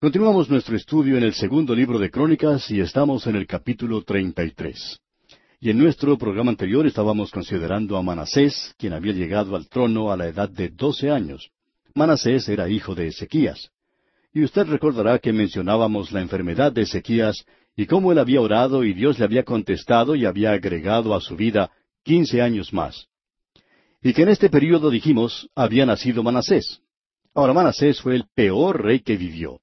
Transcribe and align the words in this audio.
Continuamos 0.00 0.48
nuestro 0.48 0.76
estudio 0.76 1.16
en 1.16 1.24
el 1.24 1.34
segundo 1.34 1.74
libro 1.74 1.98
de 1.98 2.08
Crónicas 2.08 2.70
y 2.70 2.80
estamos 2.80 3.26
en 3.26 3.34
el 3.34 3.48
capítulo 3.48 4.02
33. 4.02 5.00
Y 5.58 5.70
en 5.70 5.78
nuestro 5.78 6.16
programa 6.16 6.52
anterior 6.52 6.86
estábamos 6.86 7.32
considerando 7.32 7.96
a 7.96 8.02
Manasés, 8.04 8.76
quien 8.78 8.92
había 8.92 9.12
llegado 9.12 9.56
al 9.56 9.68
trono 9.68 10.12
a 10.12 10.16
la 10.16 10.28
edad 10.28 10.48
de 10.48 10.68
doce 10.68 11.10
años. 11.10 11.50
Manasés 11.96 12.48
era 12.48 12.68
hijo 12.68 12.94
de 12.94 13.08
Ezequías. 13.08 13.72
Y 14.32 14.44
usted 14.44 14.68
recordará 14.68 15.18
que 15.18 15.32
mencionábamos 15.32 16.12
la 16.12 16.20
enfermedad 16.20 16.70
de 16.70 16.82
Ezequías 16.82 17.44
y 17.74 17.86
cómo 17.86 18.12
él 18.12 18.20
había 18.20 18.40
orado 18.40 18.84
y 18.84 18.94
Dios 18.94 19.18
le 19.18 19.24
había 19.24 19.42
contestado 19.42 20.14
y 20.14 20.26
había 20.26 20.52
agregado 20.52 21.12
a 21.12 21.20
su 21.20 21.34
vida 21.34 21.72
quince 22.04 22.40
años 22.40 22.72
más. 22.72 23.08
Y 24.00 24.12
que 24.12 24.22
en 24.22 24.28
este 24.28 24.48
período, 24.48 24.90
dijimos, 24.90 25.50
había 25.56 25.84
nacido 25.86 26.22
Manasés. 26.22 26.82
Ahora 27.34 27.52
Manasés 27.52 28.00
fue 28.00 28.14
el 28.14 28.26
peor 28.32 28.80
rey 28.80 29.00
que 29.00 29.16
vivió. 29.16 29.60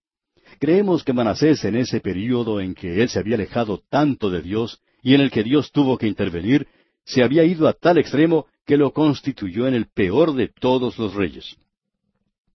Creemos 0.59 1.03
que 1.03 1.13
Manasés 1.13 1.65
en 1.65 1.75
ese 1.75 1.99
período 1.99 2.61
en 2.61 2.75
que 2.75 3.01
él 3.01 3.09
se 3.09 3.19
había 3.19 3.35
alejado 3.35 3.81
tanto 3.89 4.29
de 4.29 4.41
Dios 4.41 4.79
y 5.01 5.13
en 5.13 5.21
el 5.21 5.31
que 5.31 5.43
Dios 5.43 5.71
tuvo 5.71 5.97
que 5.97 6.07
intervenir, 6.07 6.67
se 7.03 7.23
había 7.23 7.43
ido 7.43 7.67
a 7.67 7.73
tal 7.73 7.97
extremo 7.97 8.47
que 8.65 8.77
lo 8.77 8.91
constituyó 8.91 9.67
en 9.67 9.75
el 9.75 9.87
peor 9.87 10.33
de 10.33 10.47
todos 10.47 10.97
los 10.97 11.13
reyes. 11.13 11.55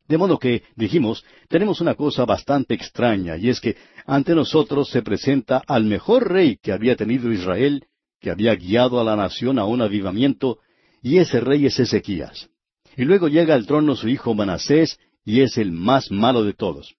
De 0.09 0.19
modo 0.19 0.39
que, 0.39 0.65
dijimos, 0.75 1.25
tenemos 1.49 1.81
una 1.81 1.95
cosa 1.95 2.25
bastante 2.25 2.75
extraña, 2.75 3.37
y 3.37 3.49
es 3.49 3.61
que 3.61 3.77
ante 4.07 4.35
nosotros 4.35 4.91
se 4.91 5.03
presenta 5.03 5.63
al 5.69 5.85
mejor 5.85 6.33
rey 6.33 6.59
que 6.61 6.73
había 6.73 6.97
tenido 6.97 7.33
Israel, 7.33 7.85
que 8.21 8.31
había 8.31 8.57
guiado 8.57 8.99
a 9.01 9.05
la 9.05 9.15
nación 9.15 9.61
a 9.61 9.67
un 9.67 9.83
avivamiento, 9.83 10.59
y 11.01 11.19
ese 11.19 11.39
rey 11.39 11.67
es 11.67 11.79
Ezequías. 11.79 12.49
Y 12.97 13.05
luego 13.05 13.29
llega 13.29 13.55
al 13.55 13.67
trono 13.67 13.95
su 13.95 14.09
hijo 14.09 14.35
Manasés, 14.35 14.99
y 15.25 15.43
es 15.43 15.57
el 15.59 15.71
más 15.71 16.11
malo 16.11 16.43
de 16.43 16.55
todos 16.55 16.97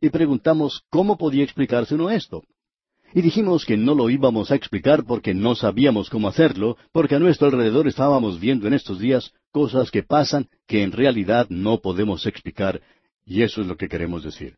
y 0.00 0.10
preguntamos 0.10 0.82
cómo 0.90 1.16
podía 1.16 1.44
explicarse 1.44 1.94
uno 1.94 2.10
esto. 2.10 2.42
Y 3.12 3.22
dijimos 3.22 3.64
que 3.64 3.76
no 3.76 3.94
lo 3.94 4.10
íbamos 4.10 4.50
a 4.50 4.56
explicar 4.56 5.04
porque 5.04 5.34
no 5.34 5.54
sabíamos 5.54 6.10
cómo 6.10 6.26
hacerlo, 6.26 6.76
porque 6.92 7.14
a 7.14 7.20
nuestro 7.20 7.46
alrededor 7.46 7.86
estábamos 7.86 8.40
viendo 8.40 8.66
en 8.66 8.74
estos 8.74 8.98
días 8.98 9.32
cosas 9.52 9.90
que 9.92 10.02
pasan 10.02 10.48
que 10.66 10.82
en 10.82 10.90
realidad 10.90 11.46
no 11.48 11.78
podemos 11.78 12.26
explicar, 12.26 12.80
y 13.24 13.42
eso 13.42 13.60
es 13.60 13.68
lo 13.68 13.76
que 13.76 13.88
queremos 13.88 14.24
decir. 14.24 14.56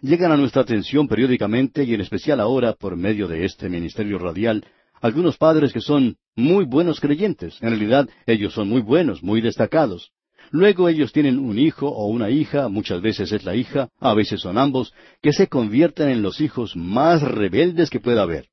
Llegan 0.00 0.30
a 0.30 0.36
nuestra 0.36 0.62
atención 0.62 1.08
periódicamente 1.08 1.84
y 1.84 1.94
en 1.94 2.00
especial 2.00 2.40
ahora 2.40 2.72
por 2.72 2.96
medio 2.96 3.26
de 3.26 3.44
este 3.44 3.68
ministerio 3.68 4.18
radial 4.18 4.64
algunos 5.00 5.36
padres 5.36 5.72
que 5.72 5.80
son 5.80 6.16
muy 6.36 6.64
buenos 6.64 7.00
creyentes. 7.00 7.58
En 7.60 7.70
realidad 7.70 8.08
ellos 8.26 8.54
son 8.54 8.68
muy 8.68 8.80
buenos, 8.80 9.22
muy 9.22 9.40
destacados. 9.40 10.12
Luego 10.52 10.90
ellos 10.90 11.12
tienen 11.12 11.38
un 11.38 11.58
hijo 11.58 11.88
o 11.88 12.08
una 12.08 12.28
hija, 12.28 12.68
muchas 12.68 13.00
veces 13.00 13.32
es 13.32 13.42
la 13.42 13.56
hija, 13.56 13.88
a 13.98 14.12
veces 14.12 14.42
son 14.42 14.58
ambos, 14.58 14.92
que 15.22 15.32
se 15.32 15.46
convierten 15.46 16.10
en 16.10 16.20
los 16.20 16.42
hijos 16.42 16.76
más 16.76 17.22
rebeldes 17.22 17.88
que 17.88 18.00
pueda 18.00 18.20
haber. 18.22 18.48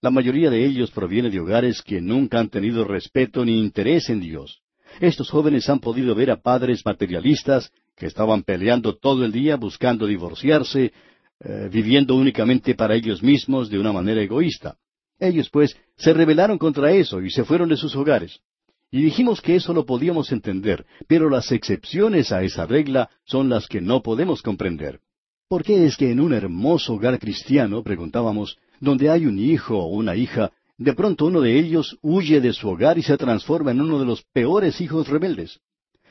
La 0.00 0.12
mayoría 0.12 0.50
de 0.50 0.64
ellos 0.64 0.92
proviene 0.92 1.30
de 1.30 1.40
hogares 1.40 1.82
que 1.82 2.00
nunca 2.00 2.38
han 2.38 2.48
tenido 2.48 2.84
respeto 2.84 3.44
ni 3.44 3.58
interés 3.58 4.08
en 4.08 4.20
Dios. 4.20 4.60
Estos 5.00 5.30
jóvenes 5.30 5.68
han 5.68 5.80
podido 5.80 6.14
ver 6.14 6.30
a 6.30 6.40
padres 6.40 6.86
materialistas 6.86 7.72
que 7.96 8.06
estaban 8.06 8.44
peleando 8.44 8.94
todo 8.94 9.24
el 9.24 9.32
día 9.32 9.56
buscando 9.56 10.06
divorciarse, 10.06 10.92
eh, 11.40 11.68
viviendo 11.72 12.14
únicamente 12.14 12.76
para 12.76 12.94
ellos 12.94 13.20
mismos 13.20 13.68
de 13.68 13.80
una 13.80 13.92
manera 13.92 14.22
egoísta. 14.22 14.76
Ellos, 15.18 15.50
pues, 15.50 15.76
se 15.96 16.12
rebelaron 16.12 16.56
contra 16.56 16.92
eso 16.92 17.20
y 17.20 17.30
se 17.30 17.42
fueron 17.42 17.68
de 17.68 17.76
sus 17.76 17.96
hogares. 17.96 18.38
Y 18.94 19.02
dijimos 19.02 19.40
que 19.40 19.56
eso 19.56 19.74
lo 19.74 19.84
podíamos 19.84 20.30
entender, 20.30 20.86
pero 21.08 21.28
las 21.28 21.50
excepciones 21.50 22.30
a 22.30 22.44
esa 22.44 22.64
regla 22.64 23.10
son 23.24 23.48
las 23.48 23.66
que 23.66 23.80
no 23.80 24.04
podemos 24.04 24.40
comprender. 24.40 25.00
¿Por 25.48 25.64
qué 25.64 25.84
es 25.84 25.96
que 25.96 26.12
en 26.12 26.20
un 26.20 26.32
hermoso 26.32 26.94
hogar 26.94 27.18
cristiano, 27.18 27.82
preguntábamos, 27.82 28.56
donde 28.78 29.10
hay 29.10 29.26
un 29.26 29.36
hijo 29.36 29.76
o 29.76 29.88
una 29.88 30.14
hija, 30.14 30.52
de 30.78 30.92
pronto 30.92 31.26
uno 31.26 31.40
de 31.40 31.58
ellos 31.58 31.98
huye 32.02 32.40
de 32.40 32.52
su 32.52 32.68
hogar 32.68 32.96
y 32.96 33.02
se 33.02 33.16
transforma 33.16 33.72
en 33.72 33.80
uno 33.80 33.98
de 33.98 34.06
los 34.06 34.22
peores 34.32 34.80
hijos 34.80 35.08
rebeldes? 35.08 35.58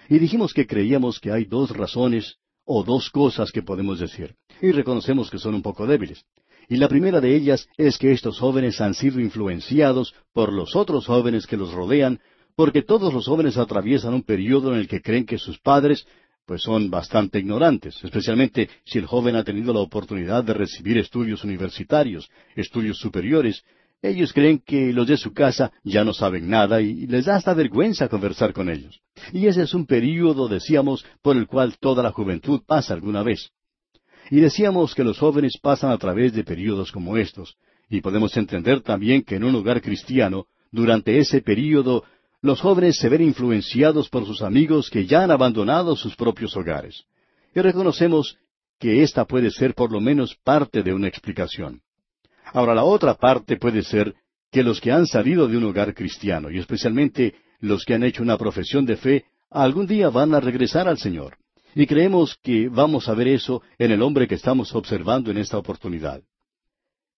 Y 0.09 0.19
dijimos 0.19 0.53
que 0.53 0.67
creíamos 0.67 1.21
que 1.21 1.31
hay 1.31 1.45
dos 1.45 1.69
razones 1.69 2.35
o 2.65 2.83
dos 2.83 3.09
cosas 3.11 3.53
que 3.53 3.63
podemos 3.63 4.01
decir, 4.01 4.35
y 4.61 4.73
reconocemos 4.73 5.31
que 5.31 5.39
son 5.39 5.55
un 5.55 5.61
poco 5.61 5.87
débiles. 5.87 6.25
Y 6.67 6.75
la 6.75 6.89
primera 6.89 7.21
de 7.21 7.33
ellas 7.33 7.67
es 7.77 7.97
que 7.97 8.11
estos 8.11 8.39
jóvenes 8.39 8.81
han 8.81 8.93
sido 8.93 9.21
influenciados 9.21 10.13
por 10.33 10.51
los 10.51 10.75
otros 10.75 11.05
jóvenes 11.05 11.47
que 11.47 11.57
los 11.57 11.71
rodean 11.71 12.19
porque 12.55 12.81
todos 12.81 13.13
los 13.13 13.25
jóvenes 13.25 13.57
atraviesan 13.57 14.13
un 14.13 14.23
periodo 14.23 14.73
en 14.73 14.79
el 14.79 14.87
que 14.87 15.01
creen 15.01 15.25
que 15.25 15.37
sus 15.37 15.59
padres 15.59 16.05
pues 16.45 16.61
son 16.61 16.89
bastante 16.89 17.39
ignorantes, 17.39 18.03
especialmente 18.03 18.69
si 18.83 18.99
el 18.99 19.05
joven 19.05 19.35
ha 19.35 19.43
tenido 19.43 19.73
la 19.73 19.79
oportunidad 19.79 20.43
de 20.43 20.53
recibir 20.53 20.97
estudios 20.97 21.43
universitarios, 21.43 22.29
estudios 22.55 22.97
superiores, 22.97 23.63
ellos 24.01 24.33
creen 24.33 24.59
que 24.59 24.91
los 24.91 25.07
de 25.07 25.15
su 25.15 25.33
casa 25.33 25.71
ya 25.83 26.03
no 26.03 26.13
saben 26.13 26.49
nada 26.49 26.81
y 26.81 27.07
les 27.07 27.25
da 27.25 27.37
hasta 27.37 27.53
vergüenza 27.53 28.09
conversar 28.09 28.51
con 28.51 28.69
ellos. 28.69 28.99
Y 29.31 29.47
ese 29.47 29.63
es 29.63 29.73
un 29.73 29.85
período, 29.85 30.49
decíamos, 30.49 31.05
por 31.21 31.37
el 31.37 31.47
cual 31.47 31.77
toda 31.79 32.03
la 32.03 32.11
juventud 32.11 32.61
pasa 32.67 32.93
alguna 32.93 33.23
vez. 33.23 33.51
Y 34.29 34.41
decíamos 34.41 34.93
que 34.93 35.05
los 35.05 35.19
jóvenes 35.19 35.57
pasan 35.61 35.91
a 35.91 35.97
través 35.97 36.33
de 36.33 36.43
períodos 36.43 36.91
como 36.91 37.15
estos, 37.15 37.55
y 37.89 38.01
podemos 38.01 38.35
entender 38.35 38.81
también 38.81 39.23
que 39.23 39.35
en 39.35 39.45
un 39.45 39.55
hogar 39.55 39.81
cristiano, 39.81 40.47
durante 40.71 41.19
ese 41.19 41.41
período, 41.41 42.03
los 42.43 42.59
jóvenes 42.59 42.97
se 42.97 43.07
ven 43.07 43.21
influenciados 43.21 44.09
por 44.09 44.25
sus 44.25 44.41
amigos 44.41 44.89
que 44.89 45.05
ya 45.05 45.23
han 45.23 45.31
abandonado 45.31 45.95
sus 45.95 46.13
propios 46.17 46.55
hogares. 46.57 47.05
Y 47.55 47.61
reconocemos 47.61 48.37
que 48.77 49.01
esta 49.01 49.23
puede 49.23 49.49
ser 49.49 49.73
por 49.73 49.93
lo 49.93 50.01
menos 50.01 50.35
parte 50.43 50.83
de 50.83 50.93
una 50.93 51.07
explicación. 51.07 51.79
Ahora, 52.51 52.75
la 52.75 52.83
otra 52.83 53.13
parte 53.13 53.55
puede 53.55 53.81
ser 53.81 54.13
que 54.51 54.61
los 54.61 54.81
que 54.81 54.91
han 54.91 55.07
salido 55.07 55.47
de 55.47 55.55
un 55.55 55.63
hogar 55.63 55.93
cristiano, 55.93 56.51
y 56.51 56.59
especialmente 56.59 57.33
los 57.61 57.85
que 57.85 57.93
han 57.93 58.03
hecho 58.03 58.21
una 58.21 58.37
profesión 58.37 58.85
de 58.85 58.97
fe, 58.97 59.25
algún 59.49 59.87
día 59.87 60.09
van 60.09 60.35
a 60.35 60.41
regresar 60.41 60.89
al 60.89 60.97
Señor. 60.97 61.37
Y 61.73 61.87
creemos 61.87 62.37
que 62.43 62.67
vamos 62.67 63.07
a 63.07 63.13
ver 63.13 63.29
eso 63.29 63.61
en 63.79 63.91
el 63.91 64.01
hombre 64.01 64.27
que 64.27 64.35
estamos 64.35 64.75
observando 64.75 65.31
en 65.31 65.37
esta 65.37 65.57
oportunidad. 65.57 66.21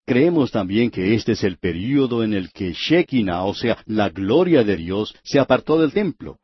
Creemos 0.06 0.52
también 0.52 0.92
que 0.92 1.14
este 1.14 1.32
es 1.32 1.42
el 1.42 1.58
período 1.58 2.22
en 2.22 2.32
el 2.32 2.52
que 2.52 2.72
Shekinah, 2.72 3.42
o 3.42 3.54
sea, 3.54 3.78
la 3.86 4.08
gloria 4.08 4.62
de 4.62 4.76
Dios, 4.76 5.12
se 5.24 5.40
apartó 5.40 5.80
del 5.80 5.92
templo. 5.92 6.38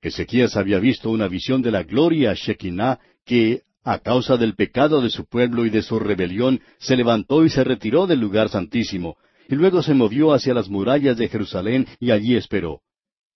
Ezequías 0.00 0.56
había 0.56 0.78
visto 0.78 1.10
una 1.10 1.28
visión 1.28 1.60
de 1.60 1.70
la 1.70 1.82
gloria 1.82 2.32
Shekinah 2.32 2.98
que, 3.26 3.62
a 3.84 3.98
causa 3.98 4.38
del 4.38 4.54
pecado 4.54 5.02
de 5.02 5.10
su 5.10 5.26
pueblo 5.26 5.66
y 5.66 5.70
de 5.70 5.82
su 5.82 5.98
rebelión, 5.98 6.60
se 6.78 6.96
levantó 6.96 7.44
y 7.44 7.50
se 7.50 7.62
retiró 7.62 8.06
del 8.06 8.20
lugar 8.20 8.48
santísimo, 8.48 9.18
y 9.50 9.54
luego 9.54 9.82
se 9.82 9.92
movió 9.92 10.32
hacia 10.32 10.54
las 10.54 10.70
murallas 10.70 11.18
de 11.18 11.28
Jerusalén 11.28 11.86
y 12.00 12.10
allí 12.10 12.36
esperó. 12.36 12.80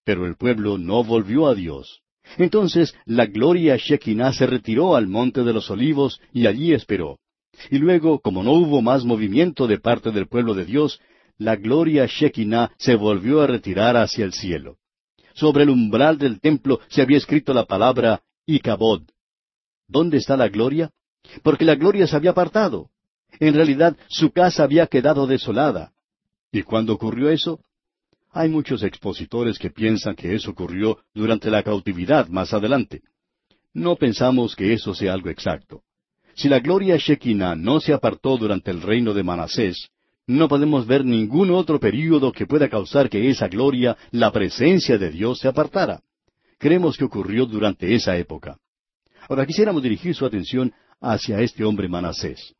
Pero 0.02 0.24
el 0.24 0.36
pueblo 0.36 0.78
no 0.78 1.04
volvió 1.04 1.46
a 1.46 1.54
Dios. 1.54 2.00
Entonces 2.38 2.94
la 3.04 3.26
gloria 3.26 3.76
Shekinah 3.76 4.32
se 4.32 4.46
retiró 4.46 4.96
al 4.96 5.08
monte 5.08 5.44
de 5.44 5.52
los 5.52 5.70
olivos 5.70 6.22
y 6.32 6.46
allí 6.46 6.72
esperó. 6.72 7.18
Y 7.70 7.78
luego, 7.78 8.20
como 8.20 8.42
no 8.42 8.52
hubo 8.52 8.82
más 8.82 9.04
movimiento 9.04 9.66
de 9.66 9.78
parte 9.78 10.10
del 10.10 10.28
pueblo 10.28 10.54
de 10.54 10.64
Dios, 10.64 11.00
la 11.38 11.56
gloria 11.56 12.06
Shekinah 12.06 12.72
se 12.78 12.94
volvió 12.94 13.40
a 13.40 13.46
retirar 13.46 13.96
hacia 13.96 14.24
el 14.24 14.32
cielo. 14.32 14.78
Sobre 15.34 15.62
el 15.62 15.70
umbral 15.70 16.18
del 16.18 16.40
templo 16.40 16.80
se 16.88 17.02
había 17.02 17.16
escrito 17.16 17.54
la 17.54 17.64
palabra 17.64 18.22
Icabod. 18.46 19.02
¿Dónde 19.86 20.16
está 20.16 20.36
la 20.36 20.48
gloria? 20.48 20.90
Porque 21.42 21.64
la 21.64 21.76
gloria 21.76 22.06
se 22.06 22.16
había 22.16 22.30
apartado. 22.30 22.90
En 23.38 23.54
realidad, 23.54 23.96
su 24.08 24.30
casa 24.30 24.64
había 24.64 24.86
quedado 24.86 25.26
desolada. 25.26 25.92
¿Y 26.50 26.62
cuándo 26.62 26.94
ocurrió 26.94 27.30
eso? 27.30 27.60
Hay 28.30 28.48
muchos 28.48 28.82
expositores 28.82 29.58
que 29.58 29.70
piensan 29.70 30.14
que 30.14 30.34
eso 30.34 30.50
ocurrió 30.50 30.98
durante 31.14 31.50
la 31.50 31.62
cautividad 31.62 32.28
más 32.28 32.52
adelante. 32.52 33.02
No 33.72 33.96
pensamos 33.96 34.56
que 34.56 34.72
eso 34.72 34.94
sea 34.94 35.12
algo 35.12 35.30
exacto. 35.30 35.82
Si 36.38 36.48
la 36.48 36.60
gloria 36.60 36.96
Shekinah 36.96 37.56
no 37.56 37.80
se 37.80 37.92
apartó 37.92 38.38
durante 38.38 38.70
el 38.70 38.80
reino 38.80 39.12
de 39.12 39.24
Manasés, 39.24 39.88
no 40.28 40.46
podemos 40.46 40.86
ver 40.86 41.04
ningún 41.04 41.50
otro 41.50 41.80
período 41.80 42.30
que 42.30 42.46
pueda 42.46 42.68
causar 42.68 43.10
que 43.10 43.28
esa 43.28 43.48
gloria, 43.48 43.96
la 44.12 44.30
presencia 44.30 44.98
de 44.98 45.10
Dios, 45.10 45.40
se 45.40 45.48
apartara. 45.48 46.00
Creemos 46.56 46.96
que 46.96 47.02
ocurrió 47.02 47.44
durante 47.44 47.92
esa 47.92 48.16
época. 48.16 48.56
Ahora 49.28 49.44
quisiéramos 49.46 49.82
dirigir 49.82 50.14
su 50.14 50.24
atención 50.24 50.72
hacia 51.00 51.40
este 51.40 51.64
hombre 51.64 51.88
Manasés. 51.88 52.54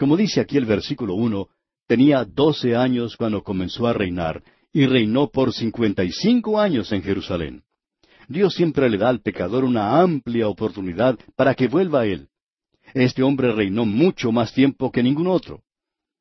Como 0.00 0.16
dice 0.16 0.40
aquí 0.40 0.56
el 0.56 0.64
versículo 0.64 1.14
uno, 1.14 1.46
tenía 1.86 2.24
doce 2.24 2.74
años 2.74 3.16
cuando 3.16 3.44
comenzó 3.44 3.86
a 3.86 3.92
reinar, 3.92 4.42
y 4.72 4.86
reinó 4.86 5.28
por 5.28 5.52
cincuenta 5.52 6.02
y 6.02 6.10
cinco 6.10 6.58
años 6.58 6.90
en 6.90 7.04
Jerusalén. 7.04 7.62
Dios 8.26 8.52
siempre 8.52 8.90
le 8.90 8.98
da 8.98 9.10
al 9.10 9.20
pecador 9.20 9.62
una 9.62 10.00
amplia 10.00 10.48
oportunidad 10.48 11.16
para 11.36 11.54
que 11.54 11.68
vuelva 11.68 12.00
a 12.00 12.06
Él. 12.06 12.26
Este 12.94 13.22
hombre 13.22 13.52
reinó 13.52 13.84
mucho 13.86 14.32
más 14.32 14.52
tiempo 14.52 14.90
que 14.90 15.02
ningún 15.02 15.26
otro. 15.26 15.62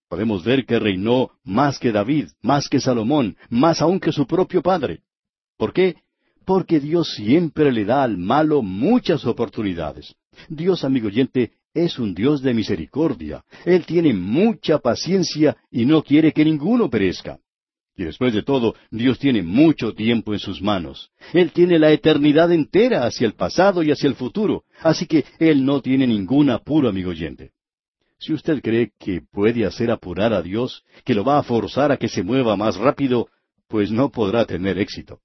Podemos 0.09 0.43
ver 0.43 0.65
que 0.65 0.79
reinó 0.79 1.31
más 1.43 1.79
que 1.79 1.91
David, 1.91 2.29
más 2.41 2.67
que 2.67 2.79
Salomón, 2.79 3.37
más 3.49 3.81
aún 3.81 3.99
que 3.99 4.11
su 4.11 4.27
propio 4.27 4.61
padre. 4.61 5.01
¿Por 5.57 5.73
qué? 5.73 5.95
Porque 6.45 6.79
Dios 6.79 7.13
siempre 7.13 7.71
le 7.71 7.85
da 7.85 8.03
al 8.03 8.17
malo 8.17 8.61
muchas 8.61 9.25
oportunidades. 9.25 10.15
Dios, 10.49 10.83
amigo 10.83 11.07
oyente, 11.07 11.51
es 11.73 11.99
un 11.99 12.13
Dios 12.13 12.41
de 12.41 12.53
misericordia. 12.53 13.43
Él 13.63 13.85
tiene 13.85 14.13
mucha 14.13 14.79
paciencia 14.79 15.55
y 15.69 15.85
no 15.85 16.03
quiere 16.03 16.33
que 16.33 16.43
ninguno 16.43 16.89
perezca. 16.89 17.39
Y 17.95 18.05
después 18.05 18.33
de 18.33 18.43
todo, 18.43 18.75
Dios 18.89 19.19
tiene 19.19 19.43
mucho 19.43 19.93
tiempo 19.93 20.33
en 20.33 20.39
sus 20.39 20.61
manos. 20.61 21.11
Él 21.33 21.51
tiene 21.51 21.77
la 21.77 21.91
eternidad 21.91 22.51
entera 22.51 23.05
hacia 23.05 23.27
el 23.27 23.33
pasado 23.33 23.83
y 23.83 23.91
hacia 23.91 24.07
el 24.07 24.15
futuro. 24.15 24.63
Así 24.81 25.05
que 25.05 25.25
Él 25.39 25.65
no 25.65 25.81
tiene 25.81 26.07
ningún 26.07 26.49
apuro, 26.49 26.89
amigo 26.89 27.11
oyente. 27.11 27.51
Si 28.17 28.33
usted 28.33 28.61
cree 28.61 28.91
que 28.99 29.21
puede 29.31 29.65
hacer 29.65 29.91
apurar 29.91 30.33
a 30.33 30.41
Dios, 30.41 30.83
que 31.03 31.15
lo 31.15 31.23
va 31.23 31.39
a 31.39 31.43
forzar 31.43 31.91
a 31.91 31.97
que 31.97 32.07
se 32.07 32.23
mueva 32.23 32.55
más 32.55 32.77
rápido, 32.77 33.27
pues 33.67 33.91
no 33.91 34.09
podrá 34.09 34.45
tener 34.45 34.77
éxito. 34.77 35.19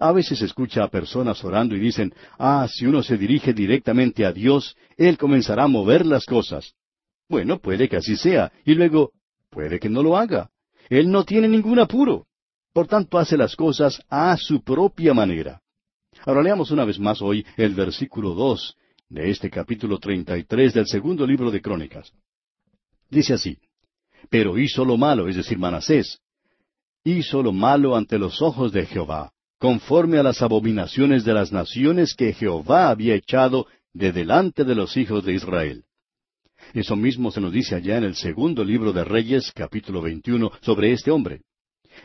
A 0.00 0.12
veces 0.12 0.40
escucha 0.42 0.84
a 0.84 0.88
personas 0.88 1.42
orando 1.44 1.76
y 1.76 1.80
dicen, 1.80 2.14
ah, 2.38 2.66
si 2.70 2.86
uno 2.86 3.02
se 3.02 3.18
dirige 3.18 3.52
directamente 3.52 4.24
a 4.24 4.32
Dios, 4.32 4.76
Él 4.96 5.18
comenzará 5.18 5.64
a 5.64 5.68
mover 5.68 6.06
las 6.06 6.24
cosas. 6.24 6.74
Bueno, 7.28 7.58
puede 7.58 7.88
que 7.88 7.96
así 7.96 8.16
sea, 8.16 8.52
y 8.64 8.74
luego 8.74 9.12
puede 9.50 9.78
que 9.78 9.88
no 9.88 10.02
lo 10.02 10.16
haga. 10.16 10.50
Él 10.88 11.10
no 11.10 11.24
tiene 11.24 11.48
ningún 11.48 11.78
apuro. 11.78 12.26
Por 12.72 12.86
tanto, 12.86 13.18
hace 13.18 13.36
las 13.36 13.56
cosas 13.56 14.00
a 14.08 14.36
su 14.36 14.62
propia 14.62 15.14
manera. 15.14 15.60
Ahora 16.24 16.42
leamos 16.42 16.70
una 16.70 16.84
vez 16.84 16.98
más 16.98 17.22
hoy 17.22 17.44
el 17.56 17.74
versículo 17.74 18.34
dos 18.34 18.76
de 19.08 19.30
este 19.30 19.50
capítulo 19.50 19.98
treinta 19.98 20.36
y 20.36 20.44
tres 20.44 20.74
del 20.74 20.86
segundo 20.86 21.26
libro 21.26 21.50
de 21.50 21.62
Crónicas. 21.62 22.12
Dice 23.10 23.34
así, 23.34 23.58
Pero 24.28 24.58
hizo 24.58 24.84
lo 24.84 24.96
malo, 24.96 25.28
es 25.28 25.36
decir, 25.36 25.58
Manasés, 25.58 26.20
hizo 27.04 27.42
lo 27.42 27.52
malo 27.52 27.96
ante 27.96 28.18
los 28.18 28.42
ojos 28.42 28.72
de 28.72 28.84
Jehová, 28.84 29.32
conforme 29.58 30.18
a 30.18 30.22
las 30.22 30.42
abominaciones 30.42 31.24
de 31.24 31.34
las 31.34 31.52
naciones 31.52 32.14
que 32.14 32.32
Jehová 32.32 32.90
había 32.90 33.14
echado 33.14 33.66
de 33.92 34.12
delante 34.12 34.64
de 34.64 34.74
los 34.74 34.96
hijos 34.96 35.24
de 35.24 35.34
Israel. 35.34 35.84
Eso 36.74 36.96
mismo 36.96 37.30
se 37.30 37.40
nos 37.40 37.52
dice 37.52 37.74
allá 37.74 37.98
en 37.98 38.04
el 38.04 38.14
segundo 38.14 38.64
libro 38.64 38.92
de 38.92 39.04
Reyes, 39.04 39.52
capítulo 39.52 40.02
21, 40.02 40.52
sobre 40.60 40.92
este 40.92 41.10
hombre. 41.10 41.40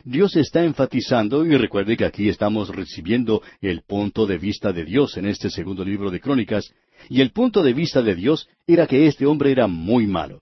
Dios 0.04 0.36
está 0.36 0.64
enfatizando, 0.64 1.44
y 1.44 1.56
recuerde 1.56 1.96
que 1.96 2.04
aquí 2.04 2.28
estamos 2.28 2.68
recibiendo 2.68 3.42
el 3.60 3.82
punto 3.82 4.26
de 4.26 4.38
vista 4.38 4.72
de 4.72 4.84
Dios 4.84 5.16
en 5.16 5.26
este 5.26 5.50
segundo 5.50 5.84
libro 5.84 6.10
de 6.10 6.20
Crónicas, 6.20 6.72
y 7.08 7.20
el 7.20 7.32
punto 7.32 7.62
de 7.62 7.74
vista 7.74 8.02
de 8.02 8.14
Dios 8.14 8.48
era 8.66 8.86
que 8.86 9.06
este 9.06 9.26
hombre 9.26 9.52
era 9.52 9.66
muy 9.66 10.06
malo. 10.06 10.40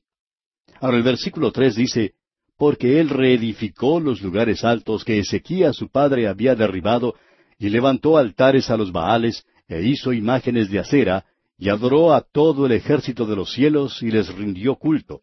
Ahora 0.81 0.97
el 0.97 1.03
versículo 1.03 1.51
tres 1.53 1.75
dice, 1.75 2.15
porque 2.57 3.01
él 3.01 3.09
reedificó 3.09 3.99
los 3.99 4.23
lugares 4.23 4.65
altos 4.65 5.05
que 5.05 5.19
Ezequías 5.19 5.77
su 5.77 5.89
padre 5.89 6.29
había 6.29 6.55
derribado, 6.55 7.17
y 7.59 7.69
levantó 7.69 8.17
altares 8.17 8.71
a 8.71 8.77
los 8.77 8.93
Baales, 8.93 9.45
e 9.69 9.83
hizo 9.83 10.13
imágenes 10.13 10.71
de 10.71 10.79
acera, 10.79 11.25
y 11.63 11.69
adoró 11.69 12.13
a 12.13 12.23
todo 12.23 12.67
el 12.67 12.73
ejército 12.73 13.25
de 13.25 13.37
los 13.37 13.53
cielos, 13.53 14.03
y 14.03 14.11
les 14.11 14.35
rindió 14.35 14.75
culto. 14.75 15.21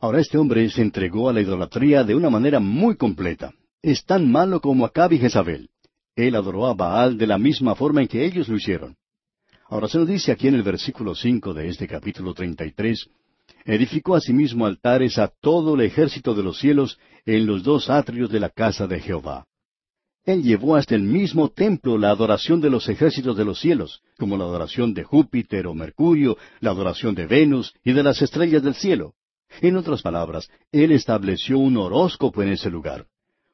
Ahora 0.00 0.18
este 0.18 0.38
hombre 0.38 0.66
se 0.70 0.80
entregó 0.80 1.28
a 1.28 1.32
la 1.34 1.42
idolatría 1.42 2.04
de 2.04 2.14
una 2.14 2.30
manera 2.30 2.58
muy 2.58 2.96
completa. 2.96 3.52
Es 3.82 4.02
tan 4.06 4.32
malo 4.32 4.62
como 4.62 4.86
Acab 4.86 5.12
y 5.12 5.18
Jezabel. 5.18 5.68
Él 6.16 6.36
adoró 6.36 6.66
a 6.66 6.72
Baal 6.72 7.18
de 7.18 7.26
la 7.26 7.36
misma 7.36 7.74
forma 7.74 8.00
en 8.00 8.08
que 8.08 8.24
ellos 8.24 8.48
lo 8.48 8.56
hicieron. 8.56 8.96
Ahora 9.68 9.88
se 9.88 9.98
nos 9.98 10.08
dice 10.08 10.32
aquí 10.32 10.48
en 10.48 10.54
el 10.54 10.62
versículo 10.62 11.14
cinco 11.14 11.52
de 11.52 11.68
este 11.68 11.86
capítulo 11.86 12.32
treinta 12.32 12.64
y 12.64 12.72
tres 12.72 13.06
edificó 13.66 14.14
asimismo 14.14 14.64
altares 14.64 15.18
a 15.18 15.28
todo 15.28 15.74
el 15.74 15.82
ejército 15.82 16.34
de 16.34 16.44
los 16.44 16.60
cielos 16.60 16.98
en 17.26 17.44
los 17.44 17.62
dos 17.62 17.90
atrios 17.90 18.30
de 18.30 18.40
la 18.40 18.48
casa 18.48 18.86
de 18.86 19.00
Jehová. 19.00 19.46
Él 20.24 20.44
llevó 20.44 20.76
hasta 20.76 20.94
el 20.94 21.02
mismo 21.02 21.50
templo 21.50 21.98
la 21.98 22.10
adoración 22.10 22.60
de 22.60 22.70
los 22.70 22.88
ejércitos 22.88 23.36
de 23.36 23.44
los 23.44 23.58
cielos, 23.58 24.02
como 24.18 24.36
la 24.36 24.44
adoración 24.44 24.94
de 24.94 25.02
Júpiter 25.02 25.66
o 25.66 25.74
Mercurio, 25.74 26.36
la 26.60 26.70
adoración 26.70 27.16
de 27.16 27.26
Venus 27.26 27.74
y 27.84 27.92
de 27.92 28.04
las 28.04 28.22
estrellas 28.22 28.62
del 28.62 28.74
cielo. 28.74 29.14
En 29.60 29.76
otras 29.76 30.00
palabras, 30.00 30.48
él 30.70 30.92
estableció 30.92 31.58
un 31.58 31.76
horóscopo 31.76 32.40
en 32.42 32.50
ese 32.50 32.70
lugar. 32.70 33.06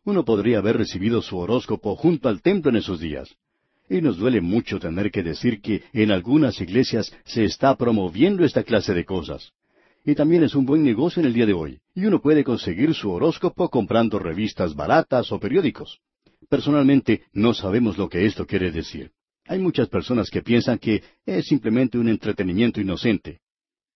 Uno 0.04 0.24
podría 0.24 0.58
haber 0.58 0.76
recibido 0.76 1.22
su 1.22 1.38
horóscopo 1.38 1.96
junto 1.96 2.28
al 2.28 2.42
templo 2.42 2.70
en 2.70 2.76
esos 2.76 3.00
días. 3.00 3.34
Y 3.88 4.02
nos 4.02 4.18
duele 4.18 4.42
mucho 4.42 4.78
tener 4.78 5.10
que 5.10 5.22
decir 5.22 5.62
que 5.62 5.84
en 5.94 6.10
algunas 6.10 6.60
iglesias 6.60 7.10
se 7.24 7.44
está 7.44 7.74
promoviendo 7.76 8.44
esta 8.44 8.62
clase 8.62 8.92
de 8.92 9.06
cosas 9.06 9.52
y 10.04 10.14
también 10.14 10.42
es 10.42 10.54
un 10.54 10.64
buen 10.64 10.82
negocio 10.82 11.20
en 11.20 11.26
el 11.26 11.34
día 11.34 11.44
de 11.44 11.52
hoy, 11.52 11.80
y 11.94 12.06
uno 12.06 12.22
puede 12.22 12.42
conseguir 12.42 12.94
su 12.94 13.10
horóscopo 13.10 13.68
comprando 13.68 14.18
revistas 14.18 14.74
baratas 14.74 15.30
o 15.32 15.38
periódicos. 15.38 16.00
Personalmente 16.48 17.22
no 17.32 17.52
sabemos 17.52 17.98
lo 17.98 18.08
que 18.08 18.24
esto 18.26 18.46
quiere 18.46 18.70
decir. 18.70 19.10
Hay 19.46 19.58
muchas 19.58 19.88
personas 19.88 20.30
que 20.30 20.42
piensan 20.42 20.78
que 20.78 21.02
es 21.24 21.46
simplemente 21.46 21.98
un 21.98 22.08
entretenimiento 22.08 22.80
inocente. 22.80 23.40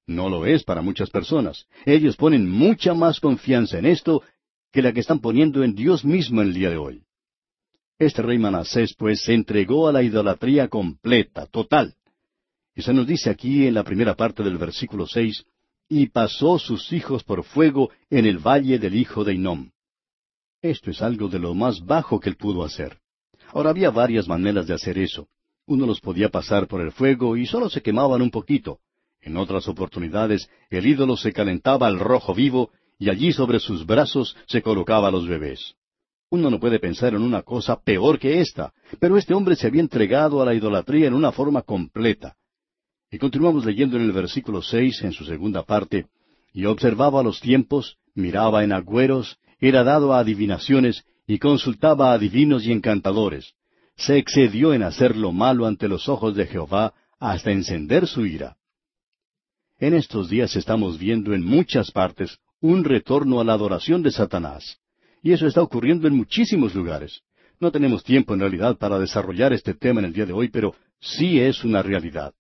No 0.07 0.29
lo 0.29 0.47
es 0.47 0.65
para 0.65 0.83
muchas 0.83 1.11
personas. 1.11 1.67
Ellos 1.85 2.17
ponen 2.17 2.49
mucha 2.49 2.95
más 2.95 3.21
confianza 3.21 3.79
en 3.79 3.87
esto 3.87 4.23
que 4.73 4.83
la 4.83 4.93
que 4.93 5.01
están 5.01 5.21
poniendo 5.21 5.63
en 5.63 5.75
Dios 5.75 6.05
mismo 6.05 6.43
el 6.43 6.55
día 6.55 6.71
de 6.71 6.77
hoy. 6.77 7.03
Este 7.99 8.23
rey 8.23 8.39
Manasés, 8.39 8.95
pues, 8.95 9.23
se 9.23 9.35
entregó 9.35 9.89
a 9.89 9.93
la 9.93 10.03
idolatría 10.03 10.69
completa, 10.69 11.47
total. 11.47 11.95
Y 12.75 12.83
se 12.83 12.93
nos 12.93 13.07
dice 13.07 13.31
aquí 13.31 13.67
en 13.67 13.75
la 13.75 13.85
primera 13.85 14.17
parte 14.17 14.43
del 14.43 14.57
versículo 14.57 15.07
seis, 15.07 15.45
y 15.89 16.07
pasó 16.07 16.59
sus 16.59 16.93
hijos 16.93 17.23
por 17.23 17.45
fuego 17.45 17.91
en 18.09 18.25
el 18.25 18.39
valle 18.39 18.79
del 18.79 18.97
hijo 18.97 19.25
de 19.25 19.35
Inom. 19.35 19.72
Esto 20.63 20.93
es 20.93 21.03
algo 21.03 21.29
de 21.29 21.41
lo 21.41 21.55
más 21.55 21.85
bajo 21.85 22.21
que 22.21 22.29
él 22.29 22.37
pudo 22.37 22.63
hacer. 22.63 22.99
Ahora 23.53 23.71
había 23.71 23.91
varias 23.91 24.29
maneras 24.29 24.69
de 24.69 24.75
hacer 24.75 24.97
eso. 24.97 25.27
Uno 25.67 25.87
los 25.87 26.01
podía 26.01 26.29
pasar 26.29 26.69
por 26.69 26.81
el 26.81 26.93
fuego 26.93 27.37
y 27.37 27.47
solo 27.47 27.69
se 27.69 27.83
quemaban 27.83 28.23
un 28.23 28.31
poquito. 28.31 28.79
En 29.21 29.37
otras 29.37 29.67
oportunidades 29.67 30.49
el 30.71 30.87
ídolo 30.87 31.17
se 31.17 31.33
calentaba 31.33 31.89
al 31.89 31.99
rojo 31.99 32.33
vivo 32.33 32.71
y 32.97 33.11
allí 33.11 33.33
sobre 33.33 33.59
sus 33.59 33.85
brazos 33.85 34.37
se 34.47 34.63
colocaba 34.63 35.09
a 35.09 35.11
los 35.11 35.27
bebés. 35.27 35.75
Uno 36.31 36.49
no 36.49 36.61
puede 36.61 36.79
pensar 36.79 37.13
en 37.15 37.23
una 37.23 37.43
cosa 37.43 37.81
peor 37.83 38.21
que 38.21 38.41
esta, 38.41 38.73
pero 39.01 39.19
este 39.19 39.35
hombre 39.35 39.57
se 39.57 39.67
había 39.67 39.83
entregado 39.83 40.41
a 40.41 40.45
la 40.45 40.55
idolatría 40.55 41.09
en 41.09 41.15
una 41.15 41.33
forma 41.33 41.63
completa. 41.63 42.37
Y 43.11 43.19
continuamos 43.19 43.65
leyendo 43.65 43.97
en 43.97 44.05
el 44.05 44.13
versículo 44.13 44.63
seis, 44.63 45.03
en 45.03 45.13
su 45.13 45.25
segunda 45.25 45.65
parte, 45.65 46.07
y 46.53 46.65
observaba 46.67 47.23
los 47.23 47.41
tiempos, 47.41 47.99
miraba 48.15 48.65
en 48.65 48.73
agüeros, 48.73 49.39
era 49.69 49.85
dado 49.85 50.13
a 50.13 50.19
adivinaciones, 50.19 51.05
y 51.27 51.39
consultaba 51.39 52.13
a 52.13 52.19
divinos 52.19 52.67
y 52.67 52.73
encantadores. 52.73 53.55
Se 53.97 54.19
excedió 54.19 54.75
en 54.75 54.83
hacer 54.83 55.17
lo 55.17 55.31
malo 55.31 55.67
ante 55.67 55.87
los 55.87 56.09
ojos 56.09 56.35
de 56.35 56.47
Jehová, 56.47 56.95
hasta 57.21 57.53
encender 57.53 58.09
su 58.09 58.27
ira. 58.27 58.57
En 59.79 59.95
estos 59.95 60.29
días 60.29 60.57
estamos 60.57 60.99
viendo 60.99 61.33
en 61.33 61.45
muchas 61.45 61.93
partes 61.93 62.39
un 62.61 62.83
retorno 62.83 63.41
a 63.41 63.45
la 63.45 63.53
adoración 63.53 64.03
de 64.03 64.11
Satanás. 64.11 64.79
Y 65.23 65.31
eso 65.31 65.47
está 65.47 65.63
ocurriendo 65.63 66.09
en 66.09 66.17
muchísimos 66.17 66.75
lugares. 66.75 67.21
No 67.61 67.71
tenemos 67.71 68.03
tiempo 68.03 68.35
en 68.35 68.41
realidad 68.41 68.77
para 68.77 68.99
desarrollar 68.99 69.53
este 69.53 69.75
tema 69.75 70.01
en 70.01 70.07
el 70.07 70.13
día 70.13 70.27
de 70.27 70.33
hoy, 70.33 70.49
pero 70.49 70.75
sí 71.01 71.39
es 71.39 71.63
una 71.63 71.83
realidad. 71.83 72.35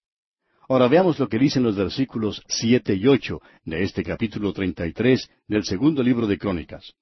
Ahora 0.69 0.88
veamos 0.88 1.21
lo 1.21 1.29
que 1.29 1.38
dicen 1.38 1.62
los 1.62 1.76
versículos 1.76 2.43
siete 2.49 2.95
y 2.95 3.07
ocho 3.07 3.41
de 3.64 3.85
este 3.85 4.02
capítulo 4.02 4.52
treinta 4.52 4.87
y 4.87 4.93
tres 4.93 5.29
del 5.47 5.64
segundo 5.64 6.02
libro 6.02 6.26
de 6.26 6.38
Crónicas. 6.38 6.93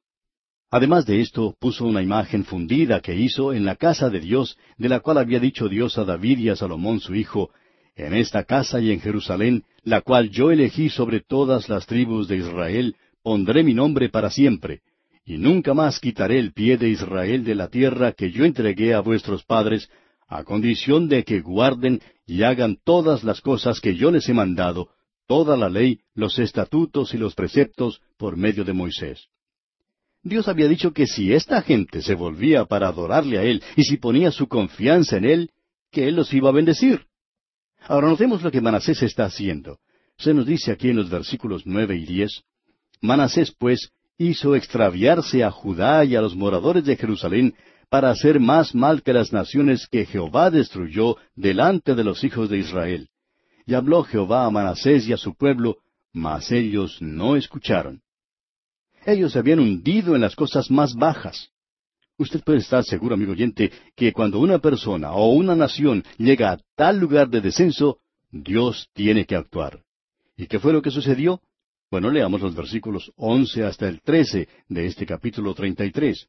Además 0.71 1.05
de 1.05 1.21
esto, 1.21 1.57
puso 1.59 1.85
una 1.85 2.00
imagen 2.00 2.45
fundida 2.45 3.00
que 3.00 3.17
hizo 3.17 3.53
en 3.53 3.65
la 3.65 3.75
casa 3.75 4.09
de 4.09 4.21
Dios, 4.21 4.57
de 4.79 4.89
la 4.89 5.00
cual 5.00 5.19
había 5.19 5.41
dicho 5.41 5.69
Dios 5.69 5.99
a 5.99 6.05
David 6.05 6.39
y 6.39 6.49
a 6.49 6.57
Salomón 6.57 7.00
su 7.00 7.15
hijo, 7.15 7.50
En 7.97 8.15
esta 8.15 8.45
casa 8.45 8.81
y 8.81 8.93
en 8.93 9.00
Jerusalén, 9.00 9.65
la 9.83 10.00
cual 10.00 10.31
yo 10.31 10.53
elegí 10.53 10.89
sobre 10.89 11.21
todas 11.21 11.69
las 11.69 11.87
tribus 11.87 12.29
de 12.29 12.37
Israel, 12.37 12.95
pondré 13.23 13.62
mi 13.65 13.75
nombre 13.75 14.09
para 14.09 14.31
siempre, 14.31 14.81
y 15.27 15.39
nunca 15.39 15.75
más 15.75 15.99
quitaré 15.99 16.39
el 16.39 16.53
pie 16.53 16.79
de 16.79 16.89
Israel 16.89 17.45
de 17.45 17.55
la 17.57 17.69
tierra 17.69 18.12
que 18.12 18.31
yo 18.31 18.45
entregué 18.45 18.95
a 18.95 19.00
vuestros 19.00 19.45
padres, 19.45 19.91
a 20.29 20.45
condición 20.45 21.09
de 21.09 21.25
que 21.25 21.41
guarden 21.41 22.00
y 22.27 22.45
hagan 22.45 22.79
todas 22.85 23.25
las 23.25 23.41
cosas 23.41 23.81
que 23.81 23.97
yo 23.97 24.12
les 24.12 24.29
he 24.29 24.35
mandado, 24.35 24.89
toda 25.27 25.57
la 25.57 25.69
ley, 25.69 25.99
los 26.15 26.39
estatutos 26.39 27.12
y 27.12 27.19
los 27.19 27.35
preceptos 27.35 28.00
por 28.17 28.37
medio 28.37 28.65
de 28.65 28.73
Moisés. 28.73 29.29
Dios 30.23 30.49
había 30.49 30.69
dicho 30.69 30.93
que 30.93 31.07
si 31.07 31.33
esta 31.33 31.62
gente 31.62 32.03
se 32.03 32.15
volvía 32.15 32.67
para 32.67 32.89
adorarle 32.89 33.39
a 33.39 33.43
Él 33.43 33.62
y 33.77 33.85
si 33.85 33.97
ponía 33.97 34.31
su 34.31 34.49
confianza 34.49 35.17
en 35.17 35.25
Él, 35.25 35.50
que 35.91 36.09
Él 36.09 36.17
los 36.17 36.33
iba 36.35 36.50
a 36.50 36.53
bendecir. 36.53 37.07
Ahora 37.87 38.09
notemos 38.09 38.43
lo 38.43 38.50
que 38.50 38.61
Manasés 38.61 39.03
está 39.03 39.25
haciendo. 39.25 39.79
Se 40.19 40.35
nos 40.35 40.47
dice 40.47 40.71
aquí 40.73 40.91
en 40.91 40.97
los 40.97 41.09
versículos 41.09 41.62
nueve 41.65 41.97
y 41.97 42.05
diez, 42.05 42.43
Manasés 43.00 43.55
pues 43.59 43.91
hizo 44.19 44.55
extraviarse 44.55 45.43
a 45.43 45.50
Judá 45.50 46.05
y 46.05 46.15
a 46.15 46.21
los 46.21 46.37
moradores 46.37 46.85
de 46.85 46.97
Jerusalén 46.97 47.55
para 47.89 48.11
hacer 48.11 48.39
más 48.39 48.75
mal 48.75 49.03
que 49.03 49.15
las 49.15 49.33
naciones 49.33 49.89
que 49.91 50.05
Jehová 50.05 50.50
destruyó 50.50 51.17
delante 51.35 51.95
de 51.95 52.05
los 52.05 52.23
hijos 52.23 52.50
de 52.50 52.59
Israel. 52.59 53.09
Y 53.67 53.73
habló 53.73 54.05
Jehová 54.05 54.45
a 54.45 54.50
Manasés 54.50 55.09
y 55.09 55.15
a 55.15 55.17
su 55.17 55.35
pueblo, 55.35 55.79
mas 56.12 56.53
ellos 56.53 56.99
no 57.00 57.37
escucharon. 57.37 58.03
Ellos 59.07 59.33
se 59.33 59.38
habían 59.38 59.61
hundido 59.61 60.14
en 60.14 60.21
las 60.21 60.37
cosas 60.37 60.71
más 60.71 60.95
bajas. 60.95 61.50
Usted 62.19 62.42
puede 62.45 62.59
estar 62.59 62.85
seguro, 62.85 63.14
amigo 63.14 63.33
oyente, 63.33 63.73
que 63.97 64.12
cuando 64.12 64.40
una 64.40 64.59
persona 64.59 65.12
o 65.12 65.33
una 65.33 65.57
nación 65.57 66.04
llega 66.19 66.52
a 66.52 66.59
tal 66.76 66.99
lugar 66.99 67.30
de 67.30 67.40
descenso, 67.40 67.99
Dios 68.30 68.88
tiene 68.92 69.25
que 69.25 69.37
actuar. 69.37 69.80
¿Y 70.37 70.47
qué 70.47 70.59
fue 70.59 70.73
lo 70.73 70.83
que 70.83 70.90
sucedió? 70.90 71.40
Bueno, 71.90 72.11
leamos 72.11 72.42
los 72.42 72.54
versículos 72.54 73.11
once 73.16 73.64
hasta 73.64 73.88
el 73.88 74.02
trece 74.02 74.49
de 74.69 74.87
este 74.87 75.07
capítulo 75.07 75.54
treinta 75.54 75.85
y 75.85 75.90
tres. 75.90 76.28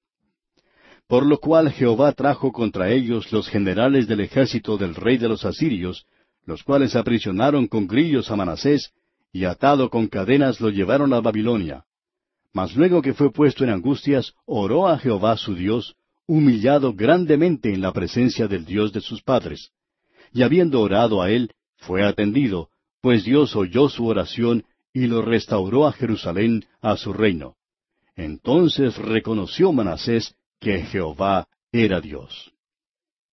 Por 1.07 1.25
lo 1.25 1.39
cual 1.39 1.71
Jehová 1.71 2.13
trajo 2.13 2.53
contra 2.53 2.89
ellos 2.89 3.31
los 3.33 3.49
generales 3.49 4.07
del 4.07 4.21
ejército 4.21 4.77
del 4.77 4.95
rey 4.95 5.17
de 5.17 5.27
los 5.27 5.43
asirios, 5.43 6.05
los 6.45 6.63
cuales 6.63 6.95
aprisionaron 6.95 7.67
con 7.67 7.85
grillos 7.85 8.31
a 8.31 8.37
Manasés, 8.37 8.91
y 9.33 9.43
atado 9.43 9.89
con 9.89 10.07
cadenas 10.07 10.61
lo 10.61 10.69
llevaron 10.69 11.13
a 11.13 11.19
Babilonia. 11.19 11.85
Mas 12.53 12.75
luego 12.75 13.01
que 13.01 13.13
fue 13.13 13.31
puesto 13.31 13.63
en 13.63 13.69
angustias, 13.69 14.33
oró 14.45 14.87
a 14.87 14.97
Jehová 14.97 15.37
su 15.37 15.55
Dios, 15.55 15.95
humillado 16.27 16.93
grandemente 16.93 17.73
en 17.73 17.81
la 17.81 17.93
presencia 17.93 18.47
del 18.47 18.65
Dios 18.65 18.91
de 18.91 19.01
sus 19.01 19.21
padres. 19.21 19.71
Y 20.33 20.43
habiendo 20.43 20.81
orado 20.81 21.21
a 21.21 21.29
él, 21.29 21.51
fue 21.77 22.03
atendido, 22.03 22.69
pues 23.01 23.23
Dios 23.23 23.55
oyó 23.55 23.89
su 23.89 24.05
oración 24.05 24.63
y 24.93 25.07
lo 25.07 25.21
restauró 25.21 25.87
a 25.87 25.93
Jerusalén, 25.93 26.65
a 26.81 26.97
su 26.97 27.13
reino. 27.13 27.55
Entonces 28.15 28.97
reconoció 28.97 29.71
Manasés 29.71 30.35
que 30.59 30.81
Jehová 30.83 31.47
era 31.71 32.01
Dios. 32.01 32.51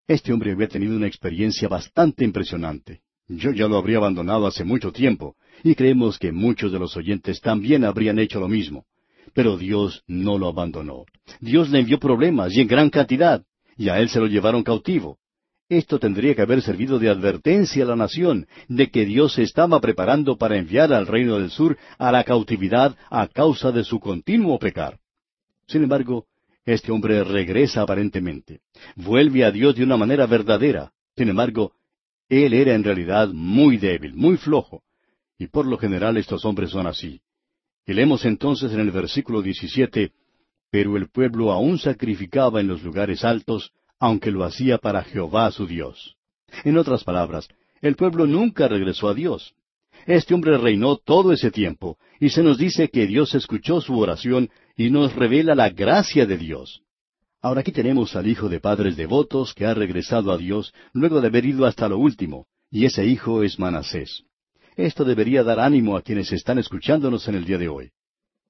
Este 0.07 0.33
hombre 0.33 0.53
había 0.53 0.67
tenido 0.67 0.95
una 0.95 1.07
experiencia 1.07 1.67
bastante 1.67 2.23
impresionante. 2.23 3.01
Yo 3.27 3.51
ya 3.51 3.67
lo 3.67 3.77
habría 3.77 3.97
abandonado 3.97 4.47
hace 4.47 4.63
mucho 4.63 4.91
tiempo, 4.91 5.35
y 5.63 5.75
creemos 5.75 6.17
que 6.17 6.31
muchos 6.31 6.71
de 6.71 6.79
los 6.79 6.97
oyentes 6.97 7.41
también 7.41 7.83
habrían 7.83 8.17
hecho 8.17 8.39
lo 8.39 8.47
mismo. 8.47 8.85
Pero 9.33 9.57
Dios 9.57 10.03
no 10.07 10.37
lo 10.37 10.47
abandonó. 10.47 11.05
Dios 11.39 11.69
le 11.69 11.79
envió 11.79 11.99
problemas 11.99 12.55
y 12.55 12.61
en 12.61 12.67
gran 12.67 12.89
cantidad, 12.89 13.43
y 13.77 13.89
a 13.89 13.99
él 13.99 14.09
se 14.09 14.19
lo 14.19 14.27
llevaron 14.27 14.63
cautivo. 14.63 15.19
Esto 15.69 15.99
tendría 15.99 16.33
que 16.33 16.41
haber 16.41 16.63
servido 16.63 16.97
de 16.97 17.09
advertencia 17.09 17.83
a 17.83 17.87
la 17.87 17.95
nación 17.95 18.47
de 18.67 18.89
que 18.89 19.05
Dios 19.05 19.33
se 19.33 19.43
estaba 19.43 19.79
preparando 19.79 20.35
para 20.35 20.57
enviar 20.57 20.91
al 20.91 21.05
reino 21.05 21.37
del 21.37 21.51
sur 21.51 21.77
a 21.99 22.11
la 22.11 22.23
cautividad 22.23 22.97
a 23.11 23.27
causa 23.27 23.71
de 23.71 23.83
su 23.83 23.99
continuo 23.99 24.57
pecar. 24.57 24.97
Sin 25.67 25.83
embargo, 25.83 26.25
este 26.65 26.91
hombre 26.91 27.23
regresa 27.23 27.83
aparentemente. 27.83 28.61
Vuelve 28.95 29.45
a 29.45 29.51
Dios 29.51 29.75
de 29.75 29.83
una 29.83 29.95
manera 29.95 30.25
verdadera. 30.25 30.91
Sin 31.15 31.29
embargo, 31.29 31.73
él 32.29 32.53
era 32.53 32.73
en 32.73 32.83
realidad 32.83 33.29
muy 33.29 33.77
débil, 33.77 34.15
muy 34.15 34.37
flojo. 34.37 34.81
Y 35.37 35.47
por 35.47 35.67
lo 35.67 35.77
general 35.77 36.17
estos 36.17 36.45
hombres 36.45 36.71
son 36.71 36.87
así. 36.87 37.21
Leemos 37.93 38.25
entonces 38.25 38.71
en 38.71 38.79
el 38.79 38.91
versículo 38.91 39.41
17, 39.41 40.11
Pero 40.71 40.97
el 40.97 41.09
pueblo 41.09 41.51
aún 41.51 41.79
sacrificaba 41.79 42.61
en 42.61 42.67
los 42.67 42.83
lugares 42.83 43.23
altos, 43.23 43.71
aunque 43.99 44.31
lo 44.31 44.43
hacía 44.43 44.77
para 44.77 45.03
Jehová 45.03 45.51
su 45.51 45.65
Dios. 45.65 46.15
En 46.63 46.77
otras 46.77 47.03
palabras, 47.03 47.47
el 47.81 47.95
pueblo 47.95 48.27
nunca 48.27 48.67
regresó 48.67 49.09
a 49.09 49.13
Dios. 49.13 49.53
Este 50.05 50.33
hombre 50.33 50.57
reinó 50.57 50.97
todo 50.97 51.33
ese 51.33 51.51
tiempo, 51.51 51.97
y 52.19 52.29
se 52.29 52.43
nos 52.43 52.57
dice 52.57 52.89
que 52.89 53.07
Dios 53.07 53.33
escuchó 53.35 53.81
su 53.81 53.97
oración 53.97 54.49
y 54.77 54.89
nos 54.89 55.15
revela 55.15 55.55
la 55.55 55.69
gracia 55.69 56.25
de 56.25 56.37
Dios. 56.37 56.81
Ahora 57.41 57.61
aquí 57.61 57.71
tenemos 57.71 58.15
al 58.15 58.27
hijo 58.27 58.49
de 58.49 58.59
padres 58.59 58.97
devotos 58.97 59.53
que 59.53 59.65
ha 59.65 59.73
regresado 59.73 60.31
a 60.31 60.37
Dios 60.37 60.73
luego 60.93 61.21
de 61.21 61.27
haber 61.27 61.45
ido 61.45 61.65
hasta 61.65 61.87
lo 61.87 61.97
último, 61.97 62.47
y 62.69 62.85
ese 62.85 63.05
hijo 63.05 63.43
es 63.43 63.57
Manasés. 63.59 64.28
Esto 64.79 65.03
debería 65.03 65.43
dar 65.43 65.59
ánimo 65.59 65.97
a 65.97 66.01
quienes 66.01 66.31
están 66.31 66.57
escuchándonos 66.57 67.27
en 67.27 67.35
el 67.35 67.43
día 67.43 67.57
de 67.57 67.67
hoy. 67.67 67.91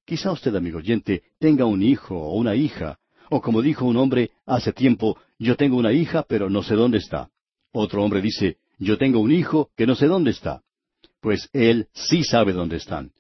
Quizá 0.06 0.32
usted, 0.32 0.56
amigo 0.56 0.78
oyente, 0.78 1.24
tenga 1.40 1.66
un 1.66 1.82
hijo 1.82 2.16
o 2.16 2.36
una 2.36 2.54
hija, 2.54 3.00
o 3.32 3.42
como 3.42 3.64
dijo 3.64 3.86
un 3.86 3.98
hombre 3.98 4.30
hace 4.46 4.72
tiempo, 4.72 5.18
yo 5.40 5.56
tengo 5.56 5.76
una 5.76 5.92
hija, 5.92 6.22
pero 6.22 6.48
no 6.48 6.62
sé 6.62 6.76
dónde 6.76 7.00
está. 7.00 7.32
Otro 7.72 8.04
hombre 8.04 8.22
dice, 8.22 8.58
yo 8.78 9.00
tengo 9.00 9.20
un 9.20 9.32
hijo 9.32 9.72
que 9.76 9.88
no 9.88 9.96
sé 9.96 10.06
dónde 10.06 10.30
está. 10.30 10.62
Pues 11.20 11.50
él 11.52 11.88
sí 11.94 12.24
sabe 12.24 12.54
dónde 12.54 12.78
están. 12.78 13.12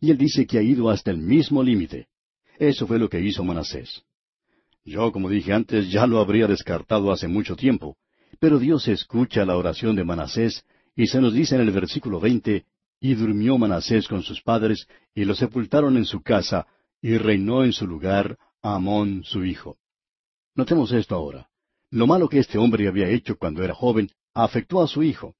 Y 0.00 0.10
él 0.10 0.18
dice 0.18 0.44
que 0.44 0.58
ha 0.58 0.62
ido 0.62 0.90
hasta 0.90 1.12
el 1.12 1.18
mismo 1.18 1.62
límite. 1.62 2.08
Eso 2.58 2.84
fue 2.88 2.98
lo 2.98 3.08
que 3.08 3.20
hizo 3.20 3.44
Manasés. 3.44 4.02
Yo, 4.84 5.12
como 5.12 5.30
dije 5.30 5.52
antes, 5.52 5.88
ya 5.88 6.04
lo 6.08 6.18
habría 6.18 6.48
descartado 6.48 7.12
hace 7.12 7.28
mucho 7.28 7.54
tiempo. 7.54 7.96
Pero 8.40 8.58
Dios 8.58 8.88
escucha 8.88 9.44
la 9.44 9.56
oración 9.56 9.94
de 9.94 10.02
Manasés 10.02 10.64
y 10.96 11.06
se 11.06 11.20
nos 11.20 11.34
dice 11.34 11.54
en 11.54 11.60
el 11.60 11.70
versículo 11.70 12.18
veinte, 12.18 12.64
y 12.98 13.14
durmió 13.14 13.58
Manasés 13.58 14.08
con 14.08 14.22
sus 14.22 14.40
padres, 14.40 14.88
y 15.14 15.24
lo 15.26 15.34
sepultaron 15.34 15.96
en 15.98 16.06
su 16.06 16.22
casa, 16.22 16.66
y 17.02 17.18
reinó 17.18 17.62
en 17.62 17.72
su 17.72 17.86
lugar 17.86 18.38
Amón 18.62 19.22
su 19.22 19.44
hijo. 19.44 19.76
Notemos 20.54 20.90
esto 20.92 21.14
ahora. 21.14 21.48
Lo 21.90 22.06
malo 22.06 22.28
que 22.28 22.38
este 22.38 22.58
hombre 22.58 22.88
había 22.88 23.08
hecho 23.08 23.36
cuando 23.36 23.62
era 23.62 23.74
joven 23.74 24.10
afectó 24.34 24.82
a 24.82 24.88
su 24.88 25.02
hijo. 25.02 25.34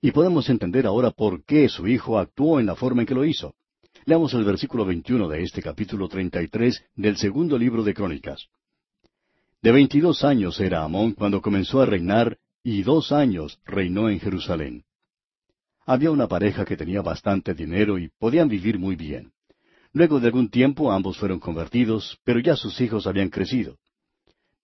Y 0.00 0.10
podemos 0.10 0.48
entender 0.48 0.86
ahora 0.86 1.10
por 1.10 1.44
qué 1.44 1.68
su 1.68 1.86
hijo 1.86 2.18
actuó 2.18 2.58
en 2.58 2.66
la 2.66 2.74
forma 2.74 3.02
en 3.02 3.06
que 3.06 3.14
lo 3.14 3.24
hizo. 3.24 3.54
Leamos 4.04 4.34
el 4.34 4.44
versículo 4.44 4.84
21 4.84 5.28
de 5.28 5.42
este 5.42 5.62
capítulo 5.62 6.08
33 6.08 6.84
del 6.96 7.16
segundo 7.18 7.56
libro 7.56 7.84
de 7.84 7.94
Crónicas. 7.94 8.48
De 9.60 9.70
veintidós 9.70 10.24
años 10.24 10.58
era 10.58 10.82
Amón 10.82 11.12
cuando 11.12 11.40
comenzó 11.40 11.82
a 11.82 11.86
reinar, 11.86 12.38
y 12.64 12.82
dos 12.82 13.12
años 13.12 13.60
reinó 13.64 14.08
en 14.08 14.18
Jerusalén. 14.18 14.84
Había 15.84 16.10
una 16.10 16.28
pareja 16.28 16.64
que 16.64 16.76
tenía 16.76 17.02
bastante 17.02 17.54
dinero 17.54 17.98
y 17.98 18.08
podían 18.18 18.48
vivir 18.48 18.78
muy 18.78 18.96
bien. 18.96 19.32
Luego 19.92 20.20
de 20.20 20.28
algún 20.28 20.48
tiempo 20.48 20.92
ambos 20.92 21.18
fueron 21.18 21.38
convertidos, 21.38 22.18
pero 22.24 22.40
ya 22.40 22.56
sus 22.56 22.80
hijos 22.80 23.06
habían 23.06 23.28
crecido. 23.28 23.76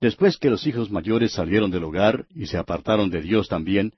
Después 0.01 0.37
que 0.39 0.49
los 0.49 0.67
hijos 0.67 0.91
mayores 0.91 1.33
salieron 1.33 1.71
del 1.71 1.85
hogar 1.85 2.27
y 2.31 2.47
se 2.47 2.57
apartaron 2.57 3.11
de 3.11 3.21
Dios 3.21 3.49
también, 3.49 3.93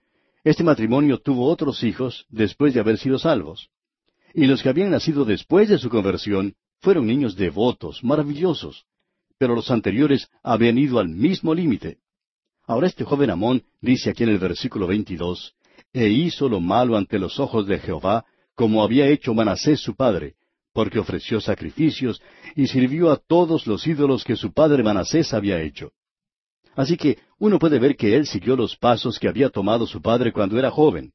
este 0.44 0.64
matrimonio 0.64 1.18
tuvo 1.18 1.46
otros 1.46 1.84
hijos 1.84 2.26
después 2.30 2.72
de 2.72 2.80
haber 2.80 2.96
sido 2.96 3.18
salvos. 3.18 3.68
Y 4.32 4.46
los 4.46 4.62
que 4.62 4.70
habían 4.70 4.90
nacido 4.90 5.24
después 5.24 5.68
de 5.68 5.78
su 5.78 5.90
conversión 5.90 6.54
fueron 6.80 7.06
niños 7.06 7.36
devotos, 7.36 8.02
maravillosos, 8.02 8.86
pero 9.38 9.54
los 9.54 9.70
anteriores 9.70 10.28
habían 10.42 10.78
ido 10.78 10.98
al 10.98 11.10
mismo 11.10 11.54
límite. 11.54 11.98
Ahora 12.66 12.86
este 12.86 13.04
joven 13.04 13.30
Amón 13.30 13.62
dice 13.80 14.10
aquí 14.10 14.22
en 14.22 14.30
el 14.30 14.38
versículo 14.38 14.86
22, 14.86 15.54
e 15.92 16.09
hizo 16.09 16.49
lo 16.49 16.61
malo 16.61 16.97
ante 16.97 17.18
los 17.18 17.40
ojos 17.40 17.66
de 17.66 17.78
Jehová, 17.78 18.25
como 18.54 18.82
había 18.82 19.09
hecho 19.09 19.35
Manasés 19.35 19.80
su 19.80 19.94
padre, 19.97 20.35
porque 20.73 20.99
ofreció 20.99 21.40
sacrificios 21.40 22.20
y 22.54 22.66
sirvió 22.66 23.11
a 23.11 23.16
todos 23.16 23.66
los 23.66 23.87
ídolos 23.87 24.25
que 24.25 24.37
su 24.37 24.52
padre 24.52 24.82
Manasés 24.82 25.35
había 25.35 25.61
hecho. 25.61 25.92
Así 26.76 26.97
que 26.97 27.18
uno 27.38 27.59
puede 27.59 27.78
ver 27.78 27.97
que 27.97 28.14
él 28.14 28.26
siguió 28.26 28.56
los 28.56 28.76
pasos 28.76 29.18
que 29.18 29.28
había 29.28 29.50
tomado 29.50 29.87
su 29.87 30.00
padre 30.00 30.32
cuando 30.32 30.59
era 30.59 30.70
joven. 30.70 31.12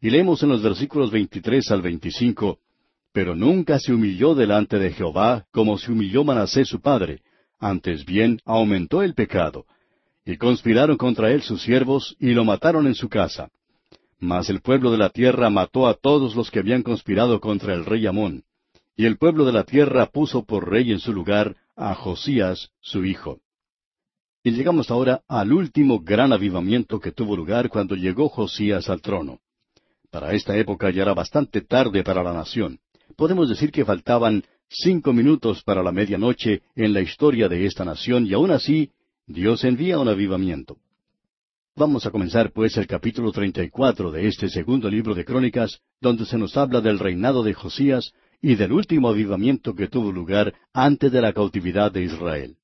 Y 0.00 0.10
leemos 0.10 0.42
en 0.42 0.50
los 0.50 0.62
versículos 0.62 1.10
23 1.10 1.70
al 1.70 1.82
25, 1.82 2.58
Pero 3.12 3.34
nunca 3.34 3.78
se 3.78 3.92
humilló 3.92 4.34
delante 4.34 4.78
de 4.78 4.90
Jehová 4.90 5.46
como 5.50 5.78
se 5.78 5.92
humilló 5.92 6.24
Manasés 6.24 6.68
su 6.68 6.80
padre, 6.80 7.22
antes 7.58 8.04
bien 8.04 8.40
aumentó 8.44 9.02
el 9.02 9.14
pecado. 9.14 9.64
Y 10.24 10.36
conspiraron 10.36 10.96
contra 10.96 11.30
él 11.30 11.42
sus 11.42 11.62
siervos 11.62 12.16
y 12.18 12.30
lo 12.30 12.44
mataron 12.44 12.86
en 12.86 12.94
su 12.94 13.08
casa. 13.08 13.50
Mas 14.22 14.48
el 14.50 14.60
pueblo 14.60 14.92
de 14.92 14.98
la 14.98 15.10
tierra 15.10 15.50
mató 15.50 15.88
a 15.88 15.94
todos 15.94 16.36
los 16.36 16.48
que 16.48 16.60
habían 16.60 16.84
conspirado 16.84 17.40
contra 17.40 17.74
el 17.74 17.84
rey 17.84 18.06
Amón. 18.06 18.44
Y 18.96 19.06
el 19.06 19.18
pueblo 19.18 19.44
de 19.44 19.50
la 19.50 19.64
tierra 19.64 20.06
puso 20.06 20.44
por 20.44 20.70
rey 20.70 20.92
en 20.92 21.00
su 21.00 21.12
lugar 21.12 21.56
a 21.74 21.96
Josías, 21.96 22.70
su 22.80 23.04
hijo. 23.04 23.40
Y 24.44 24.52
llegamos 24.52 24.92
ahora 24.92 25.22
al 25.26 25.52
último 25.52 25.98
gran 25.98 26.32
avivamiento 26.32 27.00
que 27.00 27.10
tuvo 27.10 27.34
lugar 27.34 27.68
cuando 27.68 27.96
llegó 27.96 28.28
Josías 28.28 28.88
al 28.90 29.02
trono. 29.02 29.40
Para 30.08 30.34
esta 30.34 30.56
época 30.56 30.88
ya 30.90 31.02
era 31.02 31.14
bastante 31.14 31.60
tarde 31.60 32.04
para 32.04 32.22
la 32.22 32.32
nación. 32.32 32.78
Podemos 33.16 33.48
decir 33.48 33.72
que 33.72 33.84
faltaban 33.84 34.44
cinco 34.68 35.12
minutos 35.12 35.64
para 35.64 35.82
la 35.82 35.90
medianoche 35.90 36.62
en 36.76 36.92
la 36.92 37.00
historia 37.00 37.48
de 37.48 37.66
esta 37.66 37.84
nación 37.84 38.24
y 38.28 38.34
aún 38.34 38.52
así 38.52 38.92
Dios 39.26 39.64
envía 39.64 39.98
un 39.98 40.06
avivamiento. 40.06 40.76
Vamos 41.74 42.04
a 42.04 42.10
comenzar 42.10 42.52
pues 42.52 42.76
el 42.76 42.86
capítulo 42.86 43.32
34 43.32 44.10
de 44.10 44.28
este 44.28 44.50
segundo 44.50 44.90
libro 44.90 45.14
de 45.14 45.24
Crónicas, 45.24 45.80
donde 46.02 46.26
se 46.26 46.36
nos 46.36 46.54
habla 46.58 46.82
del 46.82 46.98
reinado 46.98 47.42
de 47.42 47.54
Josías 47.54 48.12
y 48.42 48.56
del 48.56 48.72
último 48.72 49.08
avivamiento 49.08 49.74
que 49.74 49.88
tuvo 49.88 50.12
lugar 50.12 50.52
antes 50.74 51.10
de 51.10 51.22
la 51.22 51.32
cautividad 51.32 51.90
de 51.90 52.02
Israel. 52.02 52.56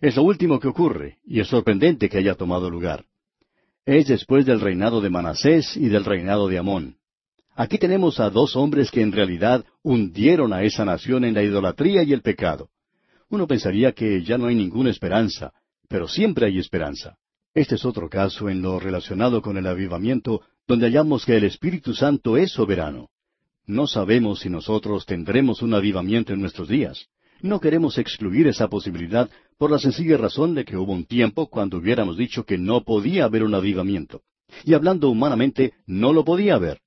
Es 0.00 0.14
lo 0.14 0.22
último 0.22 0.60
que 0.60 0.68
ocurre, 0.68 1.18
y 1.26 1.40
es 1.40 1.48
sorprendente 1.48 2.08
que 2.08 2.18
haya 2.18 2.36
tomado 2.36 2.70
lugar. 2.70 3.06
Es 3.84 4.06
después 4.06 4.46
del 4.46 4.60
reinado 4.60 5.00
de 5.00 5.10
Manasés 5.10 5.76
y 5.76 5.88
del 5.88 6.04
reinado 6.04 6.46
de 6.46 6.58
Amón. 6.58 6.96
Aquí 7.56 7.76
tenemos 7.76 8.20
a 8.20 8.30
dos 8.30 8.54
hombres 8.54 8.92
que 8.92 9.00
en 9.00 9.10
realidad 9.10 9.64
hundieron 9.82 10.52
a 10.52 10.62
esa 10.62 10.84
nación 10.84 11.24
en 11.24 11.34
la 11.34 11.42
idolatría 11.42 12.04
y 12.04 12.12
el 12.12 12.22
pecado. 12.22 12.70
Uno 13.30 13.48
pensaría 13.48 13.90
que 13.90 14.22
ya 14.22 14.38
no 14.38 14.46
hay 14.46 14.54
ninguna 14.54 14.90
esperanza, 14.90 15.52
pero 15.88 16.06
siempre 16.06 16.46
hay 16.46 16.60
esperanza. 16.60 17.18
Este 17.58 17.74
es 17.74 17.84
otro 17.84 18.08
caso 18.08 18.48
en 18.48 18.62
lo 18.62 18.78
relacionado 18.78 19.42
con 19.42 19.56
el 19.56 19.66
avivamiento, 19.66 20.42
donde 20.68 20.86
hallamos 20.86 21.26
que 21.26 21.36
el 21.36 21.42
Espíritu 21.42 21.92
Santo 21.92 22.36
es 22.36 22.52
soberano. 22.52 23.08
No 23.66 23.88
sabemos 23.88 24.38
si 24.38 24.48
nosotros 24.48 25.04
tendremos 25.06 25.60
un 25.60 25.74
avivamiento 25.74 26.32
en 26.32 26.40
nuestros 26.40 26.68
días. 26.68 27.06
No 27.42 27.58
queremos 27.58 27.98
excluir 27.98 28.46
esa 28.46 28.68
posibilidad 28.68 29.28
por 29.58 29.72
la 29.72 29.80
sencilla 29.80 30.16
razón 30.16 30.54
de 30.54 30.64
que 30.64 30.76
hubo 30.76 30.92
un 30.92 31.04
tiempo 31.04 31.48
cuando 31.48 31.78
hubiéramos 31.78 32.16
dicho 32.16 32.44
que 32.44 32.58
no 32.58 32.84
podía 32.84 33.24
haber 33.24 33.42
un 33.42 33.56
avivamiento. 33.56 34.22
Y 34.64 34.74
hablando 34.74 35.10
humanamente, 35.10 35.72
no 35.84 36.12
lo 36.12 36.24
podía 36.24 36.54
haber. 36.54 36.78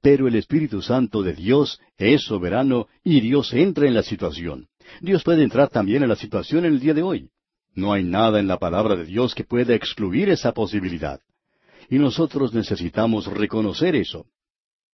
Pero 0.00 0.28
el 0.28 0.36
Espíritu 0.36 0.80
Santo 0.80 1.24
de 1.24 1.32
Dios 1.32 1.80
es 1.96 2.22
soberano 2.22 2.86
y 3.02 3.20
Dios 3.20 3.52
entra 3.52 3.88
en 3.88 3.94
la 3.94 4.04
situación. 4.04 4.68
Dios 5.00 5.24
puede 5.24 5.42
entrar 5.42 5.70
también 5.70 6.04
en 6.04 6.08
la 6.08 6.14
situación 6.14 6.64
en 6.66 6.74
el 6.74 6.78
día 6.78 6.94
de 6.94 7.02
hoy. 7.02 7.30
No 7.74 7.92
hay 7.92 8.04
nada 8.04 8.40
en 8.40 8.48
la 8.48 8.58
palabra 8.58 8.96
de 8.96 9.04
Dios 9.04 9.34
que 9.34 9.44
pueda 9.44 9.74
excluir 9.74 10.28
esa 10.28 10.52
posibilidad. 10.52 11.20
Y 11.88 11.98
nosotros 11.98 12.52
necesitamos 12.52 13.26
reconocer 13.26 13.96
eso. 13.96 14.26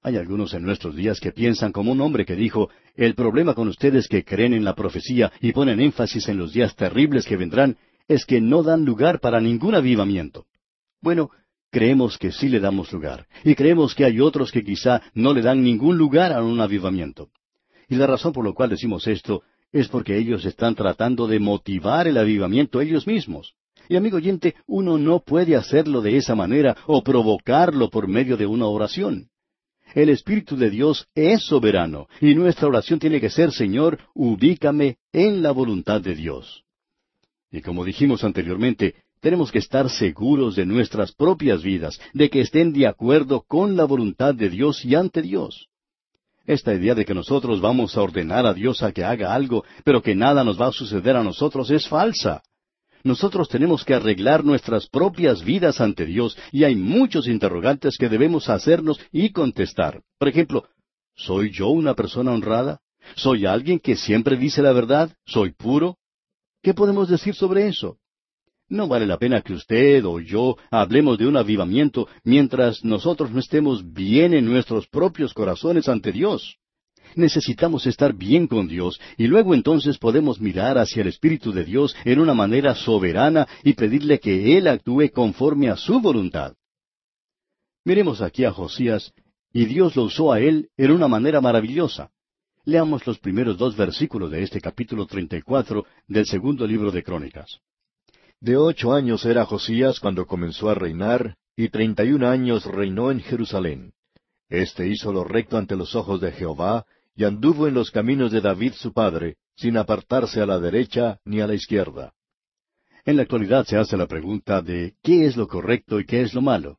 Hay 0.03 0.17
algunos 0.17 0.55
en 0.55 0.63
nuestros 0.63 0.95
días 0.95 1.19
que 1.19 1.33
piensan 1.33 1.73
como 1.73 1.91
un 1.93 2.01
hombre 2.01 2.25
que 2.25 2.37
dijo, 2.37 2.71
el 2.95 3.15
problema 3.15 3.55
con 3.55 3.69
ustedes 3.69 4.09
que 4.09 4.25
creen 4.25 4.55
en 4.55 4.65
la 4.65 4.75
profecía 4.75 5.33
y 5.41 5.53
ponen 5.53 5.81
énfasis 5.81 6.29
en 6.29 6.39
los 6.39 6.53
días 6.53 6.77
terribles 6.77 7.27
que 7.27 7.37
vendrán 7.37 7.77
es 8.07 8.25
que 8.25 8.41
no 8.41 8.63
dan 8.63 8.85
lugar 8.85 9.21
para 9.21 9.41
ningún 9.41 9.75
avivamiento. 9.75 10.47
Bueno, 11.01 11.31
creemos 11.71 12.19
que 12.19 12.31
sí 12.31 12.49
le 12.49 12.61
damos 12.61 12.93
lugar, 12.93 13.27
y 13.45 13.55
creemos 13.55 13.95
que 13.95 14.05
hay 14.05 14.21
otros 14.21 14.53
que 14.53 14.63
quizá 14.63 15.03
no 15.13 15.35
le 15.35 15.43
dan 15.43 15.63
ningún 15.63 15.99
lugar 15.99 16.33
a 16.33 16.43
un 16.43 16.61
avivamiento. 16.61 17.31
Y 17.89 17.97
la 17.97 18.07
razón 18.07 18.33
por 18.33 18.47
la 18.47 18.53
cual 18.53 18.71
decimos 18.71 19.07
esto 19.07 19.43
es 19.79 19.89
porque 19.89 20.17
ellos 20.17 20.45
están 20.45 20.75
tratando 20.75 21.27
de 21.27 21.39
motivar 21.39 22.09
el 22.09 22.17
avivamiento 22.17 22.81
ellos 22.81 23.07
mismos. 23.07 23.55
Y 23.89 23.97
amigo 23.97 24.17
oyente, 24.17 24.55
uno 24.67 24.99
no 24.99 25.21
puede 25.21 25.55
hacerlo 25.55 26.01
de 26.01 26.17
esa 26.17 26.35
manera 26.35 26.77
o 26.87 27.03
provocarlo 27.03 27.91
por 27.91 28.09
medio 28.09 28.37
de 28.37 28.47
una 28.47 28.67
oración. 28.67 29.29
El 29.95 30.09
Espíritu 30.09 30.57
de 30.57 30.71
Dios 30.71 31.07
es 31.15 31.45
soberano 31.45 32.09
y 32.21 32.35
nuestra 32.35 32.67
oración 32.67 32.99
tiene 32.99 33.21
que 33.21 33.31
ser, 33.31 33.53
Señor, 33.53 33.99
ubícame 34.15 34.97
en 35.13 35.43
la 35.43 35.53
voluntad 35.53 36.01
de 36.01 36.15
Dios. 36.15 36.65
Y 37.53 37.61
como 37.61 37.85
dijimos 37.85 38.25
anteriormente, 38.25 38.95
tenemos 39.21 39.53
que 39.53 39.59
estar 39.59 39.89
seguros 39.89 40.57
de 40.57 40.67
nuestras 40.67 41.13
propias 41.13 41.63
vidas, 41.63 42.01
de 42.13 42.29
que 42.29 42.41
estén 42.41 42.73
de 42.73 42.87
acuerdo 42.87 43.45
con 43.47 43.77
la 43.77 43.85
voluntad 43.85 44.35
de 44.35 44.51
Dios 44.51 44.85
y 44.85 44.95
ante 44.95 45.23
Dios. 45.23 45.69
Esta 46.47 46.73
idea 46.75 46.95
de 46.95 47.05
que 47.05 47.15
nosotros 47.15 47.61
vamos 47.61 47.97
a 47.97 48.03
ordenar 48.03 48.47
a 48.47 48.55
Dios 48.55 48.83
a 48.83 48.93
que 48.93 49.05
haga 49.05 49.35
algo, 49.35 49.65
pero 49.85 50.01
que 50.01 50.15
nada 50.15 50.45
nos 50.45 50.61
va 50.61 50.69
a 50.69 50.73
suceder 50.73 51.17
a 51.17 51.25
nosotros 51.25 51.71
es 51.71 51.89
falsa. 51.89 52.43
Nosotros 53.03 53.49
tenemos 53.49 53.85
que 53.85 53.95
arreglar 53.95 54.45
nuestras 54.45 54.89
propias 54.89 55.45
vidas 55.45 55.81
ante 55.81 56.07
Dios 56.07 56.37
y 56.53 56.65
hay 56.65 56.75
muchos 56.75 57.29
interrogantes 57.29 57.97
que 57.99 58.09
debemos 58.09 58.49
hacernos 58.49 59.01
y 59.13 59.31
contestar. 59.31 60.03
Por 60.19 60.29
ejemplo, 60.29 60.69
¿soy 61.15 61.51
yo 61.51 61.69
una 61.69 61.95
persona 61.95 62.33
honrada? 62.33 62.81
¿Soy 63.15 63.47
alguien 63.47 63.79
que 63.79 63.97
siempre 63.97 64.37
dice 64.37 64.63
la 64.63 64.73
verdad? 64.73 65.11
¿Soy 65.25 65.53
puro? 65.53 65.99
¿Qué 66.63 66.75
podemos 66.75 67.09
decir 67.09 67.35
sobre 67.35 67.69
eso? 67.69 67.99
No 68.69 68.89
vale 68.89 69.07
la 69.07 69.19
pena 69.19 69.43
que 69.43 69.53
usted 69.53 70.05
o 70.05 70.19
yo 70.19 70.57
hablemos 70.71 71.19
de 71.19 71.27
un 71.27 71.37
avivamiento 71.37 72.09
mientras 72.25 72.85
nosotros 72.85 73.31
no 73.31 73.39
estemos 73.39 73.93
bien 73.93 74.35
en 74.35 74.45
nuestros 74.45 74.89
propios 74.89 75.33
corazones 75.33 75.89
ante 75.89 76.11
Dios. 76.11 76.57
Necesitamos 77.15 77.87
estar 77.87 78.13
bien 78.13 78.47
con 78.49 78.67
Dios 78.67 79.01
y 79.17 79.29
luego 79.29 79.55
entonces 79.55 79.99
podemos 79.99 80.41
mirar 80.41 80.79
hacia 80.79 81.03
el 81.03 81.09
Espíritu 81.09 81.53
de 81.53 81.65
Dios 81.65 81.95
en 82.05 82.19
una 82.19 82.35
manera 82.35 82.75
soberana 82.75 83.47
y 83.63 83.75
pedirle 83.75 84.19
que 84.19 84.59
Él 84.59 84.67
actúe 84.67 85.11
conforme 85.13 85.71
a 85.71 85.77
su 85.77 86.01
voluntad. 86.01 86.55
Miremos 87.85 88.21
aquí 88.21 88.45
a 88.45 88.51
Josías 88.51 89.13
y 89.53 89.65
Dios 89.65 89.95
lo 89.95 90.03
usó 90.03 90.33
a 90.33 90.41
él 90.41 90.71
en 90.77 90.91
una 90.91 91.07
manera 91.07 91.41
maravillosa. 91.41 92.11
Leamos 92.65 93.07
los 93.07 93.19
primeros 93.21 93.57
dos 93.57 93.77
versículos 93.77 94.31
de 94.31 94.43
este 94.43 94.61
capítulo 94.61 95.07
34 95.07 95.87
del 96.09 96.27
segundo 96.27 96.67
libro 96.67 96.91
de 96.91 97.05
Crónicas. 97.05 97.61
De 98.47 98.57
ocho 98.57 98.93
años 98.93 99.25
era 99.25 99.45
Josías 99.45 99.99
cuando 99.99 100.25
comenzó 100.25 100.71
a 100.71 100.75
reinar, 100.77 101.35
y 101.57 101.69
treinta 101.69 102.05
y 102.05 102.13
un 102.13 102.23
años 102.23 102.65
reinó 102.65 103.11
en 103.11 103.19
Jerusalén. 103.19 103.93
Este 104.49 104.87
hizo 104.87 105.13
lo 105.13 105.25
recto 105.25 105.59
ante 105.59 105.75
los 105.75 105.97
ojos 105.97 106.21
de 106.21 106.31
Jehová, 106.31 106.87
y 107.17 107.25
anduvo 107.25 107.67
en 107.67 107.75
los 107.75 107.91
caminos 107.91 108.31
de 108.31 108.41
David 108.41 108.75
su 108.75 108.93
padre, 108.93 109.35
sin 109.57 109.77
apartarse 109.77 110.41
a 110.41 110.47
la 110.47 110.61
derecha 110.61 111.19
ni 111.25 111.41
a 111.41 111.49
la 111.49 111.55
izquierda. 111.55 112.13
En 113.05 113.17
la 113.17 113.23
actualidad 113.23 113.65
se 113.65 113.79
hace 113.79 113.97
la 113.97 114.07
pregunta 114.07 114.63
de 114.63 114.95
qué 115.03 115.27
es 115.27 115.37
lo 115.37 115.49
correcto 115.49 115.99
y 115.99 116.07
qué 116.07 116.21
es 116.21 116.33
lo 116.33 116.41
malo. 116.41 116.79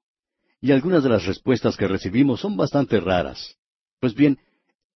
Y 0.62 0.72
algunas 0.72 1.04
de 1.04 1.10
las 1.10 1.26
respuestas 1.26 1.76
que 1.76 1.90
recibimos 1.90 2.40
son 2.40 2.56
bastante 2.56 3.02
raras. 3.02 3.58
Pues 4.00 4.16
bien, 4.16 4.40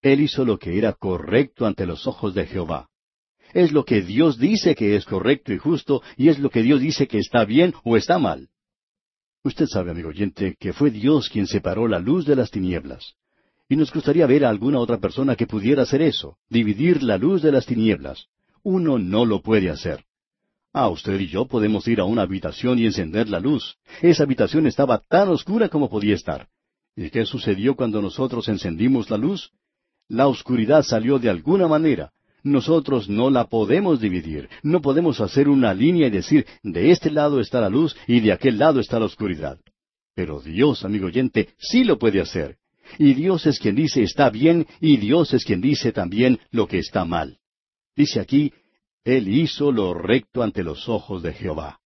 él 0.02 0.22
hizo 0.22 0.46
lo 0.46 0.58
que 0.58 0.78
era 0.78 0.93
correcto 0.93 1.65
ante 1.65 1.86
los 1.86 2.08
ojos 2.08 2.34
de 2.34 2.46
Jehová. 2.46 2.88
Es 3.54 3.72
lo 3.72 3.86
que 3.86 4.02
Dios 4.02 4.38
dice 4.38 4.76
que 4.76 4.96
es 4.96 5.06
correcto 5.06 5.54
y 5.54 5.58
justo, 5.58 6.02
y 6.18 6.30
es 6.30 6.40
lo 6.40 6.50
que 6.50 6.62
Dios 6.62 6.80
dice 6.80 7.08
que 7.08 7.20
está 7.20 7.46
bien 7.46 7.74
o 7.84 7.98
está 7.98 8.18
mal. 8.18 8.50
Usted 9.44 9.66
sabe, 9.68 9.92
amigo 9.92 10.10
oyente, 10.10 10.56
que 10.60 10.74
fue 10.74 10.92
Dios 10.92 11.30
quien 11.30 11.48
separó 11.48 11.88
la 11.88 12.00
luz 12.00 12.26
de 12.26 12.36
las 12.36 12.52
tinieblas. 12.52 13.16
Y 13.68 13.76
nos 13.76 13.92
gustaría 13.92 14.28
ver 14.28 14.46
a 14.46 14.50
alguna 14.50 14.80
otra 14.80 15.00
persona 15.00 15.36
que 15.36 15.48
pudiera 15.48 15.84
hacer 15.84 16.02
eso, 16.02 16.38
dividir 16.50 17.02
la 17.02 17.18
luz 17.18 17.42
de 17.42 17.52
las 17.52 17.66
tinieblas. 17.66 18.28
Uno 18.64 19.00
no 19.00 19.26
lo 19.26 19.42
puede 19.42 19.70
hacer. 19.70 20.06
Ah, 20.74 20.90
usted 20.90 21.20
y 21.20 21.28
yo 21.28 21.46
podemos 21.46 21.88
ir 21.88 22.00
a 22.00 22.06
una 22.06 22.22
habitación 22.22 22.80
y 22.80 22.86
encender 22.86 23.30
la 23.30 23.40
luz. 23.40 23.78
Esa 24.02 24.24
habitación 24.24 24.68
estaba 24.68 25.00
tan 25.00 25.30
oscura 25.30 25.70
como 25.70 25.90
podía 25.90 26.16
estar. 26.16 26.48
¿Y 26.96 27.10
qué 27.10 27.26
sucedió 27.26 27.76
cuando 27.76 28.02
nosotros 28.02 28.48
encendimos 28.48 29.10
la 29.10 29.18
luz? 29.18 29.52
La 30.08 30.28
oscuridad 30.28 30.84
salió 30.84 31.20
de 31.20 31.30
alguna 31.30 31.68
manera. 31.68 32.12
Nosotros 32.43 33.10
no 33.10 33.30
la 33.30 33.45
podemos 33.45 33.99
dividir. 33.99 34.49
No 34.63 34.82
podemos 34.82 35.21
hacer 35.21 35.47
una 35.47 35.73
línea 35.73 36.08
y 36.08 36.12
decir, 36.12 36.45
de 36.63 36.91
este 36.91 37.12
lado 37.12 37.39
está 37.39 37.62
la 37.62 37.69
luz 37.69 37.95
y 38.08 38.19
de 38.19 38.32
aquel 38.32 38.58
lado 38.58 38.80
está 38.80 38.99
la 38.99 39.06
oscuridad. 39.06 39.60
Pero 40.15 40.41
Dios, 40.41 40.84
amigo 40.84 41.08
oyente, 41.08 41.49
sí 41.58 41.84
lo 41.84 41.97
puede 41.97 42.21
hacer. 42.21 42.58
Y 42.97 43.13
Dios 43.13 43.45
es 43.45 43.60
quien 43.60 43.75
dice 43.75 44.04
está 44.04 44.30
bien 44.30 44.67
y 44.80 44.97
Dios 44.97 45.34
es 45.34 45.45
quien 45.45 45.62
dice 45.62 45.91
también 45.91 46.39
lo 46.51 46.67
que 46.67 46.80
está 46.80 47.06
mal. 47.06 47.38
Dice 47.95 48.19
aquí, 48.19 48.51
Él 49.04 49.27
hizo 49.27 49.71
lo 49.71 49.93
recto 49.93 50.43
ante 50.43 50.63
los 50.63 50.89
ojos 50.89 51.23
de 51.23 51.34
Jehová. 51.34 51.80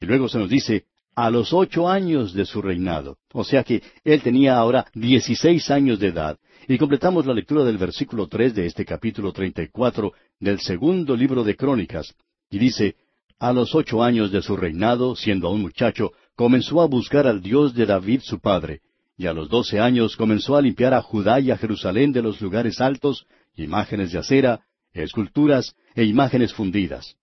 Y 0.00 0.06
luego 0.06 0.28
se 0.28 0.38
nos 0.38 0.50
dice, 0.50 0.84
a 1.14 1.30
los 1.30 1.52
ocho 1.52 1.88
años 1.88 2.34
de 2.34 2.44
su 2.44 2.60
reinado. 2.60 3.16
O 3.32 3.42
sea 3.42 3.64
que 3.64 3.82
Él 4.04 4.20
tenía 4.22 4.56
ahora 4.56 4.86
dieciséis 4.94 5.70
años 5.70 5.98
de 5.98 6.08
edad, 6.08 6.38
y 6.68 6.78
completamos 6.78 7.26
la 7.26 7.34
lectura 7.34 7.64
del 7.64 7.78
versículo 7.78 8.26
tres 8.26 8.54
de 8.54 8.66
este 8.66 8.84
capítulo 8.84 9.32
treinta 9.32 9.62
y 9.62 9.68
cuatro 9.68 10.12
del 10.40 10.60
segundo 10.60 11.14
libro 11.16 11.44
de 11.44 11.56
Crónicas, 11.56 12.14
y 12.50 12.58
dice, 12.58 12.96
A 13.38 13.52
los 13.52 13.74
ocho 13.74 14.02
años 14.02 14.32
de 14.32 14.42
su 14.42 14.56
reinado, 14.56 15.14
siendo 15.14 15.48
aún 15.48 15.62
muchacho, 15.62 16.12
comenzó 16.34 16.80
a 16.80 16.86
buscar 16.86 17.26
al 17.26 17.40
Dios 17.40 17.74
de 17.74 17.86
David 17.86 18.20
su 18.22 18.40
padre, 18.40 18.80
y 19.16 19.26
a 19.26 19.32
los 19.32 19.48
doce 19.48 19.78
años 19.78 20.16
comenzó 20.16 20.56
a 20.56 20.62
limpiar 20.62 20.92
a 20.92 21.02
Judá 21.02 21.40
y 21.40 21.50
a 21.50 21.56
Jerusalén 21.56 22.12
de 22.12 22.22
los 22.22 22.40
lugares 22.40 22.80
altos, 22.80 23.26
imágenes 23.54 24.12
de 24.12 24.18
acera, 24.18 24.60
esculturas 24.92 25.74
e 25.94 26.04
imágenes 26.04 26.52
fundidas. 26.52 27.16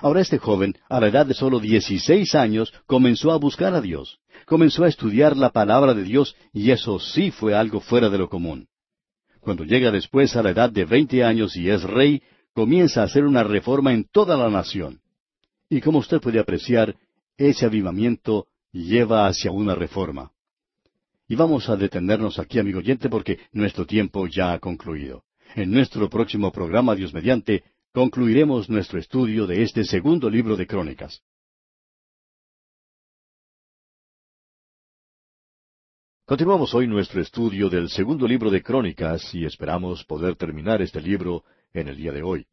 Ahora 0.00 0.20
este 0.20 0.38
joven, 0.38 0.74
a 0.88 1.00
la 1.00 1.08
edad 1.08 1.26
de 1.26 1.34
solo 1.34 1.60
dieciséis 1.60 2.34
años, 2.34 2.72
comenzó 2.86 3.30
a 3.30 3.36
buscar 3.36 3.74
a 3.74 3.80
Dios 3.80 4.18
comenzó 4.46 4.84
a 4.84 4.88
estudiar 4.88 5.36
la 5.36 5.50
palabra 5.50 5.92
de 5.92 6.04
Dios 6.04 6.34
y 6.52 6.70
eso 6.70 6.98
sí 6.98 7.30
fue 7.30 7.54
algo 7.54 7.80
fuera 7.80 8.08
de 8.08 8.18
lo 8.18 8.28
común. 8.28 8.68
Cuando 9.40 9.64
llega 9.64 9.90
después 9.90 10.34
a 10.36 10.42
la 10.42 10.50
edad 10.50 10.70
de 10.70 10.84
veinte 10.84 11.22
años 11.22 11.56
y 11.56 11.68
es 11.68 11.82
rey, 11.82 12.22
comienza 12.54 13.02
a 13.02 13.04
hacer 13.04 13.24
una 13.24 13.42
reforma 13.42 13.92
en 13.92 14.04
toda 14.04 14.36
la 14.36 14.48
nación. 14.48 15.00
Y 15.68 15.80
como 15.80 15.98
usted 15.98 16.20
puede 16.20 16.38
apreciar, 16.38 16.96
ese 17.36 17.66
avivamiento 17.66 18.46
lleva 18.72 19.26
hacia 19.26 19.50
una 19.50 19.74
reforma. 19.74 20.30
Y 21.28 21.34
vamos 21.34 21.68
a 21.68 21.76
detenernos 21.76 22.38
aquí, 22.38 22.58
amigo 22.58 22.78
oyente, 22.78 23.08
porque 23.08 23.40
nuestro 23.52 23.84
tiempo 23.84 24.26
ya 24.28 24.52
ha 24.52 24.58
concluido. 24.60 25.24
En 25.56 25.70
nuestro 25.72 26.08
próximo 26.08 26.52
programa, 26.52 26.94
Dios 26.94 27.12
mediante, 27.12 27.64
concluiremos 27.92 28.70
nuestro 28.70 28.98
estudio 29.00 29.46
de 29.46 29.62
este 29.62 29.84
segundo 29.84 30.30
libro 30.30 30.56
de 30.56 30.66
Crónicas. 30.66 31.22
Continuamos 36.28 36.74
hoy 36.74 36.88
nuestro 36.88 37.20
estudio 37.20 37.70
del 37.70 37.88
segundo 37.88 38.26
libro 38.26 38.50
de 38.50 38.60
Crónicas 38.60 39.32
y 39.32 39.44
esperamos 39.44 40.04
poder 40.04 40.34
terminar 40.34 40.82
este 40.82 41.00
libro 41.00 41.44
en 41.72 41.86
el 41.86 41.96
día 41.96 42.10
de 42.10 42.24
hoy. 42.24 42.48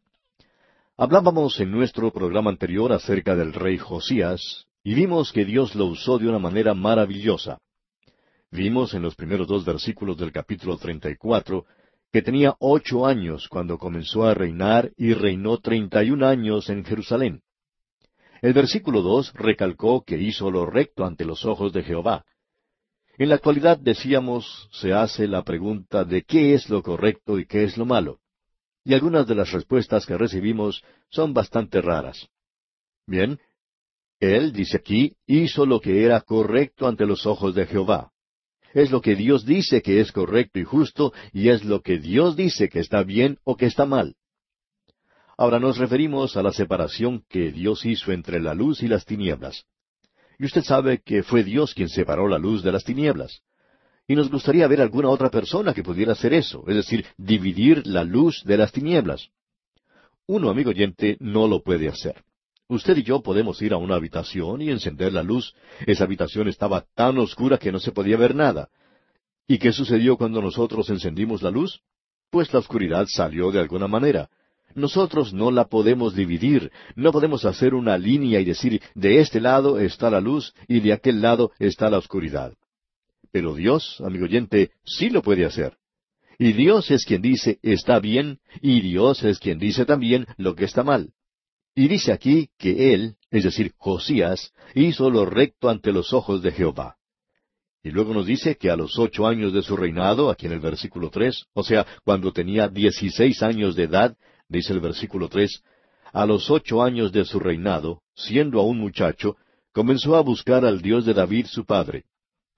Hablábamos 0.95 1.59
en 1.59 1.71
nuestro 1.71 2.11
programa 2.11 2.51
anterior 2.51 2.93
acerca 2.93 3.35
del 3.35 3.51
rey 3.51 3.79
Josías 3.79 4.67
y 4.83 4.93
vimos 4.93 5.31
que 5.31 5.43
Dios 5.43 5.73
lo 5.73 5.87
usó 5.87 6.19
de 6.19 6.29
una 6.29 6.37
manera 6.37 6.75
maravillosa. 6.75 7.57
Vimos 8.51 8.93
en 8.93 9.01
los 9.01 9.15
primeros 9.15 9.47
dos 9.47 9.65
versículos 9.65 10.17
del 10.17 10.31
capítulo 10.31 10.77
34 10.77 11.65
que 12.11 12.21
tenía 12.21 12.55
ocho 12.59 13.07
años 13.07 13.47
cuando 13.47 13.79
comenzó 13.79 14.25
a 14.25 14.35
reinar 14.35 14.91
y 14.97 15.15
reinó 15.15 15.57
treinta 15.57 16.03
y 16.03 16.11
un 16.11 16.23
años 16.23 16.69
en 16.69 16.85
Jerusalén. 16.85 17.41
El 18.43 18.53
versículo 18.53 19.01
dos 19.01 19.33
recalcó 19.33 20.03
que 20.03 20.19
hizo 20.19 20.51
lo 20.51 20.67
recto 20.67 21.05
ante 21.05 21.25
los 21.25 21.43
ojos 21.43 21.73
de 21.73 21.81
Jehová, 21.81 22.23
en 23.17 23.29
la 23.29 23.35
actualidad, 23.35 23.77
decíamos, 23.77 24.69
se 24.71 24.93
hace 24.93 25.27
la 25.27 25.43
pregunta 25.43 26.03
de 26.03 26.23
qué 26.23 26.53
es 26.53 26.69
lo 26.69 26.81
correcto 26.81 27.37
y 27.37 27.45
qué 27.45 27.63
es 27.63 27.77
lo 27.77 27.85
malo. 27.85 28.19
Y 28.83 28.93
algunas 28.93 29.27
de 29.27 29.35
las 29.35 29.51
respuestas 29.51 30.05
que 30.05 30.17
recibimos 30.17 30.83
son 31.09 31.33
bastante 31.33 31.81
raras. 31.81 32.27
Bien, 33.05 33.39
él, 34.19 34.53
dice 34.53 34.77
aquí, 34.77 35.15
hizo 35.27 35.65
lo 35.65 35.79
que 35.79 36.03
era 36.03 36.21
correcto 36.21 36.87
ante 36.87 37.05
los 37.05 37.25
ojos 37.25 37.53
de 37.55 37.65
Jehová. 37.65 38.11
es 38.73 38.89
lo 38.89 39.01
que 39.01 39.15
Dios 39.15 39.45
dice 39.45 39.83
que 39.83 39.99
es 39.99 40.11
correcto 40.11 40.59
y 40.59 40.63
justo, 40.63 41.13
y 41.31 41.49
es 41.49 41.63
lo 41.63 41.81
que 41.81 41.99
Dios 41.99 42.35
dice 42.35 42.69
que 42.69 42.79
está 42.79 43.03
bien 43.03 43.37
o 43.43 43.55
que 43.55 43.67
está 43.67 43.85
mal. 43.85 44.15
Ahora 45.37 45.59
nos 45.59 45.77
referimos 45.77 46.37
a 46.37 46.41
la 46.41 46.51
separación 46.51 47.23
que 47.29 47.51
Dios 47.51 47.85
hizo 47.85 48.11
entre 48.11 48.39
la 48.39 48.53
luz 48.53 48.81
y 48.81 48.87
las 48.87 49.05
tinieblas. 49.05 49.65
Y 50.39 50.45
usted 50.45 50.63
sabe 50.63 51.01
que 51.03 51.23
fue 51.23 51.43
Dios 51.43 51.73
quien 51.73 51.89
separó 51.89 52.27
la 52.27 52.37
luz 52.37 52.63
de 52.63 52.71
las 52.71 52.83
tinieblas. 52.83 53.41
Y 54.07 54.15
nos 54.15 54.29
gustaría 54.29 54.67
ver 54.67 54.81
alguna 54.81 55.09
otra 55.09 55.29
persona 55.29 55.73
que 55.73 55.83
pudiera 55.83 56.11
hacer 56.11 56.33
eso, 56.33 56.63
es 56.67 56.75
decir, 56.75 57.05
dividir 57.17 57.87
la 57.87 58.03
luz 58.03 58.43
de 58.43 58.57
las 58.57 58.71
tinieblas. 58.71 59.29
Uno, 60.27 60.49
amigo 60.49 60.71
oyente, 60.71 61.17
no 61.19 61.47
lo 61.47 61.61
puede 61.61 61.87
hacer. 61.87 62.23
Usted 62.67 62.97
y 62.97 63.03
yo 63.03 63.21
podemos 63.21 63.61
ir 63.61 63.73
a 63.73 63.77
una 63.77 63.95
habitación 63.95 64.61
y 64.61 64.69
encender 64.69 65.13
la 65.13 65.23
luz. 65.23 65.53
Esa 65.85 66.05
habitación 66.05 66.47
estaba 66.47 66.85
tan 66.95 67.17
oscura 67.17 67.57
que 67.57 67.71
no 67.71 67.79
se 67.79 67.91
podía 67.91 68.17
ver 68.17 68.35
nada. 68.35 68.69
¿Y 69.47 69.57
qué 69.57 69.71
sucedió 69.73 70.17
cuando 70.17 70.41
nosotros 70.41 70.89
encendimos 70.89 71.41
la 71.41 71.51
luz? 71.51 71.81
Pues 72.29 72.51
la 72.53 72.59
oscuridad 72.59 73.05
salió 73.07 73.51
de 73.51 73.59
alguna 73.59 73.87
manera. 73.87 74.29
Nosotros 74.75 75.33
no 75.33 75.51
la 75.51 75.65
podemos 75.65 76.15
dividir, 76.15 76.71
no 76.95 77.11
podemos 77.11 77.45
hacer 77.45 77.73
una 77.73 77.97
línea 77.97 78.39
y 78.39 78.45
decir 78.45 78.81
de 78.95 79.19
este 79.19 79.39
lado 79.39 79.79
está 79.79 80.09
la 80.09 80.19
luz 80.19 80.53
y 80.67 80.79
de 80.79 80.93
aquel 80.93 81.21
lado 81.21 81.51
está 81.59 81.89
la 81.89 81.97
oscuridad. 81.97 82.53
Pero 83.31 83.55
Dios, 83.55 84.01
amigo 84.05 84.25
oyente, 84.25 84.71
sí 84.85 85.09
lo 85.09 85.21
puede 85.21 85.45
hacer. 85.45 85.77
Y 86.37 86.53
Dios 86.53 86.91
es 86.91 87.05
quien 87.05 87.21
dice 87.21 87.59
está 87.61 87.99
bien, 87.99 88.39
y 88.61 88.81
Dios 88.81 89.23
es 89.23 89.39
quien 89.39 89.59
dice 89.59 89.85
también 89.85 90.25
lo 90.37 90.55
que 90.55 90.65
está 90.65 90.83
mal. 90.83 91.13
Y 91.75 91.87
dice 91.87 92.11
aquí 92.11 92.49
que 92.57 92.93
él, 92.93 93.15
es 93.31 93.43
decir, 93.43 93.73
Josías, 93.77 94.53
hizo 94.75 95.09
lo 95.09 95.25
recto 95.25 95.69
ante 95.69 95.91
los 95.91 96.13
ojos 96.13 96.41
de 96.41 96.51
Jehová. 96.51 96.97
Y 97.83 97.91
luego 97.91 98.13
nos 98.13 98.25
dice 98.25 98.55
que 98.55 98.69
a 98.69 98.77
los 98.77 98.97
ocho 98.97 99.27
años 99.27 99.51
de 99.51 99.61
su 99.61 99.75
reinado, 99.75 100.29
aquí 100.29 100.45
en 100.45 100.53
el 100.53 100.59
versículo 100.59 101.09
tres, 101.09 101.45
o 101.53 101.63
sea, 101.63 101.85
cuando 102.05 102.31
tenía 102.31 102.69
dieciséis 102.69 103.43
años 103.43 103.75
de 103.75 103.83
edad, 103.83 104.15
dice 104.53 104.71
el 104.71 104.79
versículo 104.79 105.27
tres, 105.27 105.63
a 106.13 106.25
los 106.25 106.49
ocho 106.51 106.83
años 106.83 107.11
de 107.11 107.25
su 107.25 107.39
reinado, 107.39 108.03
siendo 108.13 108.59
aún 108.59 108.77
muchacho, 108.77 109.35
comenzó 109.73 110.15
a 110.15 110.21
buscar 110.21 110.63
al 110.63 110.81
Dios 110.81 111.05
de 111.05 111.13
David 111.13 111.47
su 111.47 111.65
padre. 111.65 112.05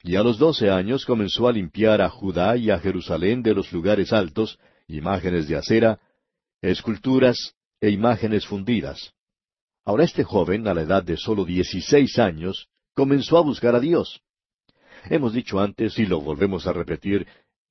Y 0.04 0.18
a 0.18 0.22
los 0.22 0.38
doce 0.38 0.70
años 0.70 1.06
comenzó 1.06 1.48
a 1.48 1.54
limpiar 1.54 2.02
a 2.02 2.10
Judá 2.10 2.58
y 2.58 2.70
a 2.70 2.78
Jerusalén 2.80 3.42
de 3.42 3.56
los 3.56 3.72
lugares 3.72 4.14
altos, 4.14 4.60
imágenes 4.88 5.48
de 5.48 5.56
acera, 5.56 6.00
esculturas 6.62 7.56
e 7.80 7.90
imágenes 7.90 8.46
fundidas. 8.46 9.14
Ahora 9.86 10.04
este 10.04 10.24
joven, 10.24 10.68
a 10.68 10.74
la 10.74 10.82
edad 10.82 11.04
de 11.04 11.16
sólo 11.16 11.46
dieciséis 11.46 12.20
años, 12.20 12.68
comenzó 12.94 13.38
a 13.38 13.42
buscar 13.42 13.74
a 13.74 13.80
Dios. 13.80 14.22
Hemos 15.10 15.34
dicho 15.34 15.60
antes, 15.60 15.98
y 15.98 16.06
lo 16.06 16.20
volvemos 16.20 16.68
a 16.68 16.74
repetir, 16.74 17.26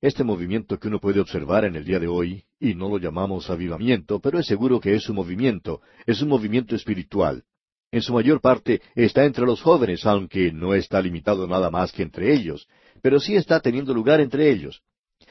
este 0.07 0.23
movimiento 0.23 0.79
que 0.79 0.87
uno 0.87 0.99
puede 0.99 1.19
observar 1.19 1.65
en 1.65 1.75
el 1.75 1.83
día 1.83 1.99
de 1.99 2.07
hoy, 2.07 2.43
y 2.59 2.75
no 2.75 2.89
lo 2.89 2.99
llamamos 2.99 3.49
avivamiento, 3.49 4.19
pero 4.19 4.39
es 4.39 4.45
seguro 4.45 4.79
que 4.79 4.93
es 4.93 5.09
un 5.09 5.15
movimiento, 5.15 5.81
es 6.05 6.21
un 6.21 6.29
movimiento 6.29 6.75
espiritual. 6.75 7.43
En 7.91 8.01
su 8.01 8.13
mayor 8.13 8.41
parte 8.41 8.81
está 8.93 9.25
entre 9.25 9.45
los 9.45 9.61
jóvenes, 9.61 10.05
aunque 10.05 10.51
no 10.51 10.73
está 10.73 11.01
limitado 11.01 11.47
nada 11.47 11.71
más 11.71 11.91
que 11.91 12.03
entre 12.03 12.33
ellos, 12.33 12.67
pero 13.01 13.19
sí 13.19 13.35
está 13.35 13.59
teniendo 13.59 13.93
lugar 13.93 14.19
entre 14.19 14.51
ellos. 14.51 14.81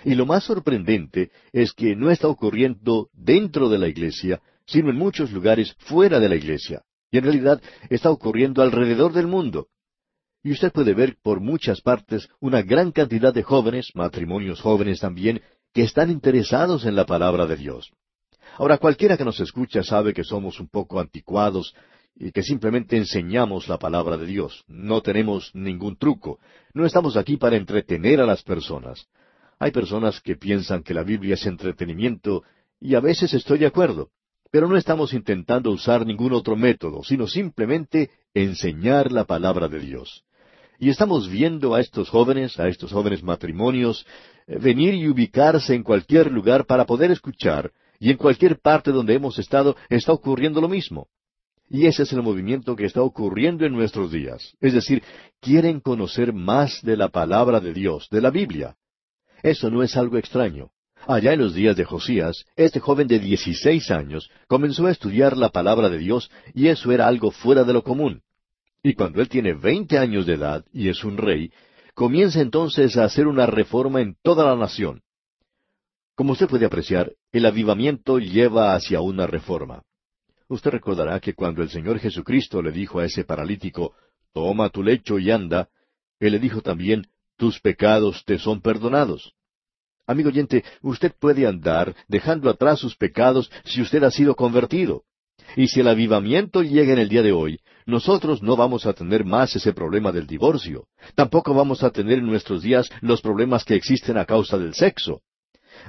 Y 0.05 0.15
lo 0.15 0.27
más 0.27 0.45
sorprendente 0.45 1.31
es 1.53 1.73
que 1.73 1.95
no 1.95 2.11
está 2.11 2.29
ocurriendo 2.29 3.11
dentro 3.13 3.69
de 3.69 3.79
la 3.79 3.89
iglesia, 3.89 4.41
sino 4.67 4.91
en 4.91 4.97
muchos 4.97 5.31
lugares 5.31 5.75
fuera 5.79 6.21
de 6.21 6.29
la 6.29 6.37
iglesia. 6.37 6.83
Y 7.11 7.19
en 7.19 7.25
realidad 7.25 7.63
está 7.91 8.11
ocurriendo 8.11 8.63
alrededor 8.63 9.13
del 9.13 9.27
mundo. 9.27 9.69
Y 10.45 10.53
usted 10.53 10.71
puede 10.73 10.93
ver 10.93 11.17
por 11.23 11.41
muchas 11.41 11.81
partes 11.81 12.29
una 12.39 12.61
gran 12.61 12.93
cantidad 12.93 13.33
de 13.33 13.43
jóvenes, 13.43 13.91
matrimonios 13.95 14.61
jóvenes 14.61 15.01
también, 15.01 15.41
que 15.73 15.83
están 15.83 16.11
interesados 16.11 16.85
en 16.85 16.95
la 16.95 17.07
palabra 17.07 17.47
de 17.47 17.57
Dios. 17.57 17.91
Ahora, 18.59 18.77
cualquiera 18.77 19.17
que 19.17 19.25
nos 19.25 19.41
escucha 19.41 19.83
sabe 19.83 20.13
que 20.13 20.23
somos 20.23 20.61
un 20.61 20.69
poco 20.69 21.01
anticuados 21.01 21.75
y 22.15 22.31
que 22.31 22.43
simplemente 22.43 22.99
enseñamos 22.99 23.69
la 23.69 23.79
palabra 23.79 24.19
de 24.19 24.27
Dios. 24.27 24.65
No 24.69 25.01
tenemos 25.01 25.51
ningún 25.55 25.97
truco. 25.97 26.39
No 26.75 26.85
estamos 26.85 27.17
aquí 27.17 27.39
para 27.39 27.57
entretener 27.57 28.21
a 28.21 28.27
las 28.27 28.43
personas. 28.43 29.09
Hay 29.59 29.71
personas 29.71 30.21
que 30.21 30.37
piensan 30.37 30.83
que 30.83 30.93
la 30.93 31.05
Biblia 31.05 31.35
es 31.35 31.47
entretenimiento 31.47 32.43
y 32.79 32.95
a 32.95 33.01
veces 33.01 33.33
estoy 33.33 33.61
de 33.61 33.67
acuerdo. 33.67 34.11
Pero 34.51 34.69
no 34.69 34.77
estamos 34.77 35.15
intentando 35.15 35.71
usar 35.71 36.05
ningún 36.05 36.35
otro 36.35 36.55
método, 36.55 37.03
sino 37.03 37.27
simplemente 37.27 38.11
enseñar 38.35 39.11
la 39.11 39.25
palabra 39.25 39.69
de 39.69 39.79
Dios. 39.81 40.23
Y 40.79 40.91
estamos 40.91 41.29
viendo 41.29 41.75
a 41.75 41.81
estos 41.81 42.09
jóvenes, 42.09 42.59
a 42.59 42.69
estos 42.69 42.93
jóvenes 42.93 43.23
matrimonios, 43.23 44.07
eh, 44.47 44.59
venir 44.59 44.95
y 44.95 45.09
ubicarse 45.09 45.75
en 45.75 45.83
cualquier 45.83 46.31
lugar 46.31 46.67
para 46.67 46.85
poder 46.85 47.11
escuchar, 47.11 47.73
y 48.01 48.11
en 48.11 48.17
cualquier 48.17 48.59
parte 48.59 48.91
donde 48.91 49.15
hemos 49.15 49.39
estado 49.39 49.77
está 49.89 50.13
ocurriendo 50.13 50.61
lo 50.61 50.69
mismo. 50.69 51.09
Y 51.71 51.87
ese 51.87 52.03
es 52.03 52.13
el 52.13 52.23
movimiento 52.23 52.77
que 52.77 52.85
está 52.85 53.03
ocurriendo 53.03 53.65
en 53.65 53.73
nuestros 53.73 54.13
días. 54.13 54.55
Es 54.61 54.75
decir, 54.75 55.03
quieren 55.41 55.81
conocer 55.81 56.33
más 56.33 56.83
de 56.83 56.97
la 56.97 57.09
palabra 57.09 57.61
de 57.61 57.73
Dios, 57.73 58.09
de 58.11 58.21
la 58.21 58.31
Biblia. 58.31 58.77
Eso 59.43 59.71
no 59.71 59.83
es 59.83 59.97
algo 59.97 60.19
extraño. 60.19 60.71
Allá 61.07 61.33
en 61.33 61.41
los 61.41 61.55
días 61.55 61.77
de 61.77 61.85
Josías, 61.85 62.45
este 62.57 62.81
joven 62.81 63.07
de 63.07 63.19
dieciséis 63.19 63.91
años 63.91 64.31
comenzó 64.49 64.87
a 64.87 64.91
estudiar 64.91 65.37
la 65.37 65.51
palabra 65.51 65.91
de 65.91 65.99
Dios 65.99 66.31
y 66.55 66.69
eso 66.69 66.93
era 66.93 67.07
algo 67.07 67.31
fuera 67.31 67.65
de 67.65 67.73
lo 67.73 67.83
común. 67.83 68.23
Y 68.87 68.93
cuando 68.93 69.23
él 69.23 69.31
tiene 69.31 69.55
veinte 69.55 69.97
años 69.97 70.27
de 70.27 70.35
edad 70.35 70.63
y 70.71 70.91
es 70.91 71.05
un 71.05 71.17
rey, 71.17 71.51
comienza 71.95 72.43
entonces 72.43 72.99
a 72.99 73.05
hacer 73.05 73.27
una 73.27 73.47
reforma 73.47 74.03
en 74.03 74.15
toda 74.23 74.45
la 74.45 74.57
nación. 74.57 75.01
Como 76.15 76.33
usted 76.35 76.47
puede 76.47 76.67
apreciar, 76.67 77.11
el 77.33 77.47
avivamiento 77.47 78.19
lleva 78.19 78.75
hacia 78.75 79.01
una 79.01 79.27
reforma. 79.27 79.83
Usted 80.49 80.71
recordará 80.71 81.19
que 81.19 81.33
cuando 81.33 81.63
el 81.63 81.71
Señor 81.71 81.99
Jesucristo 81.99 82.61
le 82.61 82.73
dijo 82.73 82.99
a 82.99 83.07
ese 83.07 83.25
paralítico, 83.25 83.95
Toma 84.35 84.69
tu 84.69 84.83
lecho 84.83 85.19
y 85.19 85.31
anda, 85.31 85.71
Él 86.21 86.33
le 86.33 86.39
dijo 86.39 86.61
también, 86.61 87.07
Tus 87.39 87.61
pecados 87.61 88.23
te 88.27 88.39
son 88.39 88.61
perdonados. 88.61 89.33
Amigo 90.07 90.29
oyente, 90.29 90.63
usted 90.83 91.15
puede 91.19 91.47
andar 91.47 91.97
dejando 92.07 92.51
atrás 92.51 92.81
sus 92.81 92.97
pecados 92.97 93.51
si 93.65 93.81
usted 93.81 94.05
ha 94.05 94.11
sido 94.11 94.35
convertido. 94.35 95.05
Y 95.57 95.69
si 95.69 95.81
el 95.81 95.89
avivamiento 95.89 96.63
llega 96.63 96.93
en 96.93 96.99
el 96.99 97.09
día 97.09 97.23
de 97.23 97.33
hoy, 97.33 97.61
nosotros 97.87 98.43
no 98.43 98.57
vamos 98.57 98.87
a 98.87 98.93
tener 98.93 99.25
más 99.25 99.55
ese 99.57 99.73
problema 99.73 100.11
del 100.13 100.27
divorcio. 100.27 100.87
Tampoco 101.15 101.55
vamos 101.55 101.83
a 101.83 101.91
tener 101.91 102.19
en 102.19 102.27
nuestros 102.27 102.63
días 102.63 102.91
los 103.01 103.21
problemas 103.21 103.65
que 103.65 103.75
existen 103.75 104.17
a 104.17 104.25
causa 104.25 104.57
del 104.59 104.75
sexo. 104.75 105.21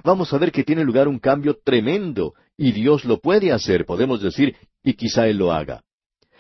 Vamos 0.03 0.33
a 0.33 0.37
ver 0.37 0.51
que 0.51 0.63
tiene 0.63 0.83
lugar 0.83 1.07
un 1.07 1.19
cambio 1.19 1.57
tremendo, 1.63 2.33
y 2.57 2.71
Dios 2.71 3.05
lo 3.05 3.19
puede 3.19 3.51
hacer, 3.51 3.85
podemos 3.85 4.21
decir, 4.21 4.55
y 4.83 4.93
quizá 4.93 5.27
Él 5.27 5.37
lo 5.37 5.51
haga. 5.51 5.83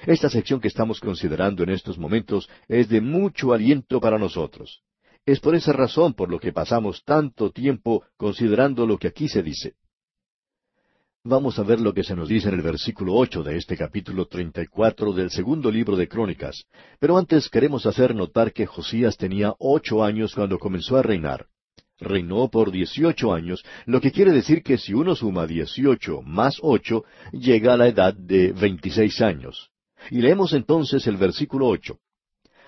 Esta 0.05 0.29
sección 0.29 0.59
que 0.59 0.67
estamos 0.67 0.99
considerando 0.99 1.63
en 1.63 1.69
estos 1.69 1.97
momentos 1.97 2.49
es 2.67 2.89
de 2.89 3.01
mucho 3.01 3.53
aliento 3.53 3.99
para 3.99 4.19
nosotros. 4.19 4.81
Es 5.25 5.39
por 5.39 5.55
esa 5.55 5.73
razón 5.73 6.13
por 6.13 6.29
lo 6.29 6.39
que 6.39 6.53
pasamos 6.53 7.03
tanto 7.03 7.51
tiempo 7.51 8.03
considerando 8.17 8.85
lo 8.85 8.97
que 8.97 9.07
aquí 9.07 9.27
se 9.27 9.41
dice. 9.41 9.75
Vamos 11.27 11.57
a 11.57 11.63
ver 11.63 11.81
lo 11.81 11.91
que 11.91 12.03
se 12.03 12.15
nos 12.15 12.29
dice 12.29 12.49
en 12.49 12.53
el 12.53 12.61
versículo 12.61 13.15
ocho 13.15 13.41
de 13.41 13.57
este 13.57 13.75
capítulo 13.75 14.27
treinta 14.27 14.61
y 14.61 14.67
cuatro 14.67 15.11
del 15.11 15.31
segundo 15.31 15.71
libro 15.71 15.95
de 15.95 16.07
Crónicas. 16.07 16.65
Pero 16.99 17.17
antes 17.17 17.49
queremos 17.49 17.87
hacer 17.87 18.13
notar 18.13 18.53
que 18.53 18.67
Josías 18.67 19.17
tenía 19.17 19.55
ocho 19.57 20.03
años 20.03 20.35
cuando 20.35 20.59
comenzó 20.59 20.97
a 20.97 21.01
reinar. 21.01 21.47
Reinó 21.97 22.47
por 22.51 22.69
dieciocho 22.69 23.33
años, 23.33 23.65
lo 23.87 24.01
que 24.01 24.11
quiere 24.11 24.33
decir 24.33 24.61
que 24.61 24.77
si 24.77 24.93
uno 24.93 25.15
suma 25.15 25.47
dieciocho 25.47 26.21
más 26.21 26.59
ocho, 26.61 27.05
llega 27.31 27.73
a 27.73 27.77
la 27.77 27.87
edad 27.87 28.13
de 28.13 28.51
veintiséis 28.51 29.19
años. 29.19 29.71
Y 30.11 30.21
leemos 30.21 30.53
entonces 30.53 31.07
el 31.07 31.17
versículo 31.17 31.65
ocho. 31.69 31.97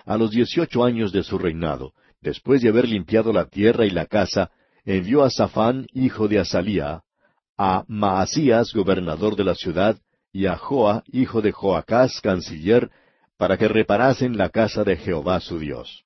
A 0.04 0.18
los 0.18 0.32
dieciocho 0.32 0.84
años 0.84 1.12
de 1.12 1.22
su 1.22 1.38
reinado, 1.38 1.94
después 2.22 2.64
de 2.64 2.70
haber 2.70 2.90
limpiado 2.90 3.32
la 3.32 3.46
tierra 3.46 3.86
y 3.86 3.92
la 3.92 4.08
casa, 4.08 4.50
envió 4.84 5.24
a 5.24 5.30
Safán, 5.30 5.86
hijo 5.94 6.28
de 6.28 6.40
Asalía, 6.40 7.04
a 7.58 7.84
Maasías, 7.88 8.74
gobernador 8.74 9.36
de 9.36 9.44
la 9.44 9.56
ciudad, 9.56 9.98
y 10.32 10.46
a 10.46 10.58
Joa, 10.58 11.04
hijo 11.12 11.42
de 11.42 11.52
Joacás, 11.52 12.22
canciller, 12.22 12.92
para 13.38 13.58
que 13.58 13.68
reparasen 13.68 14.38
la 14.38 14.50
casa 14.50 14.84
de 14.84 14.98
Jehová 14.98 15.40
su 15.40 15.60
Dios. 15.60 16.04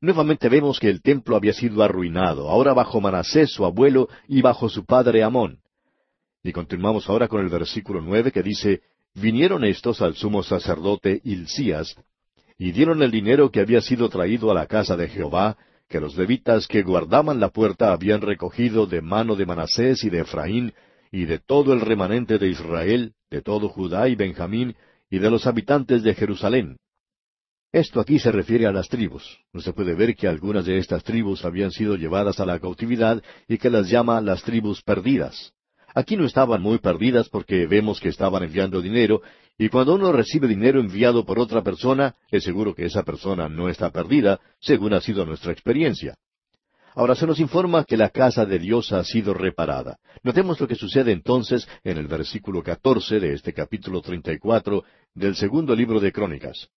Nuevamente 0.00 0.48
vemos 0.48 0.80
que 0.80 0.90
el 0.90 1.00
templo 1.00 1.36
había 1.36 1.52
sido 1.52 1.82
arruinado, 1.82 2.48
ahora 2.48 2.74
bajo 2.74 3.00
Manasés 3.00 3.52
su 3.52 3.64
abuelo 3.64 4.08
y 4.26 4.42
bajo 4.42 4.68
su 4.68 4.84
padre 4.84 5.22
Amón. 5.22 5.60
Y 6.42 6.52
continuamos 6.52 7.08
ahora 7.08 7.28
con 7.28 7.40
el 7.40 7.48
versículo 7.48 8.00
nueve 8.00 8.32
que 8.32 8.42
dice, 8.42 8.82
Vinieron 9.14 9.64
estos 9.64 10.00
al 10.00 10.14
sumo 10.14 10.42
sacerdote 10.42 11.20
Hilcías, 11.22 11.96
y 12.58 12.72
dieron 12.72 13.02
el 13.02 13.10
dinero 13.10 13.50
que 13.50 13.60
había 13.60 13.80
sido 13.80 14.08
traído 14.08 14.50
a 14.50 14.54
la 14.54 14.66
casa 14.66 14.96
de 14.96 15.08
Jehová, 15.08 15.56
que 15.92 16.00
los 16.00 16.16
levitas 16.16 16.66
que 16.66 16.82
guardaban 16.82 17.38
la 17.38 17.50
puerta 17.50 17.92
habían 17.92 18.22
recogido 18.22 18.86
de 18.86 19.02
mano 19.02 19.36
de 19.36 19.44
Manasés 19.44 20.02
y 20.04 20.10
de 20.10 20.20
Efraín, 20.20 20.72
y 21.12 21.26
de 21.26 21.38
todo 21.38 21.74
el 21.74 21.82
remanente 21.82 22.38
de 22.38 22.48
Israel, 22.48 23.12
de 23.30 23.42
todo 23.42 23.68
Judá 23.68 24.08
y 24.08 24.14
Benjamín, 24.14 24.74
y 25.10 25.18
de 25.18 25.30
los 25.30 25.46
habitantes 25.46 26.02
de 26.02 26.14
Jerusalén. 26.14 26.78
Esto 27.72 28.00
aquí 28.00 28.18
se 28.18 28.32
refiere 28.32 28.66
a 28.66 28.72
las 28.72 28.88
tribus. 28.88 29.38
Usted 29.52 29.74
puede 29.74 29.94
ver 29.94 30.16
que 30.16 30.26
algunas 30.26 30.64
de 30.64 30.78
estas 30.78 31.04
tribus 31.04 31.44
habían 31.44 31.70
sido 31.70 31.96
llevadas 31.96 32.40
a 32.40 32.46
la 32.46 32.58
cautividad 32.58 33.22
y 33.46 33.58
que 33.58 33.68
las 33.68 33.90
llama 33.90 34.20
las 34.22 34.42
tribus 34.42 34.82
perdidas. 34.82 35.52
Aquí 35.94 36.16
no 36.16 36.24
estaban 36.24 36.62
muy 36.62 36.78
perdidas 36.78 37.28
porque 37.28 37.66
vemos 37.66 38.00
que 38.00 38.08
estaban 38.08 38.42
enviando 38.42 38.80
dinero, 38.80 39.20
y 39.58 39.68
cuando 39.68 39.94
uno 39.94 40.12
recibe 40.12 40.48
dinero 40.48 40.80
enviado 40.80 41.24
por 41.24 41.38
otra 41.38 41.62
persona, 41.62 42.16
es 42.30 42.44
seguro 42.44 42.74
que 42.74 42.86
esa 42.86 43.02
persona 43.02 43.48
no 43.48 43.68
está 43.68 43.90
perdida, 43.90 44.40
según 44.60 44.94
ha 44.94 45.00
sido 45.00 45.24
nuestra 45.24 45.52
experiencia. 45.52 46.16
Ahora 46.94 47.14
se 47.14 47.26
nos 47.26 47.40
informa 47.40 47.84
que 47.84 47.96
la 47.96 48.10
casa 48.10 48.44
de 48.44 48.58
Dios 48.58 48.92
ha 48.92 49.02
sido 49.04 49.32
reparada. 49.32 49.98
Notemos 50.22 50.60
lo 50.60 50.68
que 50.68 50.74
sucede 50.74 51.12
entonces 51.12 51.66
en 51.84 51.96
el 51.96 52.06
versículo 52.06 52.62
catorce 52.62 53.18
de 53.18 53.32
este 53.32 53.54
capítulo 53.54 54.02
treinta 54.02 54.32
y 54.32 54.38
cuatro 54.38 54.84
del 55.14 55.34
segundo 55.34 55.74
libro 55.74 56.00
de 56.00 56.12
Crónicas. 56.12 56.68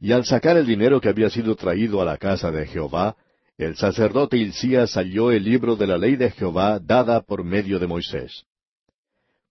Y 0.00 0.12
al 0.12 0.24
sacar 0.24 0.56
el 0.56 0.66
dinero 0.66 1.00
que 1.00 1.08
había 1.08 1.28
sido 1.28 1.54
traído 1.54 2.00
a 2.00 2.04
la 2.04 2.16
casa 2.16 2.50
de 2.50 2.66
Jehová, 2.66 3.16
el 3.58 3.76
sacerdote 3.76 4.36
Hilcías 4.36 4.94
halló 4.94 5.30
el 5.30 5.44
libro 5.44 5.76
de 5.76 5.86
la 5.86 5.98
ley 5.98 6.16
de 6.16 6.30
Jehová 6.30 6.78
dada 6.80 7.20
por 7.20 7.44
medio 7.44 7.78
de 7.78 7.86
Moisés. 7.86 8.44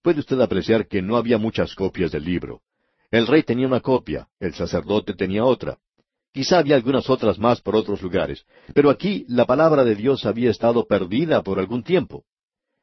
Puede 0.04 0.20
usted 0.20 0.40
apreciar 0.42 0.88
que 0.88 1.02
no 1.02 1.16
había 1.16 1.38
muchas 1.38 1.74
copias 1.76 2.12
del 2.12 2.26
libro. 2.26 2.62
El 3.10 3.26
rey 3.26 3.44
tenía 3.44 3.68
una 3.68 3.80
copia, 3.80 4.28
el 4.38 4.54
sacerdote 4.54 5.14
tenía 5.14 5.46
otra. 5.46 5.78
Quizá 6.34 6.60
había 6.60 6.76
algunas 6.76 7.10
otras 7.10 7.40
más 7.40 7.62
por 7.62 7.76
otros 7.76 8.02
lugares, 8.02 8.44
pero 8.74 8.90
aquí 8.90 9.26
la 9.30 9.46
palabra 9.46 9.86
de 9.86 9.96
Dios 9.96 10.26
había 10.26 10.52
estado 10.52 10.86
perdida 10.86 11.42
por 11.42 11.58
algún 11.58 11.84
tiempo. 11.84 12.26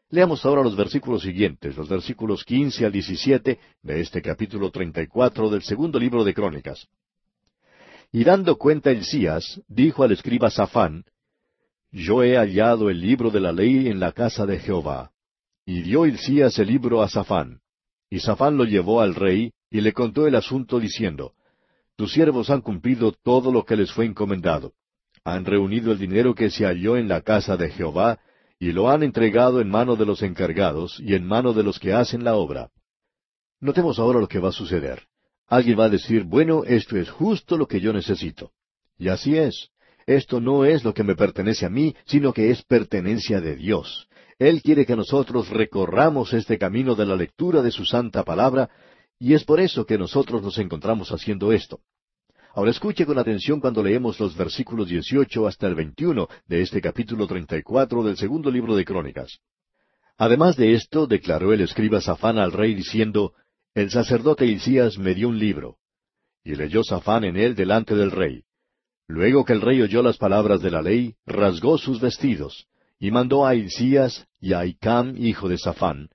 Leamos 0.09 0.47
ahora 0.47 0.63
los 0.63 0.77
versículos 0.77 1.23
siguientes, 1.23 1.77
los 1.77 1.91
versículos 1.91 2.43
quince 2.43 2.87
al 2.87 2.93
diecisiete 2.93 3.59
de 3.83 4.01
este 4.01 4.23
capítulo 4.23 4.71
treinta 4.71 5.03
y 5.03 5.07
cuatro 5.07 5.51
del 5.51 5.63
segundo 5.63 5.99
libro 5.99 6.25
de 6.25 6.33
Crónicas. 6.33 6.89
Y 8.13 8.25
dando 8.25 8.57
cuenta 8.57 8.91
Elías, 8.91 9.61
dijo 9.69 10.05
al 10.05 10.13
escriba 10.13 10.51
Safán, 10.51 11.05
Yo 11.93 12.23
he 12.23 12.37
hallado 12.37 12.89
el 12.89 13.01
libro 13.01 13.31
de 13.31 13.41
la 13.41 13.53
ley 13.53 13.89
en 13.89 14.01
la 14.01 14.13
casa 14.13 14.47
de 14.47 14.59
Jehová. 14.59 15.10
Y 15.73 15.83
dio 15.83 16.05
Elías 16.05 16.59
el 16.59 16.67
libro 16.67 17.01
a 17.01 17.09
Safán. 17.09 17.61
Y 18.11 18.19
Safán 18.19 18.57
lo 18.57 18.65
llevó 18.65 19.03
al 19.03 19.15
rey, 19.15 19.53
y 19.71 19.81
le 19.81 19.93
contó 19.93 20.27
el 20.27 20.35
asunto 20.35 20.81
diciendo, 20.81 21.35
Tus 21.95 22.13
siervos 22.13 22.51
han 22.51 22.61
cumplido 22.61 23.13
todo 23.13 23.53
lo 23.53 23.65
que 23.65 23.77
les 23.77 23.93
fue 23.93 24.05
encomendado. 24.05 24.73
Han 25.23 25.45
reunido 25.45 25.93
el 25.93 25.99
dinero 26.01 26.35
que 26.35 26.51
se 26.51 26.65
halló 26.65 26.97
en 26.97 27.07
la 27.07 27.21
casa 27.21 27.57
de 27.57 27.71
Jehová, 27.71 28.19
y 28.59 28.73
lo 28.73 28.91
han 28.91 29.05
entregado 29.05 29.61
en 29.61 29.71
mano 29.71 29.95
de 29.95 30.07
los 30.07 30.23
encargados 30.23 30.99
y 30.99 31.15
en 31.15 31.25
mano 31.25 31.53
de 31.53 31.63
los 31.63 31.79
que 31.79 31.93
hacen 31.93 32.25
la 32.25 32.35
obra. 32.35 32.71
Notemos 33.61 34.01
ahora 34.01 34.19
lo 34.19 34.27
que 34.27 34.41
va 34.41 34.49
a 34.49 34.53
suceder. 34.53 35.05
Alguien 35.47 35.79
va 35.79 35.85
a 35.85 35.89
decir, 35.89 36.25
bueno, 36.25 36.65
esto 36.65 36.97
es 36.97 37.09
justo 37.11 37.57
lo 37.57 37.69
que 37.69 37.81
yo 37.81 37.93
necesito. 37.93 38.51
Y 38.99 39.07
así 39.07 39.39
es. 39.39 39.69
Esto 40.05 40.41
no 40.41 40.65
es 40.65 40.83
lo 40.83 40.93
que 40.95 41.05
me 41.05 41.15
pertenece 41.15 41.65
a 41.65 41.71
mí, 41.71 41.95
sino 42.07 42.33
que 42.33 42.51
es 42.51 42.65
pertenencia 42.65 43.41
de 43.41 43.55
Dios. 43.55 44.09
Él 44.41 44.63
quiere 44.63 44.87
que 44.87 44.97
nosotros 44.97 45.51
recorramos 45.51 46.33
este 46.33 46.57
camino 46.57 46.95
de 46.95 47.05
la 47.05 47.15
lectura 47.15 47.61
de 47.61 47.71
su 47.71 47.85
santa 47.85 48.25
palabra, 48.25 48.71
y 49.19 49.35
es 49.35 49.45
por 49.45 49.61
eso 49.61 49.85
que 49.85 49.99
nosotros 49.99 50.43
nos 50.43 50.57
encontramos 50.57 51.13
haciendo 51.13 51.53
esto. 51.53 51.81
Ahora 52.55 52.71
escuche 52.71 53.05
con 53.05 53.19
atención 53.19 53.61
cuando 53.61 53.83
leemos 53.83 54.19
los 54.19 54.35
versículos 54.35 54.89
18 54.89 55.47
hasta 55.47 55.67
el 55.67 55.75
21 55.75 56.27
de 56.47 56.63
este 56.63 56.81
capítulo 56.81 57.27
34 57.27 58.03
del 58.03 58.17
segundo 58.17 58.51
libro 58.51 58.75
de 58.75 58.87
Crónicas. 58.87 59.41
Además 60.17 60.57
de 60.57 60.73
esto, 60.73 61.07
declaró 61.07 61.53
el 61.53 61.61
escriba 61.61 62.01
Safán 62.01 62.39
al 62.39 62.53
rey 62.53 62.75
diciendo, 62.75 63.35
el 63.75 63.91
sacerdote 63.91 64.47
Hilcías 64.47 64.97
me 64.97 65.15
dio 65.15 65.29
un 65.29 65.39
libro, 65.39 65.77
y 66.43 66.55
leyó 66.55 66.83
Safán 66.83 67.25
en 67.25 67.37
él 67.37 67.55
delante 67.55 67.95
del 67.95 68.11
rey. 68.11 68.45
Luego 69.07 69.45
que 69.45 69.53
el 69.53 69.61
rey 69.61 69.83
oyó 69.83 70.03
las 70.03 70.17
palabras 70.17 70.63
de 70.63 70.71
la 70.71 70.81
ley, 70.81 71.17
rasgó 71.27 71.77
sus 71.77 72.01
vestidos, 72.01 72.67
y 73.01 73.11
mandó 73.11 73.47
a 73.47 73.55
Hilcías, 73.55 74.27
y 74.39 74.53
a 74.53 74.67
Icam, 74.67 75.17
hijo 75.17 75.49
de 75.49 75.57
Safán, 75.57 76.11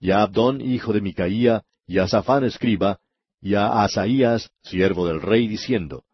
y 0.00 0.10
a 0.10 0.22
Abdón, 0.22 0.62
hijo 0.62 0.94
de 0.94 1.02
Micaía, 1.02 1.62
y 1.86 1.98
a 1.98 2.08
Safán 2.08 2.44
escriba, 2.44 2.98
y 3.42 3.54
a 3.54 3.84
Asaías, 3.84 4.50
siervo 4.62 5.06
del 5.06 5.20
rey, 5.20 5.46
diciendo, 5.46 6.04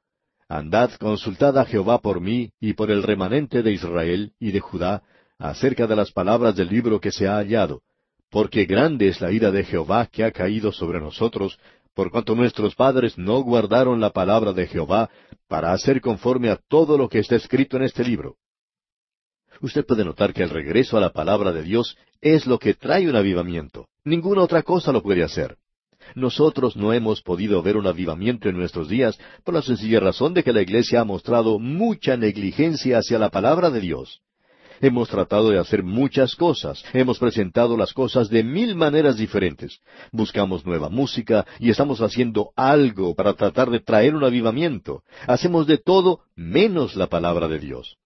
Andad, 0.48 0.90
consultad 0.98 1.56
a 1.58 1.64
Jehová 1.64 2.00
por 2.00 2.20
mí 2.20 2.50
y 2.60 2.72
por 2.72 2.90
el 2.90 3.04
remanente 3.04 3.62
de 3.62 3.72
Israel 3.72 4.32
y 4.40 4.50
de 4.50 4.60
Judá, 4.60 5.02
acerca 5.38 5.86
de 5.86 5.96
las 5.96 6.10
palabras 6.10 6.56
del 6.56 6.68
libro 6.68 7.00
que 7.00 7.12
se 7.12 7.28
ha 7.28 7.36
hallado, 7.36 7.82
porque 8.30 8.64
grande 8.64 9.08
es 9.08 9.20
la 9.20 9.30
ira 9.30 9.52
de 9.52 9.64
Jehová 9.64 10.06
que 10.06 10.24
ha 10.24 10.32
caído 10.32 10.72
sobre 10.72 11.00
nosotros, 11.00 11.58
por 11.94 12.10
cuanto 12.10 12.34
nuestros 12.34 12.74
padres 12.74 13.16
no 13.16 13.40
guardaron 13.42 14.00
la 14.00 14.10
palabra 14.10 14.52
de 14.52 14.66
Jehová 14.66 15.08
para 15.48 15.72
hacer 15.72 16.00
conforme 16.00 16.50
a 16.50 16.58
todo 16.68 16.98
lo 16.98 17.08
que 17.08 17.20
está 17.20 17.36
escrito 17.36 17.76
en 17.76 17.84
este 17.84 18.04
libro. 18.04 18.36
Usted 19.60 19.84
puede 19.84 20.04
notar 20.04 20.32
que 20.32 20.42
el 20.42 20.50
regreso 20.50 20.96
a 20.96 21.00
la 21.00 21.10
palabra 21.10 21.52
de 21.52 21.62
Dios 21.62 21.96
es 22.20 22.46
lo 22.46 22.58
que 22.58 22.74
trae 22.74 23.08
un 23.08 23.16
avivamiento. 23.16 23.88
Ninguna 24.04 24.42
otra 24.42 24.62
cosa 24.62 24.92
lo 24.92 25.02
puede 25.02 25.22
hacer. 25.22 25.56
Nosotros 26.14 26.76
no 26.76 26.92
hemos 26.92 27.22
podido 27.22 27.62
ver 27.62 27.76
un 27.76 27.86
avivamiento 27.86 28.48
en 28.48 28.56
nuestros 28.56 28.88
días 28.88 29.18
por 29.44 29.54
la 29.54 29.62
sencilla 29.62 30.00
razón 30.00 30.34
de 30.34 30.44
que 30.44 30.52
la 30.52 30.62
Iglesia 30.62 31.00
ha 31.00 31.04
mostrado 31.04 31.58
mucha 31.58 32.16
negligencia 32.16 32.98
hacia 32.98 33.18
la 33.18 33.30
palabra 33.30 33.70
de 33.70 33.80
Dios. 33.80 34.20
Hemos 34.80 35.08
tratado 35.08 35.50
de 35.50 35.58
hacer 35.58 35.82
muchas 35.82 36.36
cosas, 36.36 36.84
hemos 36.92 37.18
presentado 37.18 37.78
las 37.78 37.94
cosas 37.94 38.28
de 38.28 38.44
mil 38.44 38.76
maneras 38.76 39.16
diferentes. 39.16 39.80
Buscamos 40.12 40.66
nueva 40.66 40.90
música 40.90 41.46
y 41.58 41.70
estamos 41.70 42.02
haciendo 42.02 42.50
algo 42.56 43.14
para 43.14 43.32
tratar 43.32 43.70
de 43.70 43.80
traer 43.80 44.14
un 44.14 44.24
avivamiento. 44.24 45.02
Hacemos 45.26 45.66
de 45.66 45.78
todo 45.78 46.20
menos 46.34 46.94
la 46.94 47.06
palabra 47.06 47.48
de 47.48 47.58
Dios. 47.58 47.96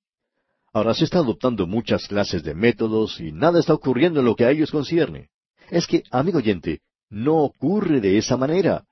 Ahora 0.72 0.94
se 0.94 1.04
está 1.04 1.18
adoptando 1.18 1.66
muchas 1.66 2.06
clases 2.06 2.42
de 2.42 2.54
métodos 2.54 3.20
y 3.20 3.32
nada 3.32 3.60
está 3.60 3.74
ocurriendo 3.74 4.20
en 4.20 4.26
lo 4.26 4.36
que 4.36 4.44
a 4.44 4.50
ellos 4.50 4.70
concierne. 4.70 5.28
Es 5.70 5.86
que, 5.86 6.04
amigo 6.10 6.38
oyente, 6.38 6.80
no 7.08 7.38
ocurre 7.38 8.00
de 8.00 8.18
esa 8.18 8.36
manera 8.36 8.84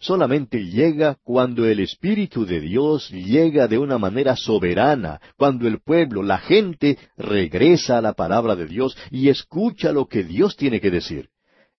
solamente 0.00 0.64
llega 0.64 1.16
cuando 1.22 1.66
el 1.66 1.80
Espíritu 1.80 2.44
de 2.44 2.60
Dios 2.60 3.10
llega 3.10 3.68
de 3.68 3.78
una 3.78 3.98
manera 3.98 4.36
soberana, 4.36 5.20
cuando 5.36 5.66
el 5.66 5.80
pueblo, 5.80 6.22
la 6.22 6.38
gente, 6.38 6.98
regresa 7.16 7.98
a 7.98 8.02
la 8.02 8.12
palabra 8.12 8.56
de 8.56 8.66
Dios 8.66 8.96
y 9.10 9.28
escucha 9.28 9.92
lo 9.92 10.06
que 10.06 10.24
Dios 10.24 10.56
tiene 10.56 10.80
que 10.80 10.90
decir. 10.90 11.30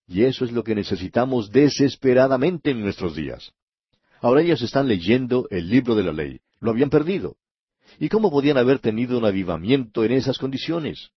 Y 0.07 0.23
eso 0.23 0.45
es 0.45 0.51
lo 0.51 0.63
que 0.63 0.75
necesitamos 0.75 1.51
desesperadamente 1.51 2.71
en 2.71 2.81
nuestros 2.81 3.15
días. 3.15 3.51
Ahora 4.21 4.41
ellos 4.41 4.61
están 4.61 4.87
leyendo 4.87 5.47
el 5.49 5.69
libro 5.69 5.95
de 5.95 6.03
la 6.03 6.11
ley. 6.11 6.39
Lo 6.59 6.71
habían 6.71 6.89
perdido. 6.89 7.35
¿Y 7.99 8.09
cómo 8.09 8.29
podían 8.29 8.57
haber 8.57 8.79
tenido 8.79 9.17
un 9.17 9.25
avivamiento 9.25 10.03
en 10.03 10.11
esas 10.11 10.37
condiciones? 10.37 11.11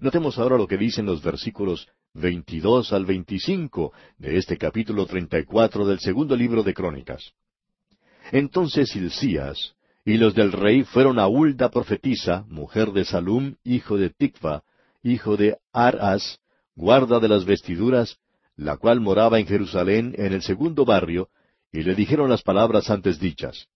Notemos 0.00 0.38
ahora 0.38 0.56
lo 0.56 0.66
que 0.66 0.76
dicen 0.76 1.06
los 1.06 1.22
versículos 1.22 1.88
22 2.14 2.92
al 2.92 3.04
25 3.04 3.92
de 4.18 4.36
este 4.36 4.56
capítulo 4.56 5.06
34 5.06 5.86
del 5.86 6.00
segundo 6.00 6.34
libro 6.34 6.62
de 6.62 6.74
Crónicas. 6.74 7.32
Entonces 8.32 8.94
Hilcías 8.94 9.74
y 10.04 10.16
los 10.16 10.34
del 10.34 10.52
rey 10.52 10.82
fueron 10.82 11.18
a 11.18 11.28
Hulda 11.28 11.70
profetisa, 11.70 12.44
mujer 12.48 12.92
de 12.92 13.04
Salum, 13.04 13.54
hijo 13.62 13.96
de 13.96 14.10
Tikva, 14.10 14.64
hijo 15.02 15.36
de 15.36 15.58
Aras, 15.72 16.40
guarda 16.74 17.20
de 17.20 17.28
las 17.28 17.44
vestiduras, 17.44 18.18
la 18.56 18.76
cual 18.76 19.00
moraba 19.00 19.38
en 19.38 19.46
Jerusalén 19.46 20.14
en 20.16 20.32
el 20.32 20.42
segundo 20.42 20.84
barrio, 20.84 21.28
y 21.72 21.82
le 21.82 21.94
dijeron 21.94 22.30
las 22.30 22.42
palabras 22.42 22.90
antes 22.90 23.20
dichas. 23.20 23.68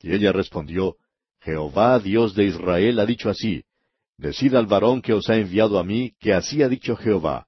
Y 0.00 0.12
ella 0.12 0.32
respondió, 0.32 0.96
Jehová 1.42 1.98
Dios 1.98 2.34
de 2.34 2.44
Israel 2.44 3.00
ha 3.00 3.06
dicho 3.06 3.28
así, 3.28 3.64
Decid 4.16 4.54
al 4.54 4.66
varón 4.66 5.02
que 5.02 5.12
os 5.12 5.28
ha 5.28 5.36
enviado 5.36 5.78
a 5.78 5.84
mí, 5.84 6.12
que 6.20 6.32
así 6.32 6.62
ha 6.62 6.68
dicho 6.68 6.96
Jehová, 6.96 7.46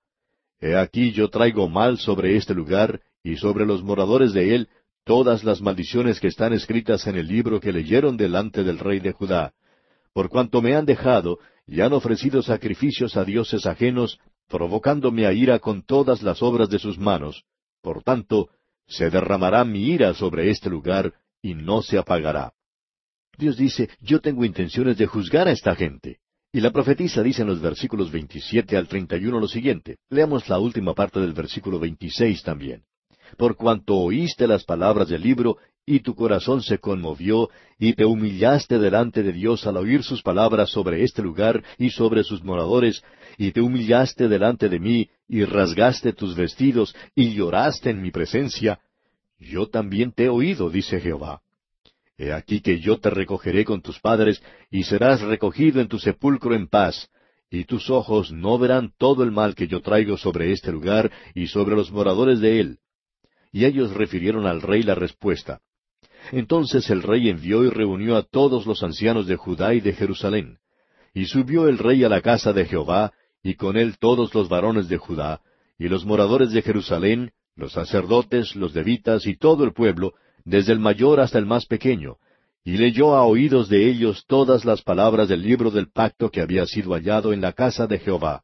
He 0.61 0.77
aquí 0.77 1.13
yo 1.13 1.29
traigo 1.29 1.69
mal 1.69 1.99
sobre 1.99 2.37
este 2.37 2.55
lugar 2.55 3.01
y 3.23 3.37
sobre 3.37 3.67
los 3.67 3.83
moradores 3.83 4.33
de 4.33 4.55
él 4.55 4.69
todas 5.05 5.45
las 5.45 5.61
maldiciones 5.61 6.19
que 6.19 6.29
están 6.29 6.53
escritas 6.53 7.07
en 7.07 7.17
el 7.17 7.29
libro 7.29 7.61
que 7.61 7.73
leyeron 7.73 8.17
delante 8.17 8.65
del 8.65 8.79
rey 8.79 8.99
de 8.99 9.13
Judá, 9.13 9.53
por 10.13 10.29
cuanto 10.29 10.63
me 10.63 10.75
han 10.75 10.87
dejado 10.87 11.39
y 11.67 11.81
han 11.81 11.93
ofrecido 11.93 12.43
sacrificios 12.43 13.17
a 13.17 13.25
dioses 13.25 13.67
ajenos, 13.67 14.19
provocándome 14.49 15.27
a 15.27 15.33
ira 15.33 15.59
con 15.59 15.83
todas 15.83 16.23
las 16.23 16.43
obras 16.43 16.69
de 16.69 16.79
sus 16.79 16.99
manos. 16.99 17.45
Por 17.83 18.03
tanto, 18.03 18.49
se 18.87 19.11
derramará 19.11 19.65
mi 19.65 19.91
ira 19.91 20.15
sobre 20.15 20.51
este 20.51 20.71
lugar 20.71 21.13
y 21.43 21.55
no 21.55 21.83
se 21.83 21.99
apagará. 21.99 22.53
Dios 23.39 23.57
dice, 23.57 23.89
yo 24.01 24.21
tengo 24.21 24.45
intenciones 24.45 24.97
de 24.97 25.07
juzgar 25.07 25.49
a 25.49 25.53
esta 25.53 25.75
gente. 25.75 26.19
Y 26.53 26.61
la 26.61 26.71
profetisa 26.71 27.23
dice 27.23 27.43
en 27.43 27.49
los 27.49 27.61
versículos 27.61 28.13
27 28.13 28.77
al 28.77 28.87
31 28.87 29.41
lo 29.41 29.49
siguiente. 29.49 29.99
Leamos 30.09 30.49
la 30.49 30.59
última 30.59 30.95
parte 30.95 31.21
del 31.21 31.33
versículo 31.33 31.79
26 31.81 32.43
también. 32.43 32.83
Por 33.37 33.57
cuanto 33.57 33.97
oíste 33.97 34.47
las 34.47 34.65
palabras 34.65 35.09
del 35.09 35.23
libro, 35.23 35.57
y 35.87 36.01
tu 36.01 36.15
corazón 36.15 36.63
se 36.63 36.79
conmovió, 36.79 37.51
y 37.79 37.95
te 37.95 38.05
humillaste 38.05 38.79
delante 38.79 39.23
de 39.23 39.33
Dios 39.33 39.67
al 39.67 39.77
oír 39.77 40.03
sus 40.03 40.23
palabras 40.23 40.71
sobre 40.71 41.03
este 41.03 41.23
lugar 41.23 41.63
y 41.77 41.91
sobre 41.91 42.23
sus 42.23 42.45
moradores, 42.45 43.03
y 43.37 43.51
te 43.51 43.61
humillaste 43.61 44.29
delante 44.29 44.69
de 44.69 44.79
mí, 44.79 45.11
y 45.29 45.45
rasgaste 45.45 46.13
tus 46.13 46.37
vestidos, 46.37 46.95
y 47.15 47.35
lloraste 47.35 47.91
en 47.91 48.01
mi 48.01 48.11
presencia, 48.11 48.79
yo 49.39 49.69
también 49.69 50.13
te 50.13 50.25
he 50.25 50.29
oído, 50.29 50.71
dice 50.71 51.01
Jehová. 51.01 51.43
He 52.17 52.33
aquí 52.33 52.61
que 52.61 52.79
yo 52.81 52.99
te 52.99 53.11
recogeré 53.11 53.65
con 53.65 53.83
tus 53.83 53.99
padres, 54.01 54.43
y 54.71 54.85
serás 54.85 55.21
recogido 55.21 55.81
en 55.81 55.89
tu 55.89 55.99
sepulcro 55.99 56.55
en 56.55 56.69
paz, 56.69 57.09
y 57.51 57.65
tus 57.65 57.91
ojos 57.91 58.33
no 58.33 58.59
verán 58.59 58.93
todo 58.99 59.23
el 59.23 59.31
mal 59.31 59.55
que 59.55 59.67
yo 59.67 59.81
traigo 59.81 60.17
sobre 60.17 60.53
este 60.53 60.73
lugar 60.73 61.11
y 61.35 61.49
sobre 61.49 61.77
los 61.77 61.91
moradores 61.91 62.41
de 62.41 62.61
él. 62.61 62.79
Y 63.53 63.65
ellos 63.65 63.93
refirieron 63.93 64.47
al 64.47 64.63
rey 64.63 64.83
la 64.83 64.95
respuesta. 64.95 65.61
Entonces 66.33 66.89
el 66.91 67.03
rey 67.03 67.29
envió 67.29 67.65
y 67.65 67.71
reunió 67.71 68.17
a 68.17 68.23
todos 68.23 68.67
los 68.67 68.83
ancianos 68.83 69.27
de 69.27 69.37
Judá 69.37 69.75
y 69.75 69.81
de 69.81 69.93
Jerusalén. 69.93 70.59
Y 71.13 71.27
subió 71.27 71.69
el 71.69 71.79
rey 71.79 72.03
a 72.03 72.09
la 72.09 72.21
casa 72.21 72.53
de 72.53 72.65
Jehová, 72.65 73.13
y 73.43 73.55
con 73.55 73.77
él 73.77 73.99
todos 73.99 74.35
los 74.35 74.49
varones 74.49 74.89
de 74.89 74.97
Judá, 74.97 75.41
y 75.79 75.89
los 75.89 76.05
moradores 76.05 76.51
de 76.53 76.63
Jerusalén, 76.63 77.33
los 77.55 77.73
sacerdotes, 77.73 78.57
los 78.57 78.75
levitas 78.75 79.27
y 79.27 79.37
todo 79.37 79.65
el 79.65 79.73
pueblo, 79.73 80.15
desde 80.45 80.73
el 80.73 80.79
mayor 80.79 81.21
hasta 81.21 81.39
el 81.39 81.47
más 81.47 81.67
pequeño, 81.67 82.17
y 82.65 82.77
leyó 82.77 83.15
a 83.15 83.25
oídos 83.25 83.69
de 83.69 83.89
ellos 83.89 84.25
todas 84.27 84.65
las 84.65 84.83
palabras 84.83 85.29
del 85.29 85.43
libro 85.43 85.71
del 85.71 85.91
pacto 85.91 86.31
que 86.31 86.41
había 86.41 86.67
sido 86.67 86.93
hallado 86.93 87.33
en 87.33 87.41
la 87.41 87.53
casa 87.53 87.87
de 87.87 87.99
Jehová. 87.99 88.43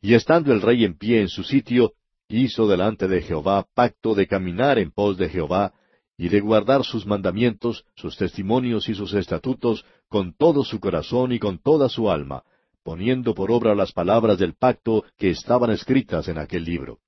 Y 0.00 0.14
estando 0.14 0.52
el 0.52 0.62
rey 0.62 0.84
en 0.84 0.96
pie 0.96 1.20
en 1.20 1.28
su 1.28 1.42
sitio, 1.42 1.92
hizo 2.28 2.66
delante 2.66 3.06
de 3.08 3.20
Jehová 3.20 3.66
pacto 3.74 4.14
de 4.14 4.26
caminar 4.26 4.78
en 4.78 4.90
pos 4.90 5.16
de 5.18 5.28
Jehová, 5.28 5.74
y 6.16 6.28
de 6.28 6.40
guardar 6.40 6.84
sus 6.84 7.06
mandamientos, 7.06 7.84
sus 7.96 8.16
testimonios 8.16 8.88
y 8.88 8.94
sus 8.94 9.12
estatutos 9.14 9.84
con 10.08 10.34
todo 10.36 10.64
su 10.64 10.78
corazón 10.78 11.32
y 11.32 11.38
con 11.38 11.58
toda 11.58 11.88
su 11.88 12.10
alma, 12.10 12.44
poniendo 12.82 13.34
por 13.34 13.50
obra 13.50 13.74
las 13.74 13.92
palabras 13.92 14.38
del 14.38 14.54
pacto 14.54 15.04
que 15.18 15.30
estaban 15.30 15.70
escritas 15.70 16.28
en 16.28 16.38
aquel 16.38 16.64
libro. 16.64 17.00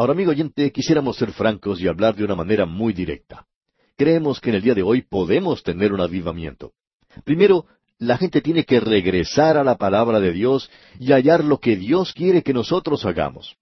Ahora, 0.00 0.14
amigo 0.14 0.30
oyente, 0.30 0.72
quisiéramos 0.72 1.18
ser 1.18 1.30
francos 1.30 1.78
y 1.78 1.86
hablar 1.86 2.16
de 2.16 2.24
una 2.24 2.34
manera 2.34 2.64
muy 2.64 2.94
directa. 2.94 3.44
Creemos 3.98 4.40
que 4.40 4.48
en 4.48 4.56
el 4.56 4.62
día 4.62 4.72
de 4.72 4.82
hoy 4.82 5.02
podemos 5.02 5.62
tener 5.62 5.92
un 5.92 6.00
avivamiento. 6.00 6.72
Primero, 7.22 7.66
la 7.98 8.16
gente 8.16 8.40
tiene 8.40 8.64
que 8.64 8.80
regresar 8.80 9.58
a 9.58 9.62
la 9.62 9.76
palabra 9.76 10.18
de 10.18 10.32
Dios 10.32 10.70
y 10.98 11.12
hallar 11.12 11.44
lo 11.44 11.58
que 11.58 11.76
Dios 11.76 12.14
quiere 12.14 12.42
que 12.42 12.54
nosotros 12.54 13.04
hagamos. 13.04 13.56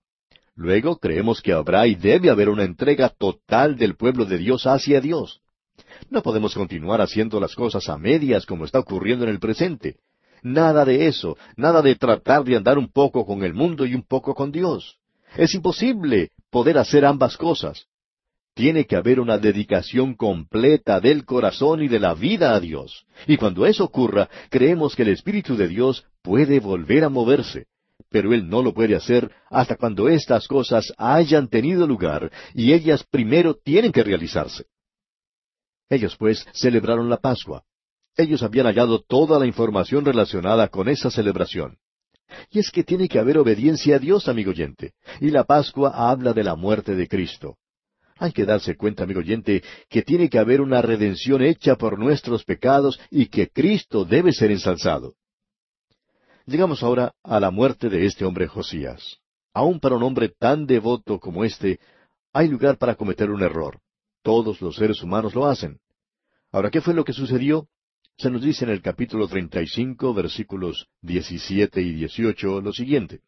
Luego 0.55 0.99
creemos 0.99 1.43
que 1.43 1.53
habrá 1.53 1.89
y 1.89 1.97
debe 1.97 2.31
haber 2.31 2.51
una 2.51 2.63
entrega 2.63 3.09
total 3.09 3.77
del 3.77 3.97
pueblo 3.97 4.25
de 4.25 4.39
Dios 4.39 4.65
hacia 4.65 5.01
Dios. 5.01 5.41
No 6.09 6.23
podemos 6.23 6.55
continuar 6.55 7.01
haciendo 7.01 7.41
las 7.41 7.57
cosas 7.57 7.89
a 7.89 7.99
medias 7.99 8.47
como 8.47 8.65
está 8.65 8.79
ocurriendo 8.79 9.25
en 9.25 9.33
el 9.33 9.41
presente. 9.41 9.97
Nada 10.45 10.85
de 10.85 11.09
eso, 11.09 11.37
nada 11.57 11.83
de 11.83 11.97
tratar 11.97 12.45
de 12.45 12.55
andar 12.55 12.79
un 12.79 12.93
poco 12.93 13.27
con 13.27 13.43
el 13.43 13.55
mundo 13.55 13.85
y 13.87 13.97
un 13.97 14.05
poco 14.05 14.37
con 14.37 14.53
Dios. 14.53 15.01
Es 15.37 15.55
imposible 15.55 16.31
poder 16.51 16.79
hacer 16.79 17.05
ambas 17.05 17.37
cosas. 17.37 17.87
Tiene 18.55 18.87
que 18.87 18.97
haber 18.97 19.21
una 19.21 19.39
dedicación 19.39 20.15
completa 20.15 21.01
del 21.01 21.25
corazón 21.25 21.83
y 21.83 21.89
de 21.89 22.01
la 22.01 22.15
vida 22.15 22.55
a 22.55 22.61
Dios. 22.61 23.05
Y 23.27 23.37
cuando 23.37 23.67
eso 23.67 23.85
ocurra, 23.85 24.29
creemos 24.51 24.97
que 24.97 25.03
el 25.03 25.11
Espíritu 25.11 25.57
de 25.57 25.69
Dios 25.69 26.05
puede 26.23 26.59
volver 26.59 27.05
a 27.05 27.09
moverse 27.09 27.67
pero 28.11 28.33
Él 28.33 28.49
no 28.49 28.63
lo 28.63 28.73
puede 28.73 28.97
hacer 28.97 29.31
hasta 29.51 29.77
cuando 29.77 30.09
estas 30.09 30.49
cosas 30.49 30.93
hayan 30.97 31.49
tenido 31.49 31.87
lugar 31.87 32.31
y 32.55 32.73
ellas 32.73 33.05
primero 33.05 33.55
tienen 33.55 33.93
que 33.93 34.05
realizarse. 34.05 34.67
Ellos 35.89 36.17
pues 36.17 36.47
celebraron 36.53 37.09
la 37.09 37.19
Pascua. 37.19 37.65
Ellos 38.17 38.43
habían 38.43 38.67
hallado 38.67 39.03
toda 39.03 39.39
la 39.39 39.47
información 39.47 40.05
relacionada 40.05 40.69
con 40.69 40.89
esa 40.89 41.11
celebración. 41.11 41.79
Y 42.51 42.59
es 42.59 42.71
que 42.71 42.85
tiene 42.85 43.09
que 43.09 43.19
haber 43.19 43.39
obediencia 43.39 43.97
a 43.97 43.99
Dios, 43.99 44.29
amigo 44.29 44.51
oyente, 44.51 44.93
y 45.21 45.31
la 45.31 45.45
Pascua 45.45 45.91
habla 46.11 46.33
de 46.33 46.45
la 46.45 46.55
muerte 46.55 46.95
de 46.95 47.09
Cristo. 47.09 47.57
Hay 48.17 48.33
que 48.33 48.45
darse 48.45 48.77
cuenta, 48.77 49.05
amigo 49.05 49.21
oyente, 49.21 49.63
que 49.89 50.03
tiene 50.03 50.29
que 50.29 50.39
haber 50.39 50.61
una 50.61 50.83
redención 50.83 51.43
hecha 51.43 51.77
por 51.77 51.99
nuestros 51.99 52.45
pecados 52.45 52.99
y 53.11 53.27
que 53.27 53.49
Cristo 53.49 54.05
debe 54.05 54.33
ser 54.33 54.51
ensalzado. 54.51 55.15
Llegamos 56.47 56.83
ahora 56.83 57.13
a 57.23 57.39
la 57.39 57.51
muerte 57.51 57.89
de 57.89 58.07
este 58.07 58.25
hombre 58.25 58.49
Josías. 58.49 59.19
Aún 59.53 59.79
para 59.81 59.97
un 59.97 60.03
hombre 60.03 60.31
tan 60.31 60.67
devoto 60.67 61.21
como 61.21 61.45
este, 61.45 61.79
hay 62.33 62.49
lugar 62.49 62.79
para 62.79 62.95
cometer 62.95 63.31
un 63.31 63.43
error. 63.43 63.81
Todos 64.23 64.61
los 64.61 64.77
seres 64.77 65.03
humanos 65.03 65.35
lo 65.35 65.47
hacen. 65.47 65.79
Ahora, 66.51 66.71
¿qué 66.71 66.81
fue 66.81 66.95
lo 66.95 67.05
que 67.05 67.13
sucedió? 67.13 67.69
Se 68.19 68.33
nos 68.33 68.43
dice 68.43 68.65
en 68.65 68.73
el 68.73 68.83
capítulo 68.83 69.29
35, 69.29 70.13
versículos 70.13 70.89
17 71.03 71.81
y 71.81 71.93
18, 71.93 72.61
lo 72.61 72.73
siguiente. 72.73 73.21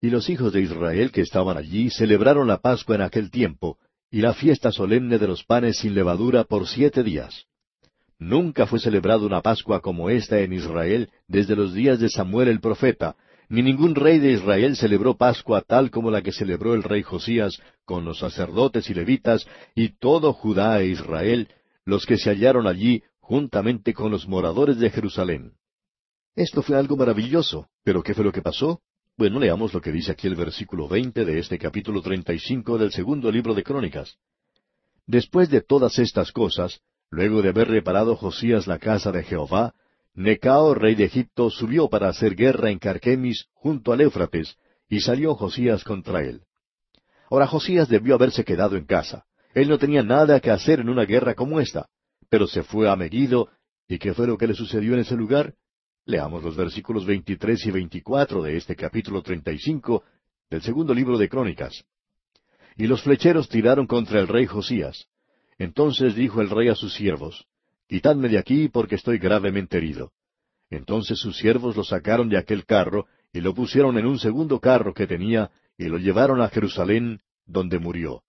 Y 0.00 0.10
los 0.10 0.28
hijos 0.28 0.52
de 0.52 0.60
Israel 0.60 1.12
que 1.12 1.20
estaban 1.20 1.56
allí 1.56 1.88
celebraron 1.88 2.48
la 2.48 2.58
Pascua 2.58 2.96
en 2.96 3.02
aquel 3.02 3.30
tiempo, 3.30 3.78
y 4.10 4.20
la 4.20 4.34
fiesta 4.34 4.72
solemne 4.72 5.20
de 5.20 5.28
los 5.28 5.44
panes 5.44 5.78
sin 5.78 5.94
levadura 5.94 6.42
por 6.42 6.66
siete 6.66 7.04
días. 7.04 7.44
Nunca 8.18 8.66
fue 8.66 8.80
celebrada 8.80 9.24
una 9.24 9.40
Pascua 9.40 9.80
como 9.80 10.10
esta 10.10 10.40
en 10.40 10.52
Israel 10.52 11.08
desde 11.28 11.54
los 11.54 11.72
días 11.72 12.00
de 12.00 12.08
Samuel 12.08 12.48
el 12.48 12.58
profeta, 12.58 13.14
ni 13.48 13.62
ningún 13.62 13.94
rey 13.94 14.18
de 14.18 14.32
Israel 14.32 14.74
celebró 14.74 15.16
Pascua 15.16 15.60
tal 15.60 15.92
como 15.92 16.10
la 16.10 16.22
que 16.22 16.32
celebró 16.32 16.74
el 16.74 16.82
rey 16.82 17.02
Josías 17.02 17.62
con 17.84 18.04
los 18.04 18.18
sacerdotes 18.18 18.90
y 18.90 18.94
levitas 18.94 19.46
y 19.76 19.90
todo 19.90 20.32
Judá 20.32 20.80
e 20.80 20.88
Israel, 20.88 21.46
los 21.84 22.04
que 22.04 22.16
se 22.16 22.30
hallaron 22.30 22.66
allí 22.66 23.04
juntamente 23.22 23.94
con 23.94 24.10
los 24.10 24.28
moradores 24.28 24.78
de 24.78 24.90
Jerusalén. 24.90 25.54
Esto 26.36 26.60
fue 26.60 26.76
algo 26.76 26.96
maravilloso, 26.96 27.68
pero 27.82 28.02
¿qué 28.02 28.12
fue 28.12 28.24
lo 28.24 28.32
que 28.32 28.42
pasó? 28.42 28.82
Bueno, 29.16 29.38
leamos 29.38 29.72
lo 29.72 29.80
que 29.80 29.92
dice 29.92 30.12
aquí 30.12 30.26
el 30.26 30.36
versículo 30.36 30.88
veinte 30.88 31.24
de 31.24 31.38
este 31.38 31.58
capítulo 31.58 32.02
treinta 32.02 32.34
y 32.34 32.38
cinco 32.38 32.76
del 32.76 32.92
segundo 32.92 33.32
libro 33.32 33.54
de 33.54 33.62
Crónicas. 33.62 34.18
Después 35.06 35.48
de 35.48 35.62
todas 35.62 35.98
estas 35.98 36.32
cosas, 36.32 36.82
Luego 37.12 37.42
de 37.42 37.50
haber 37.50 37.68
reparado 37.68 38.16
Josías 38.16 38.66
la 38.66 38.78
casa 38.78 39.12
de 39.12 39.22
Jehová, 39.22 39.74
Necao, 40.14 40.72
rey 40.72 40.94
de 40.94 41.04
Egipto, 41.04 41.50
subió 41.50 41.90
para 41.90 42.08
hacer 42.08 42.34
guerra 42.34 42.70
en 42.70 42.78
Carquemis, 42.78 43.48
junto 43.52 43.92
al 43.92 44.00
Éufrates, 44.00 44.56
y 44.88 45.00
salió 45.00 45.34
Josías 45.34 45.84
contra 45.84 46.22
él. 46.22 46.40
Ahora 47.30 47.46
Josías 47.46 47.90
debió 47.90 48.14
haberse 48.14 48.46
quedado 48.46 48.76
en 48.76 48.86
casa. 48.86 49.26
Él 49.52 49.68
no 49.68 49.78
tenía 49.78 50.02
nada 50.02 50.40
que 50.40 50.50
hacer 50.50 50.80
en 50.80 50.88
una 50.88 51.04
guerra 51.04 51.34
como 51.34 51.60
esta, 51.60 51.86
pero 52.32 52.46
se 52.46 52.62
fue 52.62 52.88
a 52.88 52.96
Megiddo, 52.96 53.50
¿y 53.86 53.98
qué 53.98 54.14
fue 54.14 54.26
lo 54.26 54.38
que 54.38 54.46
le 54.46 54.54
sucedió 54.54 54.94
en 54.94 55.00
ese 55.00 55.14
lugar? 55.14 55.52
Leamos 56.06 56.42
los 56.42 56.56
versículos 56.56 57.04
23 57.04 57.66
y 57.66 57.70
24 57.70 58.42
de 58.42 58.56
este 58.56 58.74
capítulo 58.74 59.20
35 59.20 60.02
del 60.48 60.62
segundo 60.62 60.94
libro 60.94 61.18
de 61.18 61.28
Crónicas. 61.28 61.84
Y 62.78 62.86
los 62.86 63.02
flecheros 63.02 63.50
tiraron 63.50 63.86
contra 63.86 64.18
el 64.18 64.28
rey 64.28 64.46
Josías, 64.46 65.08
entonces 65.58 66.14
dijo 66.14 66.40
el 66.40 66.48
rey 66.48 66.68
a 66.68 66.74
sus 66.74 66.94
siervos, 66.94 67.44
Quitadme 67.86 68.30
de 68.30 68.38
aquí 68.38 68.70
porque 68.70 68.94
estoy 68.94 69.18
gravemente 69.18 69.76
herido. 69.76 70.12
Entonces 70.70 71.18
sus 71.18 71.36
siervos 71.36 71.76
lo 71.76 71.84
sacaron 71.84 72.30
de 72.30 72.38
aquel 72.38 72.64
carro 72.64 73.08
y 73.30 73.42
lo 73.42 73.52
pusieron 73.52 73.98
en 73.98 74.06
un 74.06 74.18
segundo 74.18 74.58
carro 74.58 74.94
que 74.94 75.06
tenía 75.06 75.50
y 75.76 75.84
lo 75.84 75.98
llevaron 75.98 76.40
a 76.40 76.48
Jerusalén, 76.48 77.20
donde 77.44 77.78
murió. 77.78 78.22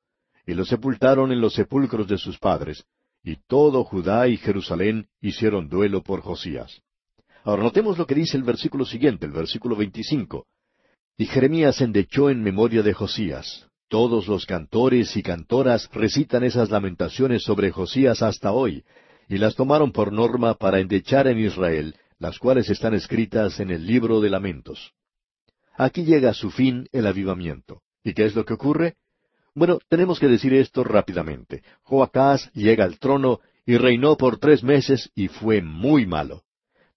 Y 0.45 0.55
lo 0.55 0.65
sepultaron 0.65 1.31
en 1.31 1.39
los 1.39 1.53
sepulcros 1.53 2.05
de 2.09 2.17
sus 2.17 2.37
padres, 2.37 2.85
y 3.23 3.37
todo 3.47 3.83
Judá 3.83 4.27
y 4.27 4.37
Jerusalén 4.37 5.07
hicieron 5.21 5.69
duelo 5.69 6.03
por 6.03 6.21
Josías. 6.21 6.81
Ahora 7.43 7.63
notemos 7.63 7.97
lo 7.97 8.05
que 8.05 8.15
dice 8.15 8.37
el 8.37 8.43
versículo 8.43 8.85
siguiente, 8.85 9.25
el 9.25 9.31
versículo 9.31 9.75
veinticinco. 9.75 10.45
Y 11.17 11.25
Jeremías 11.25 11.81
endechó 11.81 12.29
en 12.29 12.41
memoria 12.41 12.81
de 12.83 12.93
Josías, 12.93 13.67
todos 13.87 14.27
los 14.27 14.45
cantores 14.47 15.15
y 15.17 15.21
cantoras 15.21 15.87
recitan 15.93 16.43
esas 16.43 16.71
lamentaciones 16.71 17.43
sobre 17.43 17.71
Josías 17.71 18.23
hasta 18.23 18.51
hoy, 18.51 18.83
y 19.29 19.37
las 19.37 19.55
tomaron 19.55 19.91
por 19.91 20.11
norma 20.11 20.55
para 20.55 20.79
endechar 20.79 21.27
en 21.27 21.37
Israel, 21.37 21.95
las 22.17 22.39
cuales 22.39 22.69
están 22.69 22.93
escritas 22.93 23.59
en 23.59 23.69
el 23.69 23.85
libro 23.85 24.19
de 24.19 24.31
lamentos. 24.31 24.93
Aquí 25.75 26.05
llega 26.05 26.31
a 26.31 26.33
su 26.33 26.49
fin 26.49 26.87
el 26.91 27.05
avivamiento. 27.05 27.81
¿Y 28.03 28.13
qué 28.13 28.25
es 28.25 28.35
lo 28.35 28.45
que 28.45 28.53
ocurre? 28.53 28.95
Bueno, 29.55 29.79
tenemos 29.87 30.19
que 30.19 30.27
decir 30.27 30.53
esto 30.53 30.83
rápidamente. 30.83 31.63
Joacás 31.83 32.51
llega 32.53 32.85
al 32.85 32.97
trono 32.97 33.39
y 33.65 33.77
reinó 33.77 34.17
por 34.17 34.39
tres 34.39 34.63
meses 34.63 35.11
y 35.15 35.27
fue 35.27 35.61
muy 35.61 36.05
malo. 36.05 36.43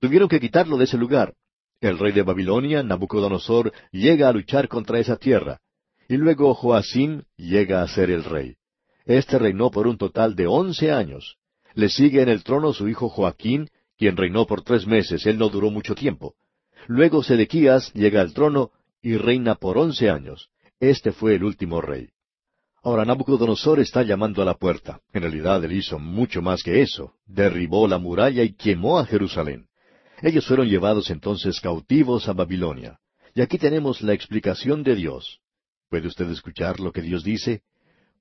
Tuvieron 0.01 0.29
que 0.29 0.41
quitarlo 0.41 0.79
de 0.79 0.85
ese 0.85 0.97
lugar. 0.97 1.35
El 1.81 1.99
rey 1.99 2.13
de 2.13 2.23
Babilonia, 2.23 2.83
Nabucodonosor, 2.83 3.73
llega 3.93 4.29
a 4.29 4.33
luchar 4.33 4.69
contra 4.69 4.99
esa 4.99 5.17
tierra. 5.17 5.61
Y 6.09 6.17
luego 6.17 6.55
Joacim 6.55 7.23
llega 7.37 7.83
a 7.83 7.89
ser 7.89 8.11
el 8.11 8.25
rey. 8.25 8.57
Este 9.05 9.39
reinó 9.39 9.71
por 9.71 9.87
un 9.87 9.99
total 9.99 10.35
de 10.35 10.47
once 10.47 10.91
años. 10.91 11.37
Le 11.75 11.91
sigue 11.91 12.23
en 12.23 12.29
el 12.29 12.43
trono 12.43 12.73
su 12.73 12.89
hijo 12.89 13.09
Joaquín, 13.09 13.69
quien 13.99 14.17
reinó 14.17 14.47
por 14.47 14.63
tres 14.63 14.87
meses, 14.87 15.27
él 15.27 15.39
no 15.39 15.49
duró 15.49 15.71
mucho 15.71 15.95
tiempo. 15.95 16.35
Luego 16.87 17.23
Sedequías 17.23 17.93
llega 17.93 18.21
al 18.21 18.33
trono 18.33 18.71
y 19.03 19.17
reina 19.17 19.57
por 19.57 19.77
once 19.77 20.09
años. 20.09 20.49
Este 20.81 21.13
fue 21.13 21.35
el 21.35 21.45
último 21.45 21.81
rey. 21.81 22.11
Ahora 22.87 23.05
Nabucodonosor 23.05 23.81
está 23.81 24.05
llamando 24.05 24.43
a 24.43 24.45
la 24.45 24.55
puerta. 24.55 25.01
En 25.13 25.23
realidad 25.23 25.65
él 25.65 25.73
hizo 25.73 25.99
mucho 25.99 26.41
más 26.41 26.63
que 26.63 26.83
eso. 26.83 27.15
Derribó 27.27 27.89
la 27.89 27.99
muralla 27.99 28.45
y 28.45 28.53
quemó 28.53 29.01
a 29.01 29.05
Jerusalén. 29.05 29.67
Ellos 30.23 30.47
fueron 30.47 30.69
llevados 30.69 31.11
entonces 31.11 31.61
cautivos 31.61 32.29
a 32.29 32.33
Babilonia. 32.33 33.01
Y 33.35 33.41
aquí 33.41 33.59
tenemos 33.59 34.03
la 34.03 34.13
explicación 34.13 34.85
de 34.85 34.95
Dios. 34.95 35.41
¿Puede 35.91 36.07
usted 36.07 36.31
escuchar 36.31 36.79
lo 36.79 36.93
que 36.93 37.03
Dios 37.03 37.25
dice? 37.25 37.63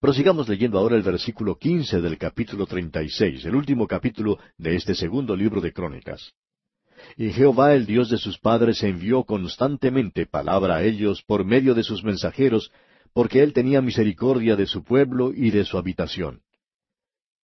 Prosigamos 0.02 0.50
leyendo 0.50 0.80
ahora 0.80 0.96
el 0.96 1.04
versículo 1.04 1.60
quince 1.60 2.02
del 2.02 2.18
capítulo 2.18 2.66
treinta 2.66 3.04
y 3.04 3.10
seis, 3.10 3.46
el 3.46 3.54
último 3.54 3.86
capítulo 3.86 4.40
de 4.58 4.78
este 4.78 4.96
segundo 4.96 5.36
libro 5.36 5.62
de 5.62 5.74
Crónicas. 5.74 6.34
Y 7.18 7.30
Jehová 7.30 7.76
el 7.76 7.86
Dios 7.86 8.10
de 8.10 8.18
sus 8.18 8.40
padres 8.40 8.82
envió 8.82 9.26
constantemente 9.26 10.26
palabra 10.26 10.78
a 10.78 10.84
ellos 10.84 11.22
por 11.22 11.46
medio 11.46 11.76
de 11.76 11.84
sus 11.84 12.04
mensajeros, 12.04 12.72
porque 13.16 13.42
él 13.42 13.54
tenía 13.54 13.82
misericordia 13.82 14.58
de 14.58 14.66
su 14.66 14.84
pueblo 14.84 15.32
y 15.34 15.50
de 15.50 15.64
su 15.64 15.78
habitación. 15.78 16.42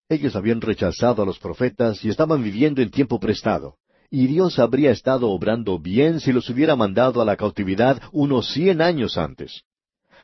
Ellos 0.10 0.36
habían 0.36 0.60
rechazado 0.60 1.24
a 1.24 1.26
los 1.26 1.40
profetas 1.40 2.04
y 2.04 2.10
estaban 2.10 2.44
viviendo 2.44 2.82
en 2.82 2.92
tiempo 2.92 3.22
prestado, 3.22 3.78
y 4.10 4.28
Dios 4.28 4.60
habría 4.60 4.92
estado 4.92 5.30
obrando 5.30 5.80
bien 5.80 6.20
si 6.20 6.34
los 6.34 6.50
hubiera 6.50 6.76
mandado 6.76 7.22
a 7.22 7.26
la 7.26 7.38
cautividad 7.38 8.02
unos 8.12 8.52
cien 8.52 8.82
años 8.82 9.18
antes. 9.18 9.62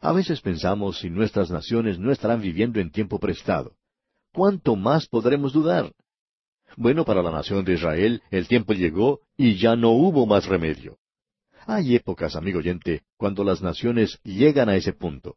A 0.02 0.12
veces 0.12 0.42
pensamos 0.42 1.00
si 1.00 1.10
nuestras 1.10 1.50
naciones 1.50 1.98
no 1.98 2.12
estarán 2.12 2.42
viviendo 2.42 2.82
en 2.82 2.92
tiempo 2.92 3.18
prestado. 3.18 3.72
¿Cuánto 4.34 4.76
más 4.76 5.08
podremos 5.08 5.54
dudar? 5.54 5.94
Bueno, 6.76 7.06
para 7.06 7.24
la 7.24 7.32
nación 7.32 7.64
de 7.64 7.76
Israel 7.76 8.22
el 8.32 8.50
tiempo 8.50 8.74
llegó 8.74 9.22
y 9.38 9.56
ya 9.56 9.78
no 9.78 9.92
hubo 9.92 10.26
más 10.26 10.46
remedio. 10.46 10.98
Hay 11.70 11.96
épocas, 11.96 12.38
amigo 12.38 12.60
oyente, 12.60 13.02
cuando 13.18 13.44
las 13.44 13.62
naciones 13.62 14.22
llegan 14.24 14.70
a 14.70 14.78
ese 14.78 14.94
punto. 14.94 15.36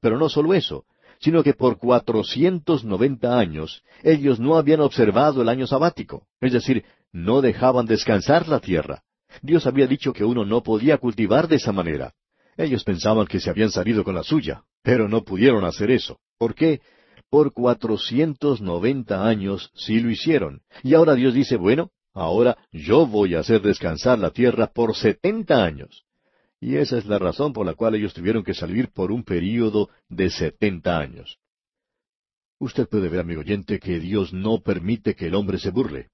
Pero 0.00 0.16
no 0.16 0.28
solo 0.28 0.54
eso, 0.54 0.84
sino 1.18 1.42
que 1.42 1.54
por 1.54 1.76
cuatrocientos 1.76 2.84
noventa 2.84 3.36
años 3.36 3.82
ellos 4.04 4.38
no 4.38 4.56
habían 4.56 4.80
observado 4.80 5.42
el 5.42 5.48
año 5.48 5.66
sabático, 5.66 6.28
es 6.40 6.52
decir, 6.52 6.84
no 7.10 7.40
dejaban 7.40 7.86
descansar 7.86 8.46
la 8.46 8.60
tierra. 8.60 9.02
Dios 9.42 9.66
había 9.66 9.88
dicho 9.88 10.12
que 10.12 10.24
uno 10.24 10.44
no 10.44 10.62
podía 10.62 10.98
cultivar 10.98 11.48
de 11.48 11.56
esa 11.56 11.72
manera. 11.72 12.14
Ellos 12.56 12.84
pensaban 12.84 13.26
que 13.26 13.40
se 13.40 13.50
habían 13.50 13.72
salido 13.72 14.04
con 14.04 14.14
la 14.14 14.22
suya, 14.22 14.62
pero 14.82 15.08
no 15.08 15.24
pudieron 15.24 15.64
hacer 15.64 15.90
eso. 15.90 16.20
¿Por 16.38 16.54
qué? 16.54 16.80
Por 17.28 17.52
cuatrocientos 17.52 18.60
noventa 18.60 19.26
años 19.26 19.72
sí 19.74 19.98
lo 19.98 20.10
hicieron. 20.10 20.62
Y 20.84 20.94
ahora 20.94 21.16
Dios 21.16 21.34
dice, 21.34 21.56
bueno, 21.56 21.90
ahora 22.12 22.58
yo 22.72 23.06
voy 23.06 23.34
a 23.34 23.40
hacer 23.40 23.62
descansar 23.62 24.18
la 24.18 24.30
tierra 24.30 24.66
por 24.66 24.96
setenta 24.96 25.64
años. 25.64 26.04
Y 26.60 26.76
esa 26.76 26.96
es 26.98 27.06
la 27.06 27.18
razón 27.18 27.52
por 27.52 27.66
la 27.66 27.74
cual 27.74 27.96
ellos 27.96 28.14
tuvieron 28.14 28.44
que 28.44 28.54
salir 28.54 28.92
por 28.92 29.10
un 29.10 29.24
período 29.24 29.90
de 30.08 30.30
setenta 30.30 30.98
años. 30.98 31.38
Usted 32.58 32.88
puede 32.88 33.08
ver, 33.08 33.20
amigo 33.20 33.40
oyente, 33.40 33.80
que 33.80 33.98
Dios 33.98 34.32
no 34.32 34.62
permite 34.62 35.16
que 35.16 35.26
el 35.26 35.34
hombre 35.34 35.58
se 35.58 35.70
burle. 35.70 36.10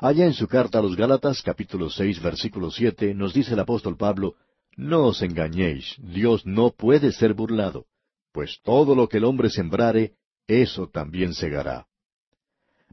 Allá 0.00 0.26
en 0.26 0.32
su 0.32 0.48
carta 0.48 0.80
a 0.80 0.82
los 0.82 0.96
Gálatas, 0.96 1.42
capítulo 1.42 1.90
seis, 1.90 2.20
versículo 2.20 2.70
siete, 2.70 3.14
nos 3.14 3.32
dice 3.32 3.54
el 3.54 3.60
apóstol 3.60 3.96
Pablo, 3.96 4.34
no 4.76 5.06
os 5.06 5.22
engañéis, 5.22 5.96
Dios 5.98 6.46
no 6.46 6.70
puede 6.70 7.12
ser 7.12 7.34
burlado, 7.34 7.86
pues 8.32 8.60
todo 8.62 8.94
lo 8.94 9.08
que 9.08 9.18
el 9.18 9.24
hombre 9.24 9.50
sembrare, 9.50 10.14
eso 10.46 10.88
también 10.88 11.34
segará. 11.34 11.86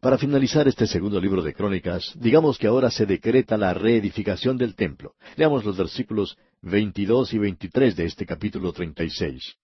Para 0.01 0.17
finalizar 0.17 0.67
este 0.67 0.87
segundo 0.87 1.19
libro 1.19 1.41
de 1.41 1.53
Crónicas, 1.53 2.13
digamos 2.15 2.57
que 2.57 2.67
ahora 2.67 2.91
se 2.91 3.05
decreta 3.05 3.57
la 3.57 3.73
reedificación 3.73 4.57
del 4.57 4.75
templo. 4.75 5.13
Leamos 5.35 5.63
los 5.63 5.77
versículos 5.77 6.37
22 6.61 7.33
y 7.33 7.37
23 7.39 7.95
de 7.95 8.05
este 8.05 8.25
capítulo 8.25 8.71
36. 8.71 9.55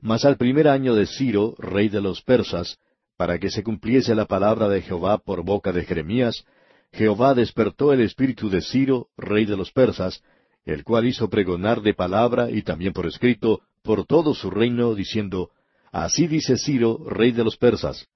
Mas 0.00 0.24
al 0.24 0.36
primer 0.36 0.68
año 0.68 0.94
de 0.94 1.06
Ciro, 1.06 1.54
rey 1.58 1.88
de 1.88 2.00
los 2.00 2.22
persas, 2.22 2.78
para 3.16 3.38
que 3.38 3.50
se 3.50 3.62
cumpliese 3.62 4.14
la 4.14 4.26
palabra 4.26 4.68
de 4.68 4.82
Jehová 4.82 5.18
por 5.18 5.44
boca 5.44 5.72
de 5.72 5.84
Jeremías, 5.84 6.44
Jehová 6.92 7.34
despertó 7.34 7.92
el 7.92 8.00
espíritu 8.00 8.48
de 8.48 8.62
Ciro, 8.62 9.08
rey 9.16 9.44
de 9.44 9.56
los 9.56 9.70
persas, 9.70 10.22
el 10.64 10.82
cual 10.82 11.06
hizo 11.06 11.28
pregonar 11.28 11.82
de 11.82 11.94
palabra 11.94 12.50
y 12.50 12.62
también 12.62 12.92
por 12.92 13.06
escrito 13.06 13.60
por 13.82 14.06
todo 14.06 14.34
su 14.34 14.50
reino, 14.50 14.94
diciendo, 14.94 15.50
Así 15.92 16.26
dice 16.26 16.56
Ciro, 16.56 16.98
rey 17.08 17.32
de 17.32 17.44
los 17.44 17.56
persas, 17.56 18.08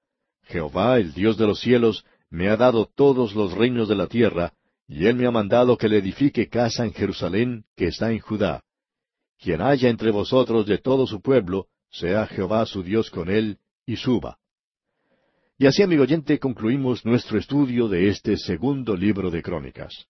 Jehová, 0.51 0.99
el 0.99 1.15
Dios 1.15 1.39
de 1.39 1.47
los 1.47 1.61
cielos, 1.61 2.05
me 2.29 2.49
ha 2.49 2.57
dado 2.57 2.87
todos 2.95 3.35
los 3.35 3.53
reinos 3.53 3.89
de 3.89 3.95
la 3.95 4.09
tierra, 4.09 4.53
y 4.89 5.07
él 5.07 5.15
me 5.15 5.27
ha 5.27 5.31
mandado 5.31 5.79
que 5.79 5.89
le 5.89 5.99
edifique 5.99 6.49
casa 6.49 6.85
en 6.85 6.93
Jerusalén, 6.93 7.65
que 7.77 7.87
está 7.87 8.11
en 8.11 8.19
Judá. 8.19 8.63
Quien 9.39 9.63
haya 9.63 9.89
entre 9.89 10.11
vosotros 10.11 10.67
de 10.67 10.79
todo 10.79 11.07
su 11.07 11.23
pueblo, 11.23 11.69
sea 11.91 12.27
Jehová 12.27 12.67
su 12.67 12.83
Dios 12.83 13.11
con 13.11 13.31
él, 13.31 13.59
y 13.87 13.97
suba. 13.97 14.39
Y 15.57 15.67
así, 15.67 15.83
amigo 15.83 16.03
oyente, 16.03 16.39
concluimos 16.39 17.05
nuestro 17.05 17.39
estudio 17.39 17.89
de 17.89 18.09
este 18.09 18.37
segundo 18.37 18.97
libro 18.97 19.31
de 19.31 19.43
Crónicas. 19.43 20.07